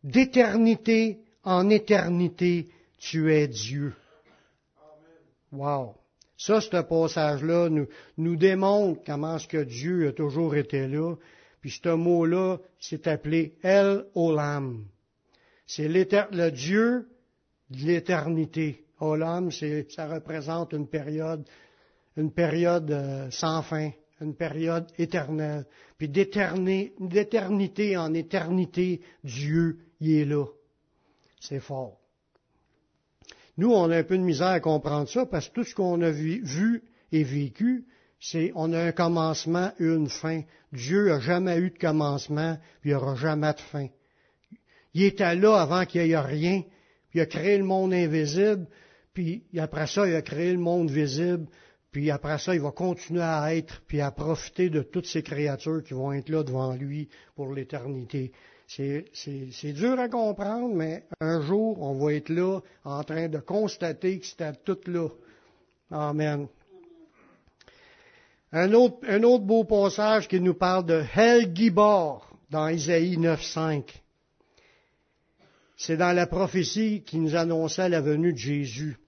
d'éternité 0.03 1.19
en 1.45 1.69
éternité, 1.71 2.69
tu 2.99 3.33
es 3.33 3.49
Dieu. 3.49 3.95
Wow. 5.53 5.95
Ça, 6.37 6.61
ce 6.61 6.83
passage-là 6.83 7.69
nous, 7.69 7.87
nous 8.17 8.37
démontre 8.37 9.03
comment 9.05 9.39
ce 9.39 9.47
que 9.47 9.63
Dieu 9.63 10.09
a 10.09 10.13
toujours 10.13 10.57
été 10.57 10.89
là. 10.89 11.15
Puis 11.61 11.79
ce 11.83 11.91
mot-là, 11.91 12.59
c'est 12.81 13.07
appelé 13.07 13.55
El 13.63 14.07
Olam. 14.15 14.85
C'est 15.67 15.89
le 15.89 16.51
Dieu 16.51 17.09
de 17.71 17.87
l'éternité. 17.87 18.85
Olam, 18.99 19.51
ça 19.51 20.09
représente 20.09 20.73
une 20.73 20.89
période, 20.89 21.45
une 22.17 22.33
période 22.33 22.91
euh, 22.91 23.31
sans 23.31 23.63
fin, 23.63 23.91
une 24.23 24.35
période 24.35 24.87
éternelle. 24.99 25.67
Puis 25.99 26.09
d'éternité 26.09 27.97
en 27.97 28.15
éternité, 28.15 29.01
Dieu 29.25 29.79
y 30.01 30.21
est 30.21 30.25
là. 30.25 30.47
C'est 31.41 31.61
fort. 31.61 31.99
Nous, 33.59 33.71
on 33.71 33.91
a 33.91 33.99
un 33.99 34.05
peu 34.05 34.17
de 34.17 34.23
misère 34.23 34.49
à 34.49 34.61
comprendre 34.61 35.09
ça 35.09 35.27
parce 35.27 35.49
que 35.49 35.55
tout 35.55 35.65
ce 35.65 35.75
qu'on 35.75 36.01
a 36.01 36.11
vu, 36.11 36.83
et 37.13 37.25
vécu, 37.25 37.85
c'est 38.19 38.53
on 38.55 38.73
a 38.73 38.79
un 38.79 38.93
commencement 38.93 39.71
et 39.79 39.85
une 39.85 40.09
fin. 40.09 40.43
Dieu 40.73 41.09
n'a 41.09 41.21
jamais 41.21 41.59
eu 41.59 41.71
de 41.71 41.79
commencement, 41.79 42.57
puis 42.81 42.91
il 42.91 42.93
n'y 42.93 43.03
aura 43.03 43.15
jamais 43.17 43.53
de 43.53 43.61
fin. 43.61 43.89
Il 44.95 45.05
était 45.05 45.35
là 45.35 45.61
avant 45.61 45.85
qu'il 45.85 46.03
n'y 46.03 46.13
ait 46.13 46.19
rien, 46.19 46.63
puis 47.11 47.19
il 47.19 47.21
a 47.21 47.27
créé 47.27 47.59
le 47.59 47.65
monde 47.65 47.93
invisible, 47.93 48.67
puis 49.13 49.45
après 49.59 49.87
ça, 49.87 50.07
il 50.07 50.15
a 50.15 50.23
créé 50.23 50.53
le 50.53 50.59
monde 50.59 50.91
visible, 50.91 51.47
puis 51.93 52.11
après 52.11 52.39
ça, 52.39 52.55
il 52.55 52.61
va 52.61 52.71
continuer 52.71 53.23
à 53.23 53.55
être, 53.55 53.83
puis 53.87 54.01
à 54.01 54.11
profiter 54.11 54.71
de 54.71 54.83
toutes 54.83 55.07
ces 55.07 55.23
créatures 55.23 55.85
qui 55.85 55.95
vont 55.95 56.13
être 56.13 56.29
là 56.31 56.43
devant 56.43 56.75
lui 56.75 57.09
pour 57.37 57.53
l'éternité. 57.53 58.33
C'est 58.67 59.73
dur 59.75 60.01
à 60.01 60.09
comprendre, 60.09 60.75
mais 60.75 61.05
un 61.21 61.43
jour, 61.43 61.81
on 61.83 62.03
va 62.03 62.15
être 62.15 62.31
là 62.31 62.61
en 62.85 63.05
train 63.05 63.29
de 63.29 63.39
constater 63.39 64.19
que 64.19 64.27
c'était 64.27 64.55
tout 64.65 64.79
là. 64.87 65.09
Amen. 65.91 66.49
Un 68.53 68.73
autre, 68.73 68.97
un 69.07 69.23
autre 69.23 69.45
beau 69.45 69.65
passage 69.65 70.27
qui 70.27 70.41
nous 70.41 70.55
parle 70.55 70.87
de 70.87 71.03
Hel 71.15 71.55
Gibor 71.55 72.29
dans 72.51 72.69
Isaïe 72.69 73.19
9.5 73.19 73.85
c'est 75.83 75.97
dans 75.97 76.13
la 76.13 76.29
prophétie 76.29 77.03
qui 77.05 77.19
nous 77.19 77.35
annonçait 77.35 77.89
la 77.89 78.01
venue 78.01 78.33
de 78.33 78.39
Jésus. 78.39 78.99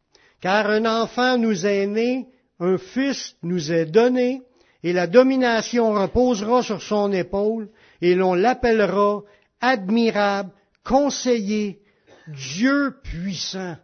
Car 0.41 0.69
un 0.69 0.85
enfant 0.87 1.39
nous 1.39 1.67
est 1.67 1.87
né, 1.87 2.27
un 2.61 2.79
fils 2.79 3.37
nous 3.43 3.73
est 3.73 3.87
donné, 3.87 4.43
et 4.83 4.93
la 4.93 5.07
domination 5.07 5.93
reposera 5.93 6.63
sur 6.63 6.83
son 6.83 7.13
épaule, 7.13 7.69
et 8.01 8.15
l'on 8.15 8.35
l'appellera 8.35 9.23
admirable, 9.61 10.51
conseiller, 10.85 11.81
Dieu 12.29 12.97
puissant. 13.03 13.77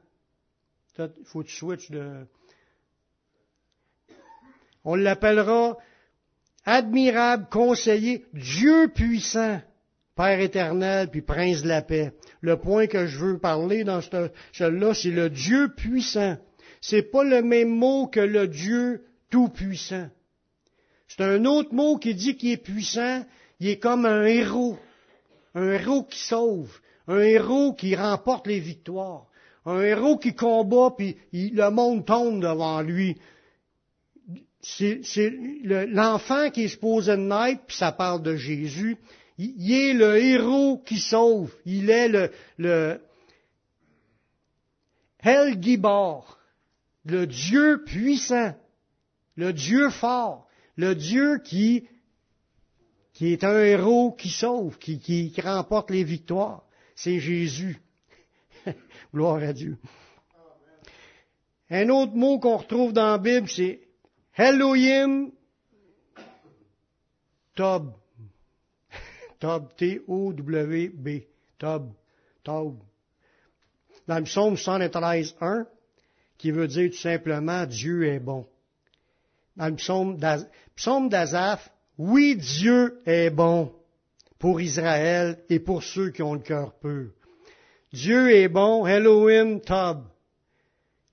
Faut 1.25 1.43
tu 1.43 1.55
switches 1.55 1.91
de... 1.91 2.27
On 4.85 4.95
l'appellera 4.95 5.77
admirable, 6.65 7.47
conseiller, 7.51 8.27
Dieu 8.33 8.89
puissant. 8.95 9.61
Père 10.17 10.41
éternel, 10.41 11.09
puis 11.09 11.23
Prince 11.23 11.63
de 11.63 11.69
la 11.69 11.81
paix. 11.81 12.13
Le 12.43 12.59
point 12.59 12.87
que 12.87 13.07
je 13.07 13.19
veux 13.19 13.39
parler 13.39 13.85
dans 13.85 14.01
celui-là, 14.03 14.93
c'est 14.93 15.11
le 15.11 15.31
Dieu 15.31 15.73
puissant. 15.75 16.37
C'est 16.81 17.11
pas 17.11 17.25
le 17.25 17.43
même 17.43 17.69
mot 17.69 18.07
que 18.07 18.21
le 18.21 18.49
Dieu 18.49 19.05
tout-puissant. 19.31 20.09
C'est 21.09 21.23
un 21.23 21.45
autre 21.45 21.75
mot 21.75 21.99
qui 21.99 22.15
dit 22.15 22.37
qu'il 22.37 22.53
est 22.53 22.57
puissant, 22.57 23.25
il 23.59 23.69
est 23.69 23.79
comme 23.79 24.07
un 24.07 24.25
héros, 24.25 24.79
un 25.55 25.73
héros 25.73 26.05
qui 26.05 26.21
sauve, 26.21 26.81
un 27.09 27.21
héros 27.21 27.75
qui 27.75 27.97
remporte 27.97 28.47
les 28.47 28.61
victoires, 28.61 29.27
un 29.67 29.81
héros 29.83 30.19
qui 30.19 30.35
combat, 30.35 30.95
puis 30.97 31.17
le 31.33 31.69
monde 31.71 32.07
tombe 32.07 32.41
devant 32.41 32.81
lui. 32.81 33.19
C'est 34.63 35.03
l'enfant 35.65 36.51
qui 36.51 36.65
est 36.65 36.69
supposé 36.69 37.17
naître, 37.17 37.65
puis 37.67 37.77
ça 37.77 37.93
parle 37.93 38.23
de 38.23 38.37
Jésus. 38.37 38.97
Il, 39.39 39.73
est 39.73 39.95
le 39.95 40.19
héros 40.19 40.83
qui 40.85 40.99
sauve. 40.99 41.55
Il 41.65 41.89
est 41.91 42.09
le, 42.09 42.31
le 42.59 43.01
El 45.23 45.61
Gibor, 45.63 46.39
le 47.05 47.27
Dieu 47.27 47.83
puissant, 47.85 48.55
le 49.37 49.53
Dieu 49.53 49.91
fort, 49.91 50.49
le 50.77 50.95
Dieu 50.95 51.39
qui, 51.39 51.89
qui 53.13 53.33
est 53.33 53.45
un 53.45 53.59
héros 53.59 54.13
qui 54.13 54.29
sauve, 54.29 54.79
qui, 54.79 54.99
qui, 54.99 55.31
qui 55.31 55.41
remporte 55.41 55.91
les 55.91 56.05
victoires. 56.05 56.65
C'est 56.95 57.21
Jésus. 57.21 57.81
Gloire 59.15 59.43
à 59.43 59.53
Dieu. 59.53 59.79
Un 61.71 61.89
autre 61.89 62.15
mot 62.15 62.39
qu'on 62.39 62.57
retrouve 62.57 62.93
dans 62.93 63.13
la 63.13 63.19
Bible, 63.19 63.49
c'est 63.49 63.81
Elohim 64.37 65.31
Tob. 67.55 67.95
Tob, 69.39 69.75
T-O-W-B. 69.77 71.09
Tob. 71.59 71.93
Tob. 72.43 72.79
Dans 74.07 74.19
le 74.19 74.25
psaume 74.25 74.57
113, 74.57 75.37
1, 75.41 75.67
qui 76.41 76.53
veut 76.53 76.69
dire 76.69 76.91
tout 76.91 76.97
simplement 76.97 77.67
Dieu 77.67 78.07
est 78.07 78.19
bon. 78.19 78.47
Dans 79.57 79.67
le 79.67 79.75
psaume 80.75 81.09
d'Azaph, 81.11 81.71
oui, 81.99 82.35
Dieu 82.35 82.99
est 83.05 83.29
bon 83.29 83.71
pour 84.39 84.59
Israël 84.59 85.39
et 85.51 85.61
pour 85.61 85.83
ceux 85.83 86.09
qui 86.09 86.23
ont 86.23 86.33
le 86.33 86.41
cœur 86.41 86.73
pur. 86.73 87.11
Dieu 87.93 88.31
est 88.35 88.49
bon, 88.49 88.87
Elohim 88.87 89.61
Tob. 89.61 90.05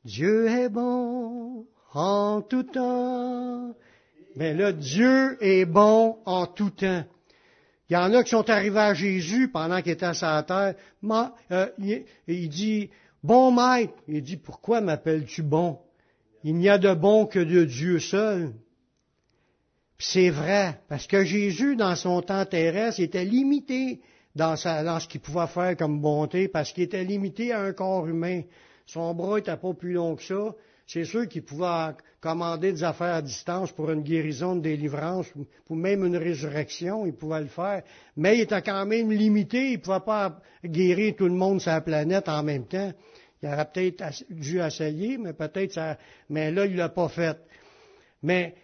Dieu 0.05 0.47
est 0.47 0.69
bon 0.69 1.65
en 1.93 2.41
tout 2.41 2.63
temps. 2.63 3.75
Mais 4.37 4.53
là, 4.53 4.71
Dieu 4.71 5.37
est 5.41 5.65
bon 5.65 6.19
en 6.25 6.45
tout 6.45 6.69
temps. 6.69 7.03
Il 7.89 7.93
y 7.93 7.97
en 7.97 8.13
a 8.13 8.23
qui 8.23 8.29
sont 8.29 8.49
arrivés 8.49 8.79
à 8.79 8.93
Jésus 8.93 9.49
pendant 9.49 9.81
qu'il 9.81 9.91
était 9.91 10.13
sur 10.13 10.27
la 10.27 10.43
terre. 10.43 10.75
Euh, 11.51 11.67
il, 12.27 12.49
dit, 12.49 12.89
bon 13.23 13.51
maître. 13.51 13.93
Il 14.07 14.21
dit, 14.21 14.37
pourquoi 14.37 14.81
m'appelles-tu 14.81 15.43
bon? 15.43 15.79
Il 16.43 16.55
n'y 16.55 16.69
a 16.69 16.77
de 16.77 16.93
bon 16.93 17.25
que 17.25 17.39
de 17.39 17.65
Dieu 17.65 17.99
seul. 17.99 18.53
c'est 19.99 20.29
vrai, 20.29 20.79
parce 20.87 21.07
que 21.07 21.23
Jésus, 21.23 21.75
dans 21.75 21.95
son 21.95 22.21
temps 22.21 22.45
terrestre, 22.45 23.01
était 23.01 23.25
limité 23.25 24.01
dans, 24.35 24.55
dans 24.83 24.99
ce 24.99 25.07
qu'il 25.07 25.21
pouvait 25.21 25.47
faire 25.47 25.75
comme 25.75 25.99
bonté, 25.99 26.47
parce 26.47 26.71
qu'il 26.71 26.83
était 26.83 27.03
limité 27.03 27.51
à 27.51 27.61
un 27.61 27.73
corps 27.73 28.07
humain. 28.07 28.43
Son 28.85 29.13
bras 29.13 29.37
n'était 29.37 29.57
pas 29.57 29.73
plus 29.73 29.93
long 29.93 30.15
que 30.15 30.23
ça. 30.23 30.55
C'est 30.85 31.03
sûr 31.03 31.27
qu'il 31.27 31.43
pouvait 31.43 31.93
commander 32.27 32.73
des 32.73 32.83
affaires 32.83 33.15
à 33.15 33.21
distance 33.21 33.71
pour 33.71 33.89
une 33.89 34.01
guérison, 34.01 34.57
de 34.57 34.61
délivrance, 34.61 35.27
ou 35.69 35.75
même 35.75 36.03
une 36.03 36.17
résurrection, 36.17 37.05
il 37.05 37.13
pouvait 37.13 37.39
le 37.39 37.47
faire. 37.47 37.83
Mais 38.17 38.37
il 38.37 38.41
était 38.41 38.61
quand 38.61 38.85
même 38.85 39.09
limité, 39.11 39.71
il 39.71 39.77
ne 39.77 39.81
pouvait 39.81 40.01
pas 40.05 40.41
guérir 40.63 41.15
tout 41.15 41.27
le 41.27 41.33
monde 41.33 41.61
sur 41.61 41.71
la 41.71 41.79
planète 41.79 42.27
en 42.27 42.43
même 42.43 42.65
temps. 42.65 42.91
Il 43.41 43.47
aurait 43.47 43.69
peut-être 43.71 44.03
dû 44.29 44.59
essayer, 44.59 45.17
mais 45.17 45.31
peut-être 45.31 45.71
ça, 45.71 45.97
mais 46.29 46.51
là, 46.51 46.65
il 46.65 46.75
l'a 46.75 46.89
pas 46.89 47.07
fait. 47.07 47.37
Mais 48.21 48.55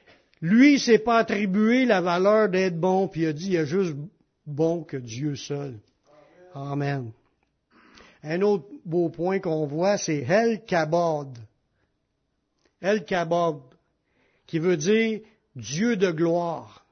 lui, 0.41 0.73
il 0.73 0.79
s'est 0.79 0.99
pas 0.99 1.19
attribué 1.19 1.85
la 1.85 2.01
valeur 2.01 2.49
d'être 2.49 2.77
bon, 2.77 3.07
puis 3.07 3.21
il 3.21 3.27
a 3.27 3.33
dit, 3.33 3.45
il 3.45 3.53
y 3.53 3.57
a 3.57 3.65
juste 3.65 3.95
bon 4.45 4.83
que 4.83 4.97
Dieu 4.97 5.37
seul. 5.37 5.79
Amen. 6.53 7.11
Un 8.23 8.41
autre 8.41 8.65
beau 8.83 9.07
point 9.07 9.39
qu'on 9.39 9.65
voit, 9.67 9.97
c'est 9.97 10.19
El 10.27 10.65
Kabod. 10.65 11.37
El 12.83 13.05
Kabod, 13.05 13.61
qui 14.45 14.59
veut 14.59 14.77
dire 14.77 15.21
Dieu 15.55 15.95
de 15.95 16.11
gloire. 16.11 16.85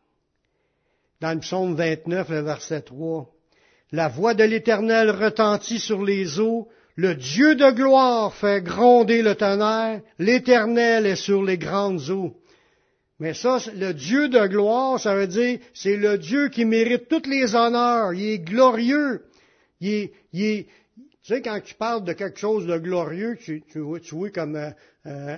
Dans 1.19 1.33
le 1.33 1.41
psaume 1.41 1.75
29, 1.75 2.29
le 2.29 2.39
verset 2.39 2.81
3. 2.81 3.29
La 3.91 4.07
voix 4.07 4.33
de 4.33 4.43
l'Éternel 4.43 5.11
retentit 5.11 5.79
sur 5.79 6.03
les 6.03 6.39
eaux, 6.39 6.69
le 6.95 7.13
Dieu 7.13 7.55
de 7.55 7.71
gloire 7.71 8.33
fait 8.33 8.63
gronder 8.63 9.21
le 9.21 9.35
tonnerre, 9.35 10.01
l'Éternel 10.17 11.05
est 11.05 11.15
sur 11.15 11.43
les 11.43 11.57
grandes 11.57 12.09
eaux. 12.09 12.35
Mais 13.19 13.33
ça, 13.33 13.59
le 13.75 13.93
Dieu 13.93 14.29
de 14.29 14.47
gloire, 14.47 14.99
ça 14.99 15.13
veut 15.13 15.27
dire, 15.27 15.59
c'est 15.73 15.97
le 15.97 16.17
Dieu 16.17 16.49
qui 16.49 16.65
mérite 16.65 17.07
tous 17.07 17.29
les 17.29 17.53
honneurs. 17.53 18.13
Il 18.13 18.29
est 18.29 18.39
glorieux. 18.39 19.25
Il 19.79 19.89
est, 19.89 20.13
il 20.33 20.43
est, 20.43 20.67
tu 21.23 21.33
sais, 21.33 21.41
quand 21.41 21.59
tu 21.63 21.75
parles 21.75 22.03
de 22.03 22.13
quelque 22.13 22.39
chose 22.39 22.65
de 22.65 22.77
glorieux, 22.77 23.37
tu, 23.39 23.61
tu, 23.71 23.79
tu 24.01 24.15
vois 24.15 24.31
comme 24.31 24.55
euh, 24.55 24.71
euh, 25.05 25.37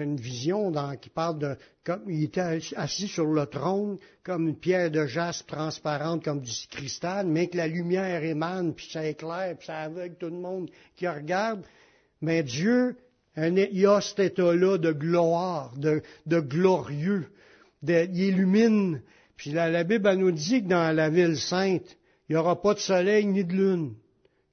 une 0.00 0.16
vision 0.16 0.72
qui 1.00 1.10
parle 1.10 1.38
de 1.38 1.56
comme 1.84 2.02
il 2.08 2.24
était 2.24 2.60
assis 2.76 3.08
sur 3.08 3.26
le 3.26 3.46
trône 3.46 3.98
comme 4.22 4.48
une 4.48 4.56
pierre 4.56 4.90
de 4.90 5.06
jaspe 5.06 5.46
transparente 5.46 6.24
comme 6.24 6.40
du 6.40 6.52
cristal, 6.70 7.26
mais 7.26 7.48
que 7.48 7.56
la 7.56 7.66
lumière 7.66 8.22
émane, 8.24 8.74
puis 8.74 8.88
ça 8.90 9.06
éclaire, 9.06 9.56
puis 9.56 9.66
ça 9.66 9.78
aveugle 9.80 10.16
tout 10.16 10.30
le 10.30 10.38
monde 10.38 10.70
qui 10.96 11.06
regarde. 11.06 11.62
Mais 12.20 12.42
Dieu, 12.42 12.96
il 13.36 13.68
y 13.72 13.86
a 13.86 14.00
cet 14.00 14.20
état-là 14.20 14.78
de 14.78 14.92
gloire, 14.92 15.74
de, 15.76 16.02
glorieux, 16.26 17.26
de, 17.82 18.06
il 18.12 18.20
illumine. 18.20 19.02
Puis 19.36 19.50
la 19.50 19.84
Bible 19.84 20.12
nous 20.14 20.32
dit 20.32 20.62
que 20.62 20.68
dans 20.68 20.94
la 20.94 21.10
ville 21.10 21.36
sainte, 21.36 21.96
il 22.28 22.32
n'y 22.32 22.36
aura 22.36 22.60
pas 22.60 22.74
de 22.74 22.78
soleil 22.78 23.26
ni 23.26 23.44
de 23.44 23.52
lune. 23.52 23.94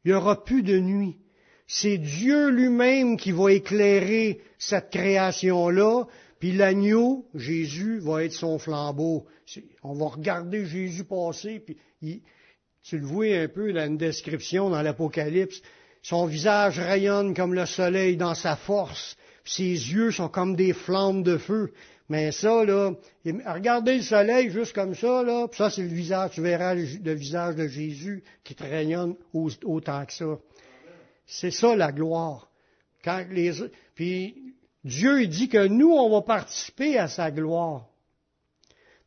Il 0.03 0.11
n'y 0.11 0.17
aura 0.17 0.43
plus 0.43 0.63
de 0.63 0.79
nuit. 0.79 1.20
C'est 1.73 1.97
Dieu 1.97 2.49
lui-même 2.49 3.15
qui 3.15 3.31
va 3.31 3.53
éclairer 3.53 4.41
cette 4.57 4.89
création-là, 4.89 6.03
puis 6.37 6.51
l'agneau, 6.51 7.25
Jésus, 7.33 7.99
va 7.99 8.25
être 8.25 8.33
son 8.33 8.59
flambeau. 8.59 9.25
On 9.81 9.93
va 9.93 10.07
regarder 10.07 10.65
Jésus 10.65 11.05
passer, 11.05 11.61
puis 11.61 12.21
tu 12.83 12.97
le 12.97 13.05
vois 13.05 13.37
un 13.37 13.47
peu 13.47 13.71
dans 13.71 13.87
une 13.87 13.95
description 13.95 14.69
dans 14.69 14.81
l'Apocalypse. 14.81 15.61
Son 16.01 16.25
visage 16.25 16.77
rayonne 16.77 17.33
comme 17.33 17.53
le 17.53 17.65
soleil 17.65 18.17
dans 18.17 18.35
sa 18.35 18.57
force. 18.57 19.15
Ses 19.45 19.63
yeux 19.63 20.11
sont 20.11 20.27
comme 20.27 20.57
des 20.57 20.73
flammes 20.73 21.23
de 21.23 21.37
feu. 21.37 21.71
Mais 22.09 22.33
ça, 22.33 22.65
là, 22.65 22.91
regardez 23.23 23.95
le 23.95 24.03
soleil 24.03 24.49
juste 24.49 24.73
comme 24.73 24.93
ça, 24.93 25.23
là, 25.23 25.47
puis 25.47 25.57
ça, 25.57 25.69
c'est 25.69 25.83
le 25.83 25.87
visage, 25.87 26.31
tu 26.31 26.41
verras 26.41 26.73
le, 26.75 27.13
visage 27.13 27.55
de 27.55 27.69
Jésus 27.69 28.25
qui 28.43 28.55
te 28.55 28.63
rayonne 28.63 29.15
autant 29.33 30.05
que 30.05 30.11
ça. 30.11 30.37
C'est 31.33 31.51
ça 31.51 31.77
la 31.77 31.93
gloire. 31.93 32.49
Quand 33.05 33.23
puis 33.95 34.35
Dieu 34.83 35.25
dit 35.27 35.47
que 35.47 35.65
nous, 35.65 35.93
on 35.93 36.09
va 36.09 36.21
participer 36.21 36.99
à 36.99 37.07
sa 37.07 37.31
gloire. 37.31 37.85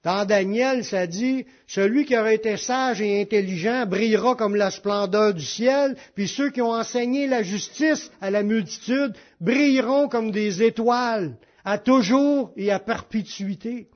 Dans 0.02 0.24
Daniel, 0.24 0.84
ça 0.84 1.06
dit, 1.06 1.44
celui 1.66 2.06
qui 2.06 2.16
aura 2.16 2.32
été 2.32 2.56
sage 2.56 3.02
et 3.02 3.20
intelligent 3.20 3.84
brillera 3.86 4.36
comme 4.36 4.56
la 4.56 4.70
splendeur 4.70 5.34
du 5.34 5.44
ciel, 5.44 5.96
puis 6.14 6.26
ceux 6.26 6.50
qui 6.50 6.62
ont 6.62 6.72
enseigné 6.72 7.26
la 7.26 7.42
justice 7.42 8.10
à 8.22 8.30
la 8.30 8.42
multitude 8.42 9.14
brilleront 9.40 10.08
comme 10.08 10.30
des 10.30 10.62
étoiles 10.62 11.36
à 11.62 11.76
toujours 11.76 12.52
et 12.56 12.70
à 12.70 12.78
perpétuité. 12.78 13.88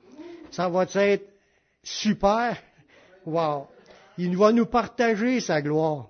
Ça 0.51 0.69
va 0.69 0.85
être 0.95 1.27
super. 1.81 2.57
Wow. 3.25 3.65
Il 4.19 4.37
va 4.37 4.51
nous 4.51 4.67
partager 4.67 5.39
sa 5.39 5.61
gloire. 5.63 6.09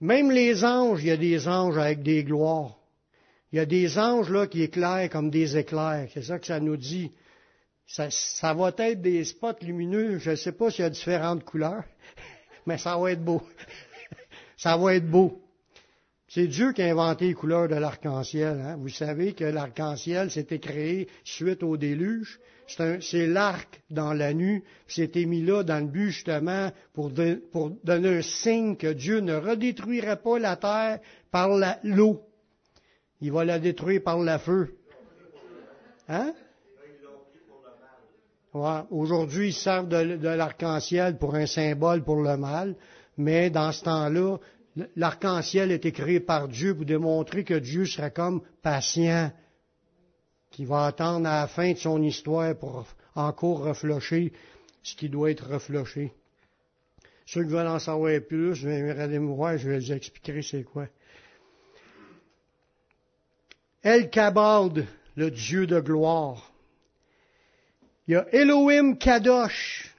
Même 0.00 0.30
les 0.30 0.64
anges, 0.64 1.02
il 1.02 1.08
y 1.08 1.10
a 1.10 1.16
des 1.16 1.46
anges 1.46 1.76
avec 1.76 2.02
des 2.02 2.24
gloires. 2.24 2.76
Il 3.52 3.56
y 3.56 3.60
a 3.60 3.66
des 3.66 3.98
anges 3.98 4.30
là 4.30 4.46
qui 4.46 4.62
éclairent 4.62 5.10
comme 5.10 5.30
des 5.30 5.56
éclairs. 5.56 6.08
C'est 6.14 6.22
ça 6.22 6.38
que 6.38 6.46
ça 6.46 6.60
nous 6.60 6.76
dit. 6.76 7.10
Ça, 7.86 8.08
ça 8.10 8.54
va 8.54 8.72
être 8.78 9.02
des 9.02 9.24
spots 9.24 9.62
lumineux. 9.62 10.18
Je 10.18 10.30
ne 10.30 10.36
sais 10.36 10.52
pas 10.52 10.70
s'il 10.70 10.84
y 10.84 10.86
a 10.86 10.90
différentes 10.90 11.44
couleurs, 11.44 11.82
mais 12.66 12.78
ça 12.78 12.96
va 12.96 13.10
être 13.10 13.24
beau. 13.24 13.42
ça 14.56 14.76
va 14.76 14.94
être 14.94 15.10
beau. 15.10 15.42
C'est 16.28 16.46
Dieu 16.46 16.72
qui 16.72 16.82
a 16.82 16.86
inventé 16.86 17.26
les 17.26 17.34
couleurs 17.34 17.66
de 17.66 17.74
l'arc-en-ciel. 17.74 18.60
Hein. 18.60 18.76
Vous 18.78 18.88
savez 18.88 19.32
que 19.32 19.42
l'arc-en-ciel 19.42 20.30
s'était 20.30 20.60
créé 20.60 21.08
suite 21.24 21.64
au 21.64 21.76
déluge. 21.76 22.38
C'est 23.00 23.26
l'arc 23.26 23.82
dans 23.90 24.12
la 24.12 24.32
nuit. 24.32 24.62
C'était 24.86 25.24
mis 25.24 25.42
là 25.42 25.62
dans 25.62 25.80
le 25.80 25.90
but 25.90 26.10
justement 26.10 26.70
pour, 26.92 27.10
pour, 27.50 27.70
donner 27.82 28.18
un 28.18 28.22
signe 28.22 28.76
que 28.76 28.92
Dieu 28.92 29.20
ne 29.20 29.34
redétruirait 29.34 30.20
pas 30.20 30.38
la 30.38 30.56
terre 30.56 31.00
par 31.30 31.50
l'eau. 31.82 32.22
Il 33.20 33.32
va 33.32 33.44
la 33.44 33.58
détruire 33.58 34.02
par 34.02 34.18
le 34.18 34.38
feu. 34.38 34.76
Hein? 36.08 36.32
Ouais, 38.52 38.80
Aujourd'hui, 38.90 39.48
ils 39.48 39.54
servent 39.54 39.88
de, 39.88 40.28
l'arc-en-ciel 40.28 41.18
pour 41.18 41.36
un 41.36 41.46
symbole 41.46 42.02
pour 42.02 42.16
le 42.16 42.36
mal, 42.36 42.74
mais 43.16 43.48
dans 43.48 43.70
ce 43.70 43.84
temps-là, 43.84 44.38
l'arc-en-ciel 44.96 45.70
été 45.70 45.92
créé 45.92 46.18
par 46.18 46.48
Dieu 46.48 46.74
pour 46.74 46.84
démontrer 46.84 47.44
que 47.44 47.54
Dieu 47.54 47.84
sera 47.84 48.10
comme 48.10 48.42
patient, 48.60 49.30
qui 50.50 50.64
va 50.64 50.86
attendre 50.86 51.28
à 51.28 51.42
la 51.42 51.46
fin 51.46 51.72
de 51.72 51.78
son 51.78 52.02
histoire 52.02 52.56
pour 52.56 52.86
encore 53.14 53.60
reflocher 53.60 54.32
ce 54.82 54.94
qui 54.94 55.08
doit 55.08 55.30
être 55.30 55.48
refloché. 55.48 56.12
Ceux 57.26 57.44
qui 57.44 57.50
veulent 57.50 57.66
en 57.68 57.78
savoir 57.78 58.20
plus, 58.20 58.64
vais 58.64 58.90
aller 58.90 59.18
me 59.18 59.56
je 59.56 59.68
vais 59.68 59.78
vous 59.78 59.92
expliquer 59.92 60.42
c'est 60.42 60.64
quoi. 60.64 60.88
El 63.82 64.10
Kabald, 64.10 64.86
le 65.16 65.30
Dieu 65.30 65.66
de 65.66 65.80
gloire. 65.80 66.52
Il 68.08 68.14
y 68.14 68.16
a 68.16 68.26
Elohim 68.34 68.96
Kadosh. 68.96 69.94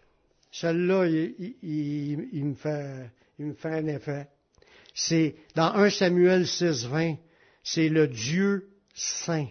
Celle-là, 0.52 1.06
il, 1.08 2.46
me 2.46 2.56
fait, 2.56 3.10
il 3.40 3.46
me 3.46 3.54
fait 3.54 3.70
un 3.70 3.88
effet. 3.88 4.28
C'est 4.94 5.36
dans 5.56 5.74
1 5.74 5.90
Samuel 5.90 6.46
6, 6.46 6.88
20, 6.88 7.16
c'est 7.64 7.88
le 7.88 8.08
Dieu 8.08 8.70
saint. 8.94 9.48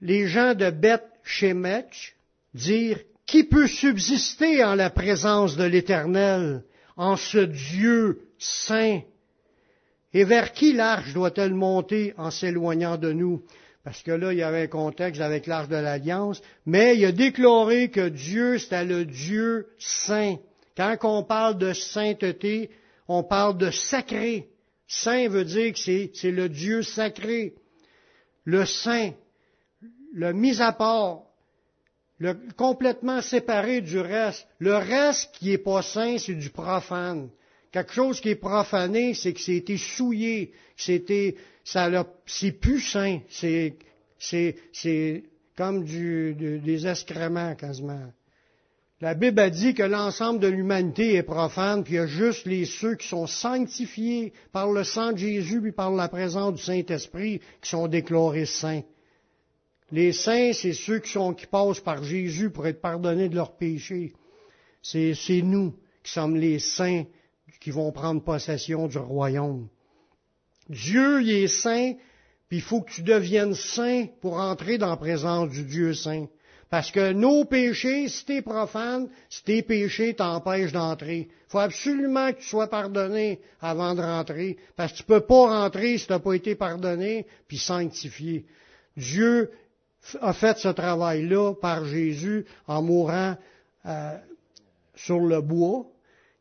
Les 0.00 0.26
gens 0.28 0.54
de 0.54 0.70
Beth 0.70 1.04
Shemesh 1.24 2.14
dirent 2.54 3.00
qui 3.26 3.44
peut 3.44 3.66
subsister 3.66 4.64
en 4.64 4.74
la 4.74 4.90
présence 4.90 5.56
de 5.56 5.64
l'Éternel, 5.64 6.62
en 6.96 7.16
ce 7.16 7.38
Dieu 7.38 8.20
saint? 8.38 9.02
Et 10.14 10.24
vers 10.24 10.52
qui 10.52 10.72
l'arche 10.72 11.12
doit-elle 11.12 11.52
monter 11.52 12.14
en 12.16 12.30
s'éloignant 12.30 12.96
de 12.96 13.12
nous? 13.12 13.42
Parce 13.84 14.02
que 14.02 14.10
là, 14.10 14.32
il 14.32 14.38
y 14.38 14.42
avait 14.42 14.62
un 14.62 14.68
contexte 14.68 15.20
avec 15.20 15.46
l'arche 15.46 15.68
de 15.68 15.76
l'Alliance, 15.76 16.42
mais 16.64 16.96
il 16.96 17.04
a 17.04 17.12
déclaré 17.12 17.90
que 17.90 18.08
Dieu, 18.08 18.58
c'était 18.58 18.84
le 18.84 19.04
Dieu 19.04 19.66
saint. 19.78 20.36
Quand 20.76 20.96
on 21.02 21.22
parle 21.22 21.58
de 21.58 21.72
sainteté, 21.72 22.70
on 23.08 23.22
parle 23.22 23.58
de 23.58 23.70
sacré. 23.70 24.48
Saint 24.86 25.28
veut 25.28 25.44
dire 25.44 25.72
que 25.72 25.78
c'est 25.78 26.30
le 26.30 26.48
Dieu 26.48 26.82
sacré. 26.82 27.54
Le 28.44 28.64
saint, 28.64 29.12
le 30.18 30.32
mis 30.32 30.60
à 30.60 30.72
part, 30.72 31.22
le, 32.18 32.36
complètement 32.56 33.22
séparé 33.22 33.80
du 33.80 34.00
reste. 34.00 34.48
Le 34.58 34.74
reste 34.74 35.32
qui 35.34 35.52
est 35.52 35.58
pas 35.58 35.82
saint, 35.82 36.18
c'est 36.18 36.34
du 36.34 36.50
profane. 36.50 37.30
Quelque 37.70 37.92
chose 37.92 38.20
qui 38.20 38.30
est 38.30 38.34
profané, 38.34 39.14
c'est 39.14 39.32
que 39.32 39.40
c'était 39.40 39.76
souillé, 39.76 40.52
c'était, 40.76 41.36
ça 41.62 41.88
c'est 42.26 42.50
plus 42.50 42.80
saint, 42.80 43.20
c'est, 43.28 43.76
c'est, 44.18 44.56
c'est 44.72 45.22
comme 45.56 45.84
du, 45.84 46.34
des 46.34 46.86
excréments 46.88 47.54
quasiment. 47.54 48.10
La 49.00 49.14
Bible 49.14 49.38
a 49.38 49.50
dit 49.50 49.74
que 49.74 49.84
l'ensemble 49.84 50.40
de 50.40 50.48
l'humanité 50.48 51.14
est 51.14 51.22
profane, 51.22 51.84
puis 51.84 51.94
il 51.94 51.96
y 51.98 52.00
a 52.00 52.06
juste 52.06 52.46
les 52.46 52.64
ceux 52.64 52.96
qui 52.96 53.06
sont 53.06 53.28
sanctifiés 53.28 54.32
par 54.50 54.72
le 54.72 54.82
sang 54.82 55.12
de 55.12 55.18
Jésus, 55.18 55.60
puis 55.60 55.70
par 55.70 55.92
la 55.92 56.08
présence 56.08 56.54
du 56.54 56.62
Saint-Esprit, 56.62 57.40
qui 57.62 57.70
sont 57.70 57.86
déclarés 57.86 58.46
saints. 58.46 58.82
Les 59.90 60.12
saints, 60.12 60.52
c'est 60.52 60.74
ceux 60.74 60.98
qui, 60.98 61.10
sont, 61.10 61.32
qui 61.32 61.46
passent 61.46 61.80
par 61.80 62.02
Jésus 62.02 62.50
pour 62.50 62.66
être 62.66 62.80
pardonnés 62.80 63.28
de 63.28 63.34
leurs 63.34 63.56
péchés. 63.56 64.12
C'est, 64.82 65.42
nous 65.42 65.74
qui 66.02 66.12
sommes 66.12 66.36
les 66.36 66.58
saints 66.58 67.04
qui 67.60 67.70
vont 67.70 67.90
prendre 67.90 68.22
possession 68.22 68.86
du 68.86 68.98
royaume. 68.98 69.68
Dieu, 70.68 71.22
il 71.22 71.30
est 71.30 71.48
saint, 71.48 71.94
puis 72.48 72.58
il 72.58 72.62
faut 72.62 72.82
que 72.82 72.92
tu 72.92 73.02
deviennes 73.02 73.54
saint 73.54 74.06
pour 74.20 74.34
entrer 74.38 74.78
dans 74.78 74.90
la 74.90 74.96
présence 74.96 75.50
du 75.50 75.64
Dieu 75.64 75.94
saint. 75.94 76.26
Parce 76.70 76.90
que 76.90 77.12
nos 77.12 77.46
péchés, 77.46 78.08
si 78.08 78.26
t'es 78.26 78.42
profane, 78.42 79.08
si 79.30 79.42
tes 79.42 79.62
péchés 79.62 80.12
t'empêchent 80.14 80.72
d'entrer. 80.72 81.28
Il 81.30 81.50
faut 81.50 81.58
absolument 81.58 82.30
que 82.32 82.40
tu 82.40 82.46
sois 82.46 82.68
pardonné 82.68 83.40
avant 83.60 83.94
de 83.94 84.02
rentrer, 84.02 84.58
parce 84.76 84.92
que 84.92 84.98
tu 84.98 85.04
peux 85.04 85.22
pas 85.22 85.62
rentrer 85.62 85.96
si 85.96 86.06
tu 86.06 86.12
n'as 86.12 86.18
pas 86.18 86.34
été 86.34 86.54
pardonné 86.54 87.26
puis 87.48 87.56
sanctifié. 87.56 88.44
Dieu 88.98 89.50
a 90.20 90.32
fait 90.32 90.58
ce 90.58 90.68
travail-là 90.68 91.54
par 91.54 91.84
Jésus 91.84 92.44
en 92.66 92.82
mourant 92.82 93.36
euh, 93.86 94.18
sur 94.94 95.20
le 95.20 95.40
bois. 95.40 95.86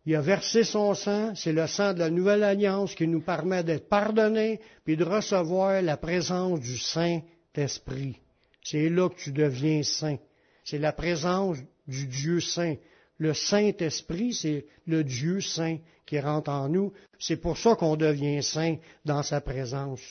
Il 0.06 0.16
a 0.16 0.22
versé 0.22 0.64
son 0.64 0.94
sang, 0.94 1.36
c'est 1.36 1.52
le 1.52 1.68
sang 1.68 1.94
de 1.94 2.00
la 2.00 2.10
nouvelle 2.10 2.44
alliance 2.44 2.96
qui 2.96 3.08
nous 3.08 3.22
permet 3.22 3.64
d'être 3.64 3.90
pardonnés 3.90 4.62
puis 4.86 4.96
de 4.96 5.04
recevoir 5.04 5.82
la 5.82 5.98
présence 5.98 6.62
du 6.62 6.78
Saint-Esprit. 6.78 8.18
C'est 8.64 8.90
là 8.90 9.10
que 9.10 9.20
tu 9.20 9.32
deviens 9.32 9.84
saint. 9.84 10.18
C'est 10.64 10.78
la 10.78 10.94
présence 10.94 11.58
du 11.88 12.08
Dieu 12.08 12.40
saint. 12.40 12.76
Le 13.18 13.34
Saint-Esprit, 13.34 14.34
c'est 14.34 14.66
le 14.86 15.04
Dieu 15.04 15.42
saint 15.42 15.78
qui 16.06 16.20
rentre 16.20 16.52
en 16.52 16.70
nous. 16.70 16.94
C'est 17.20 17.38
pour 17.38 17.58
ça 17.58 17.76
qu'on 17.76 17.96
devient 17.96 18.42
saint 18.44 18.78
dans 19.06 19.24
sa 19.24 19.42
présence. 19.42 20.02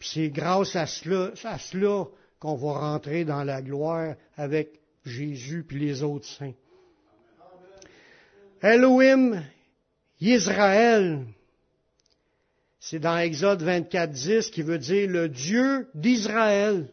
C'est 0.00 0.28
grâce 0.28 0.76
à 0.76 0.86
cela 0.86 2.06
qu'on 2.40 2.56
va 2.56 2.72
rentrer 2.72 3.24
dans 3.24 3.44
la 3.44 3.60
gloire 3.60 4.14
avec 4.36 4.80
Jésus 5.04 5.62
puis 5.62 5.78
les 5.78 6.02
autres 6.02 6.26
saints. 6.26 6.54
Elohim, 8.62 9.42
Israël, 10.20 11.24
c'est 12.78 12.98
dans 12.98 13.18
Exode 13.18 13.62
24, 13.62 14.10
10 14.10 14.50
qui 14.50 14.62
veut 14.62 14.78
dire 14.78 15.08
le 15.08 15.28
Dieu 15.28 15.88
d'Israël. 15.94 16.88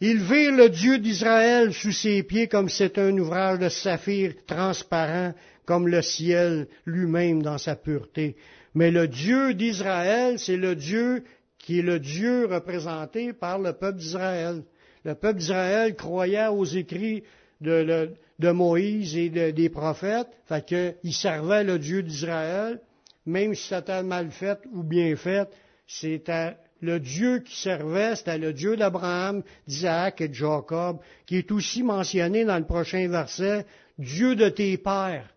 Il 0.00 0.18
vit 0.18 0.50
le 0.50 0.68
Dieu 0.68 0.98
d'Israël 0.98 1.72
sous 1.72 1.92
ses 1.92 2.22
pieds 2.22 2.48
comme 2.48 2.68
c'est 2.68 2.98
un 2.98 3.16
ouvrage 3.16 3.58
de 3.58 3.70
saphir 3.70 4.34
transparent 4.46 5.32
comme 5.64 5.88
le 5.88 6.02
ciel 6.02 6.68
lui-même 6.84 7.42
dans 7.42 7.58
sa 7.58 7.74
pureté. 7.74 8.36
Mais 8.74 8.90
le 8.90 9.08
Dieu 9.08 9.54
d'Israël, 9.54 10.38
c'est 10.38 10.58
le 10.58 10.74
Dieu 10.74 11.24
qui 11.58 11.78
est 11.78 11.82
le 11.82 11.98
Dieu 11.98 12.46
représenté 12.46 13.32
par 13.32 13.58
le 13.58 13.72
peuple 13.72 13.98
d'Israël 13.98 14.62
le 15.04 15.14
peuple 15.14 15.38
d'Israël 15.38 15.94
croyait 15.94 16.48
aux 16.48 16.64
écrits 16.64 17.22
de, 17.60 18.50
Moïse 18.50 19.16
et 19.16 19.30
des 19.52 19.68
prophètes, 19.68 20.28
fait 20.46 20.64
qu'il 20.64 21.14
servait 21.14 21.64
le 21.64 21.78
Dieu 21.78 22.02
d'Israël, 22.02 22.80
même 23.26 23.54
si 23.54 23.68
c'était 23.68 24.02
mal 24.02 24.30
fait 24.30 24.58
ou 24.72 24.82
bien 24.82 25.14
fait, 25.16 25.48
c'était 25.86 26.56
le 26.80 27.00
Dieu 27.00 27.38
qui 27.40 27.56
servait, 27.56 28.16
c'était 28.16 28.38
le 28.38 28.52
Dieu 28.52 28.76
d'Abraham, 28.76 29.42
d'Isaac 29.66 30.20
et 30.20 30.28
de 30.28 30.34
Jacob, 30.34 30.98
qui 31.26 31.36
est 31.36 31.50
aussi 31.52 31.82
mentionné 31.82 32.44
dans 32.44 32.58
le 32.58 32.64
prochain 32.64 33.08
verset, 33.08 33.64
Dieu 33.98 34.34
de 34.34 34.48
tes 34.48 34.76
pères. 34.76 35.28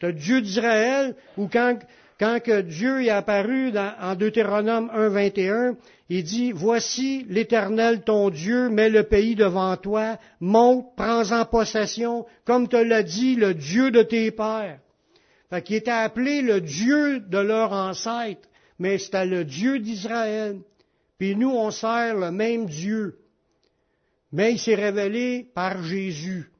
Le 0.00 0.12
Dieu 0.12 0.40
d'Israël, 0.40 1.14
ou 1.36 1.48
quand, 1.48 1.78
quand 2.22 2.38
que 2.38 2.60
Dieu 2.60 3.02
est 3.02 3.10
apparu 3.10 3.72
en 3.76 4.14
Deutéronome 4.14 4.88
1.21, 4.94 5.74
il 6.08 6.22
dit, 6.22 6.52
Voici 6.52 7.26
l'Éternel 7.28 8.02
ton 8.04 8.30
Dieu 8.30 8.68
met 8.68 8.90
le 8.90 9.02
pays 9.02 9.34
devant 9.34 9.76
toi, 9.76 10.18
monte, 10.38 10.86
prends-en 10.96 11.44
possession, 11.44 12.24
comme 12.44 12.68
te 12.68 12.76
l'a 12.76 13.02
dit 13.02 13.34
le 13.34 13.54
Dieu 13.54 13.90
de 13.90 14.02
tes 14.02 14.30
pères. 14.30 14.78
Fait 15.50 15.62
qu'il 15.62 15.74
était 15.74 15.90
appelé 15.90 16.42
le 16.42 16.60
Dieu 16.60 17.18
de 17.18 17.38
leur 17.38 17.72
ancêtre, 17.72 18.48
mais 18.78 18.98
c'était 18.98 19.26
le 19.26 19.44
Dieu 19.44 19.80
d'Israël. 19.80 20.60
Puis 21.18 21.34
nous, 21.34 21.50
on 21.50 21.72
sert 21.72 22.14
le 22.14 22.30
même 22.30 22.66
Dieu. 22.66 23.18
Mais 24.30 24.52
il 24.52 24.60
s'est 24.60 24.76
révélé 24.76 25.48
par 25.56 25.82
Jésus. 25.82 26.51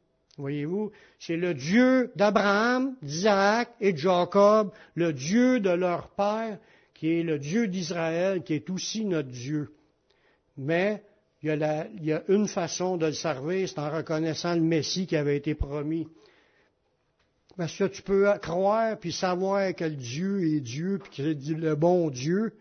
Voyez-vous, 0.43 0.91
c'est 1.21 1.37
le 1.37 1.55
Dieu 1.55 2.11
d'Abraham, 2.17 2.97
d'Isaac 3.01 3.71
et 3.81 3.93
de 3.93 3.99
Jacob, 3.99 4.73
le 4.97 5.13
Dieu 5.13 5.61
de 5.61 5.71
leur 5.71 6.09
père, 6.09 6.59
qui 6.95 7.21
est 7.21 7.23
le 7.23 7.39
Dieu 7.39 7.69
d'Israël, 7.69 8.43
qui 8.43 8.55
est 8.55 8.69
aussi 8.69 9.05
notre 9.05 9.29
Dieu. 9.29 9.71
Mais 10.57 11.05
il 11.45 11.49
y, 12.03 12.13
a 12.13 12.23
une 12.27 12.49
façon 12.49 12.97
de 12.97 13.07
le 13.07 13.13
servir, 13.13 13.69
c'est 13.69 13.79
en 13.79 13.89
reconnaissant 13.89 14.55
le 14.55 14.63
Messie 14.63 15.07
qui 15.07 15.15
avait 15.15 15.37
été 15.37 15.55
promis. 15.55 16.09
Parce 17.57 17.77
que 17.77 17.85
tu 17.85 18.03
peux 18.03 18.29
croire 18.43 18.99
puis 18.99 19.13
savoir 19.13 19.73
que 19.77 19.85
le 19.85 19.95
Dieu 19.95 20.57
est 20.57 20.61
Dieu, 20.61 20.99
puis 20.99 21.11
que 21.11 21.17
c'est 21.17 21.55
le 21.55 21.77
bon 21.77 22.11
Dieu, 22.11 22.55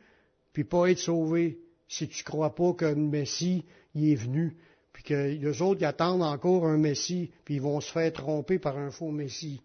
puis 0.53 0.65
pas 0.65 0.91
être 0.91 0.99
sauvé 0.99 1.57
si 1.87 2.07
tu 2.07 2.21
ne 2.21 2.25
crois 2.25 2.53
pas 2.53 2.73
que 2.73 2.85
le 2.85 2.95
Messie 2.95 3.65
y 3.95 4.11
est 4.11 4.15
venu, 4.15 4.55
que 5.03 5.13
les 5.13 5.61
autres 5.61 5.85
attendent 5.85 6.23
encore 6.23 6.65
un 6.65 6.77
Messie, 6.77 7.31
puis 7.45 7.55
ils 7.55 7.61
vont 7.61 7.81
se 7.81 7.91
faire 7.91 8.11
tromper 8.13 8.59
par 8.59 8.77
un 8.77 8.91
faux 8.91 9.11
Messie. 9.11 9.61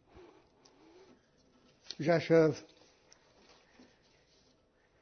J'achève. 1.98 2.60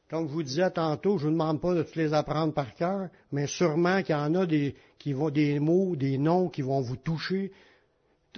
Comme 0.08 0.28
je 0.28 0.32
vous 0.32 0.42
disais 0.42 0.70
tantôt, 0.70 1.18
je 1.18 1.24
ne 1.26 1.30
vous 1.30 1.38
demande 1.38 1.60
pas 1.60 1.74
de 1.74 1.82
tous 1.82 1.98
les 1.98 2.12
apprendre 2.12 2.52
par 2.52 2.74
cœur, 2.74 3.08
mais 3.32 3.46
sûrement 3.46 4.02
qu'il 4.02 4.14
y 4.14 4.18
en 4.18 4.34
a 4.34 4.46
des, 4.46 4.76
qui 4.98 5.12
vont, 5.12 5.30
des 5.30 5.58
mots, 5.58 5.96
des 5.96 6.18
noms 6.18 6.48
qui 6.48 6.62
vont 6.62 6.80
vous 6.80 6.96
toucher. 6.96 7.52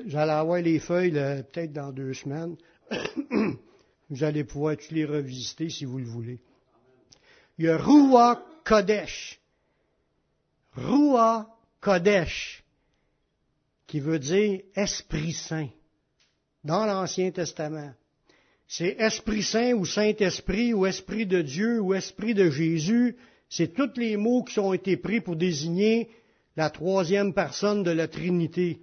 J'allais 0.07 0.33
avoir 0.33 0.61
les 0.61 0.79
feuilles 0.79 1.13
peut-être 1.13 1.73
dans 1.73 1.93
deux 1.93 2.15
semaines. 2.15 2.57
vous 4.11 4.25
allez 4.25 4.45
pouvoir 4.45 4.77
tous 4.77 4.95
les 4.95 5.05
revisiter 5.05 5.69
si 5.69 5.85
vous 5.85 5.99
le 5.99 6.05
voulez. 6.05 6.39
Il 7.59 7.67
y 7.67 7.69
a 7.69 7.77
Ruach 7.77 8.39
Kodesh. 8.65 9.41
Ruach 10.77 11.47
Kodesh, 11.87 12.65
qui 13.87 14.01
veut 14.01 14.19
dire 14.19 14.61
Esprit 14.75 15.33
Saint, 15.33 15.69
dans 16.65 16.85
l'Ancien 16.85 17.31
Testament. 17.31 17.93
C'est 18.67 18.97
Esprit 18.99 19.45
Saint 19.45 19.73
ou 19.75 19.87
Saint-Esprit 19.87 20.75
ou 20.75 20.85
Esprit 20.85 21.27
de 21.27 21.43
Dieu 21.43 21.81
ou 21.81 21.95
Esprit 21.95 22.35
de 22.35 22.51
Jésus. 22.51 23.17
C'est 23.49 23.73
tous 23.73 23.97
les 23.97 24.17
mots 24.17 24.43
qui 24.43 24.59
ont 24.59 24.73
été 24.73 24.97
pris 24.97 25.21
pour 25.21 25.37
désigner 25.37 26.11
la 26.57 26.71
troisième 26.71 27.33
personne 27.33 27.85
de 27.85 27.93
la 27.93 28.09
Trinité. 28.09 28.81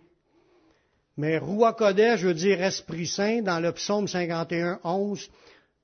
Mais 1.18 1.40
Roi 1.40 1.74
Kodesh 1.74 2.22
veut 2.22 2.34
dire 2.34 2.64
Esprit 2.64 3.08
Saint 3.08 3.42
dans 3.42 3.60
le 3.60 3.74
psaume 3.74 4.08
51, 4.08 4.80
11. 4.86 5.30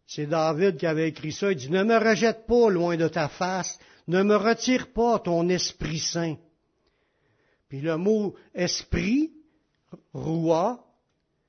C'est 0.07 0.27
David 0.27 0.77
qui 0.77 0.85
avait 0.85 1.09
écrit 1.09 1.33
ça. 1.33 1.51
Il 1.51 1.57
dit, 1.57 1.69
ne 1.69 1.83
me 1.83 1.97
rejette 1.97 2.47
pas 2.47 2.69
loin 2.69 2.95
de 2.95 3.09
ta 3.09 3.27
face, 3.27 3.77
ne 4.07 4.23
me 4.23 4.37
retire 4.37 4.93
pas 4.93 5.19
ton 5.19 5.49
Esprit 5.49 5.99
Saint. 5.99 6.37
Puis 7.69 7.81
le 7.81 7.97
mot 7.97 8.35
esprit, 8.55 9.31
roi, 10.11 10.85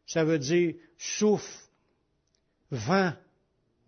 ça 0.07 0.23
veut 0.23 0.39
dire 0.39 0.75
souffle, 0.99 1.65
vent 2.71 3.13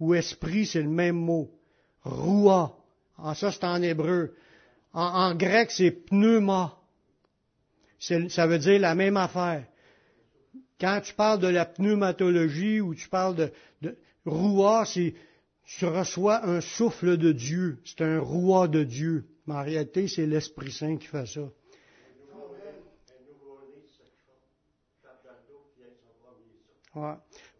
ou 0.00 0.14
esprit, 0.14 0.66
c'est 0.66 0.82
le 0.82 0.88
même 0.88 1.16
mot. 1.16 1.50
Roi. 2.02 2.76
En 3.18 3.34
ça, 3.34 3.52
c'est 3.52 3.64
en 3.64 3.80
hébreu. 3.82 4.34
En, 4.94 5.34
grec, 5.34 5.70
c'est 5.70 5.90
pneuma. 5.90 6.76
Ça 7.98 8.46
veut 8.46 8.58
dire 8.58 8.80
la 8.80 8.94
même 8.94 9.16
affaire. 9.16 9.66
Quand 10.80 11.00
tu 11.02 11.14
parles 11.14 11.38
de 11.38 11.46
la 11.46 11.64
pneumatologie 11.64 12.80
ou 12.80 12.94
tu 12.94 13.08
parles 13.08 13.36
de, 13.36 13.52
de 13.82 13.96
roi, 14.24 14.84
c'est 14.84 15.14
tu 15.64 15.86
reçois 15.86 16.44
un 16.44 16.60
souffle 16.60 17.16
de 17.16 17.32
Dieu. 17.32 17.78
C'est 17.84 18.02
un 18.02 18.18
roi 18.18 18.68
de 18.68 18.82
Dieu. 18.82 19.26
Mais 19.46 19.54
en 19.54 19.62
réalité, 19.62 20.08
c'est 20.08 20.26
l'Esprit 20.26 20.72
Saint 20.72 20.96
qui 20.96 21.06
fait 21.06 21.26
ça. 21.26 21.48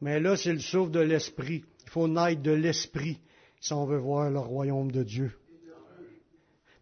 Mais 0.00 0.20
là, 0.20 0.36
c'est 0.36 0.52
le 0.52 0.58
souffle 0.58 0.90
de 0.90 1.00
l'Esprit. 1.00 1.64
Il 1.84 1.90
faut 1.90 2.08
naître 2.08 2.42
de 2.42 2.52
l'Esprit 2.52 3.18
si 3.60 3.72
on 3.72 3.86
veut 3.86 3.98
voir 3.98 4.30
le 4.30 4.40
royaume 4.40 4.90
de 4.90 5.02
Dieu. 5.02 5.32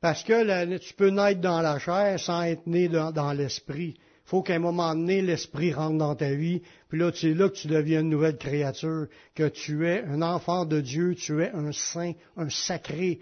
Parce 0.01 0.23
que 0.25 0.79
tu 0.79 0.95
peux 0.95 1.11
naître 1.11 1.41
dans 1.41 1.61
la 1.61 1.79
chair 1.79 2.19
sans 2.19 2.43
être 2.43 2.67
né 2.67 2.89
dans, 2.89 3.33
l'esprit. 3.35 3.97
Il 3.99 4.31
faut 4.31 4.43
qu'à 4.43 4.55
un 4.55 4.61
moment 4.61 4.95
donné, 4.95 5.21
l'esprit 5.21 5.75
rentre 5.75 5.99
dans 5.99 6.15
ta 6.15 6.33
vie. 6.33 6.63
Puis 6.89 6.99
là, 6.99 7.11
c'est 7.15 7.35
là 7.35 7.51
que 7.51 7.55
tu 7.57 7.69
deviens 7.69 8.01
une 8.01 8.09
nouvelle 8.09 8.39
créature, 8.39 9.09
que 9.35 9.49
tu 9.49 9.87
es 9.87 10.03
un 10.05 10.23
enfant 10.23 10.65
de 10.65 10.81
Dieu, 10.81 11.15
tu 11.15 11.43
es 11.43 11.51
un 11.51 11.73
saint, 11.73 12.13
un 12.39 12.49
sacré 12.49 13.21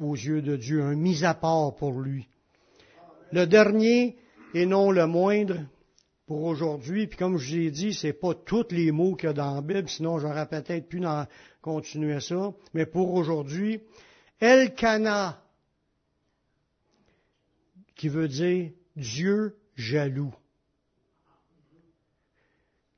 aux 0.00 0.14
yeux 0.14 0.40
de 0.40 0.56
Dieu, 0.56 0.82
un 0.82 0.94
mis 0.94 1.22
à 1.22 1.34
part 1.34 1.74
pour 1.74 2.00
lui. 2.00 2.26
Le 3.32 3.46
dernier, 3.46 4.16
et 4.54 4.64
non 4.64 4.90
le 4.90 5.06
moindre, 5.06 5.58
pour 6.26 6.42
aujourd'hui, 6.42 7.06
puis 7.06 7.16
comme 7.16 7.38
je 7.38 7.54
vous 7.54 7.60
ai 7.62 7.70
dit, 7.70 7.94
c'est 7.94 8.12
pas 8.12 8.34
tous 8.34 8.66
les 8.70 8.90
mots 8.90 9.14
qu'il 9.14 9.28
y 9.28 9.30
a 9.30 9.32
dans 9.32 9.54
la 9.54 9.62
Bible, 9.62 9.88
sinon 9.88 10.18
j'aurais 10.18 10.48
peut-être 10.48 10.88
pu 10.88 11.00
continuer 11.62 12.20
ça, 12.20 12.52
mais 12.74 12.84
pour 12.84 13.14
aujourd'hui, 13.14 13.80
Elkana, 14.40 15.40
qui 17.94 18.08
veut 18.08 18.28
dire 18.28 18.72
Dieu 18.96 19.56
jaloux. 19.76 20.34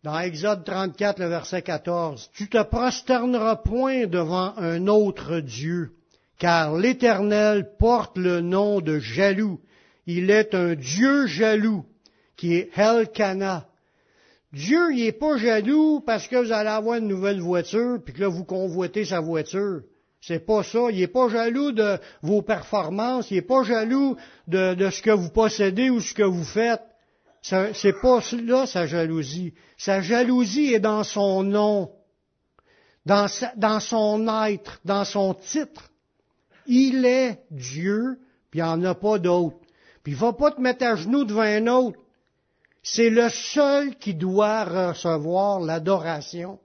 Dans 0.03 0.19
Exode 0.19 0.65
34, 0.65 1.19
le 1.19 1.27
verset 1.27 1.61
14, 1.63 2.31
Tu 2.33 2.49
te 2.49 2.63
prosterneras 2.63 3.57
point 3.57 4.07
devant 4.07 4.57
un 4.57 4.87
autre 4.87 5.41
Dieu, 5.41 5.93
car 6.39 6.77
l'Éternel 6.77 7.75
porte 7.79 8.17
le 8.17 8.41
nom 8.41 8.81
de 8.81 9.01
jaloux. 9.01 9.61
Il 10.07 10.31
est 10.31 10.55
un 10.55 10.75
Dieu 10.75 11.27
jaloux 11.27 11.85
qui 12.39 12.55
est 12.55 12.71
Helkana. 12.75 13.69
Dieu, 14.53 14.93
il 14.93 15.05
n'est 15.05 15.13
pas 15.13 15.37
jaloux 15.37 16.01
parce 16.01 16.27
que 16.27 16.37
vous 16.37 16.53
allez 16.53 16.71
avoir 16.71 16.97
une 16.97 17.09
nouvelle 17.09 17.41
voiture, 17.41 17.99
puis 18.03 18.15
que 18.15 18.21
là, 18.23 18.29
vous 18.29 18.45
convoitez 18.45 19.05
sa 19.05 19.21
voiture. 19.21 19.83
C'est 20.23 20.47
pas 20.47 20.63
ça. 20.63 20.91
Il 20.91 21.01
n'est 21.01 21.07
pas 21.07 21.29
jaloux 21.29 21.73
de 21.73 21.99
vos 22.23 22.41
performances. 22.41 23.31
Il 23.31 23.35
n'est 23.35 23.43
pas 23.43 23.63
jaloux 23.63 24.17
de, 24.47 24.89
ce 24.91 25.03
que 25.03 25.11
vous 25.11 25.29
possédez 25.29 25.91
ou 25.91 26.01
ce 26.01 26.15
que 26.15 26.23
vous 26.23 26.45
faites. 26.45 26.83
C'est 27.43 28.01
pas 28.01 28.21
là 28.43 28.67
sa 28.67 28.87
jalousie. 28.87 29.55
Sa 29.77 30.01
jalousie 30.01 30.73
est 30.75 30.81
dans 30.81 31.05
son 31.05 31.45
nom, 31.45 31.93
dans, 33.07 33.29
son 33.81 34.45
être, 34.45 34.81
dans 34.85 35.05
son 35.05 35.35
titre. 35.35 35.91
Il 36.67 37.05
est 37.05 37.41
Dieu, 37.51 38.19
puis 38.51 38.61
il 38.61 38.79
n'y 38.81 38.87
a 38.87 38.95
pas 38.95 39.19
d'autre. 39.19 39.57
Puis 40.03 40.13
il 40.13 40.19
va 40.19 40.33
pas 40.33 40.51
te 40.51 40.61
mettre 40.61 40.85
à 40.85 40.97
genoux 40.97 41.25
devant 41.25 41.43
un 41.43 41.67
autre. 41.69 41.99
C'est 42.91 43.11
le 43.11 43.29
seul 43.29 43.97
qui 43.97 44.15
doit 44.15 44.65
recevoir 44.65 45.61
l'adoration. 45.61 46.59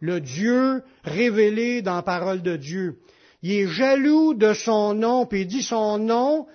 Le 0.00 0.20
Dieu 0.20 0.82
révélé 1.04 1.80
dans 1.80 1.94
la 1.94 2.02
parole 2.02 2.42
de 2.42 2.56
Dieu. 2.56 2.98
Il 3.42 3.52
est 3.52 3.68
jaloux 3.68 4.34
de 4.34 4.52
son 4.52 4.94
nom, 4.94 5.26
puis 5.26 5.42
il 5.42 5.46
dit 5.46 5.62
son 5.62 5.98
nom, 5.98 6.48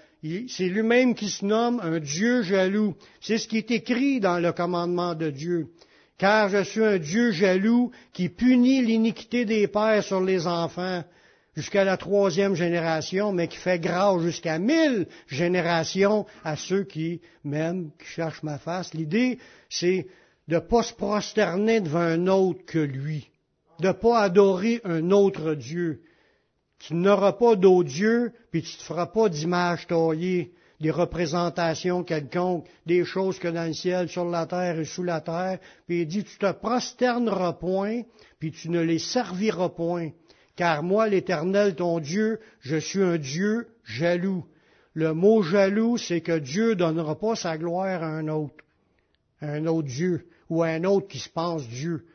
c'est 0.50 0.68
lui-même 0.68 1.16
qui 1.16 1.30
se 1.30 1.46
nomme 1.46 1.80
un 1.82 2.00
Dieu 2.00 2.44
jaloux. 2.44 2.96
C'est 3.22 3.38
ce 3.38 3.48
qui 3.48 3.58
est 3.58 3.72
écrit 3.72 4.20
dans 4.20 4.40
le 4.40 4.52
commandement 4.52 5.16
de 5.16 5.30
Dieu. 5.30 5.68
Car 6.18 6.50
je 6.50 6.64
suis 6.64 6.84
un 6.84 6.98
Dieu 6.98 7.32
jaloux 7.32 7.92
qui 8.12 8.28
punit 8.28 8.82
l'iniquité 8.82 9.46
des 9.46 9.70
pères 9.70 10.04
sur 10.04 10.20
les 10.20 10.46
enfants 10.46 11.06
jusqu'à 11.56 11.84
la 11.84 11.98
troisième 11.98 12.56
génération, 12.56 13.32
mais 13.32 13.48
qui 13.48 13.58
fait 13.58 13.80
grâce 13.80 14.22
jusqu'à 14.22 14.60
mille 14.60 15.08
générations 15.28 16.26
à 16.44 16.56
ceux 16.56 16.84
qui 16.84 17.22
m'aiment, 17.44 17.92
qui 18.00 18.08
cherchent 18.08 18.44
ma 18.44 18.58
face. 18.58 18.94
L'idée, 18.94 19.40
c'est 19.70 20.08
de 20.48 20.56
ne 20.56 20.60
pas 20.60 20.84
se 20.84 20.94
prosterner 20.94 21.82
devant 21.82 22.00
un 22.00 22.28
autre 22.28 22.64
que 22.66 22.80
lui, 22.80 23.30
de 23.80 23.88
ne 23.88 23.94
pas 23.94 24.20
adorer 24.20 24.82
un 24.84 25.12
autre 25.12 25.54
Dieu. 25.54 26.02
Tu 26.80 26.94
n'auras 26.94 27.34
pas 27.34 27.56
d'autre 27.56 27.90
Dieu, 27.90 28.34
puis 28.52 28.62
tu 28.62 28.76
ne 28.76 28.80
te 28.80 28.84
feras 28.84 29.08
pas 29.08 29.30
d'image 29.30 29.88
taillée, 29.88 30.52
des 30.82 30.92
représentations 30.92 32.04
quelconques, 32.04 32.68
des 32.86 33.06
choses 33.06 33.40
que 33.40 33.48
dans 33.48 33.66
le 33.66 33.74
ciel, 33.74 34.10
sur 34.10 34.26
la 34.26 34.46
terre 34.46 34.78
et 34.78 34.86
sous 34.86 35.04
la 35.04 35.22
terre. 35.22 35.60
Puis 35.88 36.02
il 36.02 36.08
dit, 36.08 36.26
tu 36.26 36.38
te 36.38 36.52
prosterneras 36.52 37.54
point, 37.54 38.02
puis 38.40 38.52
tu 38.52 38.70
ne 38.70 38.82
les 38.82 39.00
serviras 39.00 39.70
point. 39.70 40.10
Car 40.56 40.84
moi, 40.84 41.08
l'Éternel, 41.08 41.76
ton 41.76 42.00
Dieu, 42.00 42.40
je 42.60 42.78
suis 42.78 43.02
un 43.02 43.18
Dieu 43.18 43.68
jaloux. 43.84 44.46
Le 44.94 45.14
mot 45.14 45.42
jaloux, 45.42 45.98
c'est 45.98 46.22
que 46.22 46.38
Dieu 46.38 46.70
ne 46.70 46.76
donnera 46.76 47.20
pas 47.20 47.36
sa 47.36 47.58
gloire 47.58 48.02
à 48.02 48.08
un 48.08 48.30
autre, 48.30 48.56
à 49.42 49.52
un 49.52 49.66
autre 49.66 49.88
Dieu, 49.88 50.28
ou 50.50 50.64
à 50.64 50.68
un 50.68 50.86
autre 50.86 51.08
qui 51.08 51.20
se 51.20 51.30
pense 51.30 51.68
Dieu. 51.68 52.06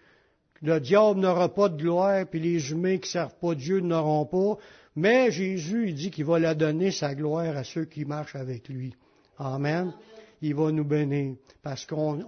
Le 0.63 0.81
diable 0.81 1.21
n'aura 1.21 1.53
pas 1.55 1.69
de 1.69 1.77
gloire, 1.77 2.27
puis 2.27 2.41
les 2.41 2.71
humains 2.71 2.97
qui 2.97 3.09
ne 3.09 3.13
servent 3.13 3.39
pas 3.41 3.55
Dieu 3.55 3.81
n'auront 3.81 4.25
pas. 4.27 4.57
Mais 4.97 5.31
Jésus, 5.31 5.89
il 5.89 5.95
dit 5.95 6.11
qu'il 6.11 6.25
va 6.25 6.39
la 6.39 6.55
donner 6.55 6.91
sa 6.91 7.15
gloire 7.15 7.57
à 7.57 7.65
ceux 7.65 7.85
qui 7.85 8.05
marchent 8.05 8.37
avec 8.37 8.69
lui. 8.69 8.95
Amen. 9.39 9.93
Il 10.43 10.55
va 10.55 10.73
nous 10.73 10.85
bénir 10.85 11.37
parce 11.63 11.85
qu'on 11.85 12.25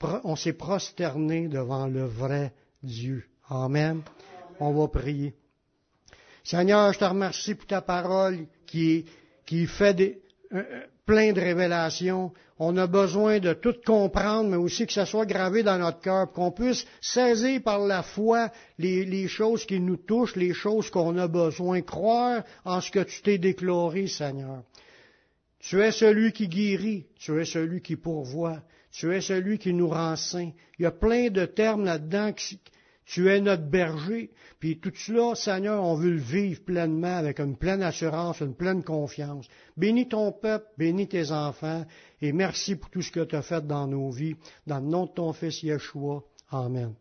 on 0.00 0.36
s'est 0.36 0.52
prosterné 0.52 1.48
devant 1.48 1.86
le 1.86 2.04
vrai 2.04 2.52
Dieu. 2.82 3.24
Amen. 3.48 4.02
On 4.60 4.72
va 4.72 4.88
prier. 4.88 5.34
Seigneur, 6.44 6.92
je 6.92 6.98
te 6.98 7.04
remercie 7.04 7.54
pour 7.54 7.66
ta 7.66 7.80
parole 7.80 8.46
qui, 8.66 9.06
fait 9.66 9.94
des, 9.94 10.22
plein 11.06 11.32
de 11.32 11.40
révélations. 11.40 12.32
On 12.58 12.76
a 12.76 12.86
besoin 12.86 13.38
de 13.38 13.54
tout 13.54 13.74
comprendre, 13.84 14.50
mais 14.50 14.56
aussi 14.56 14.86
que 14.86 14.92
ça 14.92 15.06
soit 15.06 15.24
gravé 15.24 15.62
dans 15.62 15.78
notre 15.78 16.00
cœur, 16.00 16.30
qu'on 16.30 16.52
puisse 16.52 16.86
saisir 17.00 17.62
par 17.62 17.80
la 17.80 18.02
foi 18.02 18.50
les, 18.78 19.28
choses 19.28 19.64
qui 19.64 19.80
nous 19.80 19.96
touchent, 19.96 20.36
les 20.36 20.52
choses 20.52 20.90
qu'on 20.90 21.16
a 21.16 21.26
besoin, 21.26 21.80
croire 21.80 22.42
en 22.64 22.80
ce 22.82 22.90
que 22.90 23.00
tu 23.00 23.22
t'es 23.22 23.38
déclaré, 23.38 24.08
Seigneur. 24.08 24.62
Tu 25.58 25.82
es 25.82 25.90
celui 25.90 26.32
qui 26.32 26.48
guérit, 26.48 27.06
tu 27.18 27.40
es 27.40 27.44
celui 27.44 27.80
qui 27.80 27.96
pourvoit, 27.96 28.60
tu 28.92 29.14
es 29.14 29.20
celui 29.20 29.58
qui 29.58 29.72
nous 29.72 29.88
rend 29.88 30.16
saints. 30.16 30.52
Il 30.78 30.82
y 30.82 30.86
a 30.86 30.90
plein 30.90 31.28
de 31.30 31.46
termes 31.46 31.84
là-dedans 31.84 32.32
tu 33.10 33.28
es 33.28 33.40
notre 33.40 33.64
berger. 33.64 34.30
Puis 34.60 34.78
tout 34.78 34.92
cela, 34.94 35.34
Seigneur, 35.34 35.82
on 35.82 35.94
veut 35.94 36.12
le 36.12 36.18
vivre 36.18 36.62
pleinement 36.62 37.16
avec 37.16 37.40
une 37.40 37.56
pleine 37.56 37.82
assurance, 37.82 38.40
une 38.40 38.54
pleine 38.54 38.84
confiance. 38.84 39.48
Bénis 39.76 40.08
ton 40.08 40.30
peuple, 40.30 40.66
bénis 40.78 41.08
tes 41.08 41.32
enfants, 41.32 41.84
et 42.20 42.32
merci 42.32 42.76
pour 42.76 42.88
tout 42.90 43.02
ce 43.02 43.10
que 43.10 43.24
tu 43.24 43.34
as 43.34 43.42
fait 43.42 43.66
dans 43.66 43.88
nos 43.88 44.10
vies. 44.10 44.36
Dans 44.66 44.78
le 44.78 44.86
nom 44.86 45.06
de 45.06 45.10
ton 45.10 45.32
Fils 45.32 45.62
Yeshua. 45.62 46.22
Amen. 46.50 46.94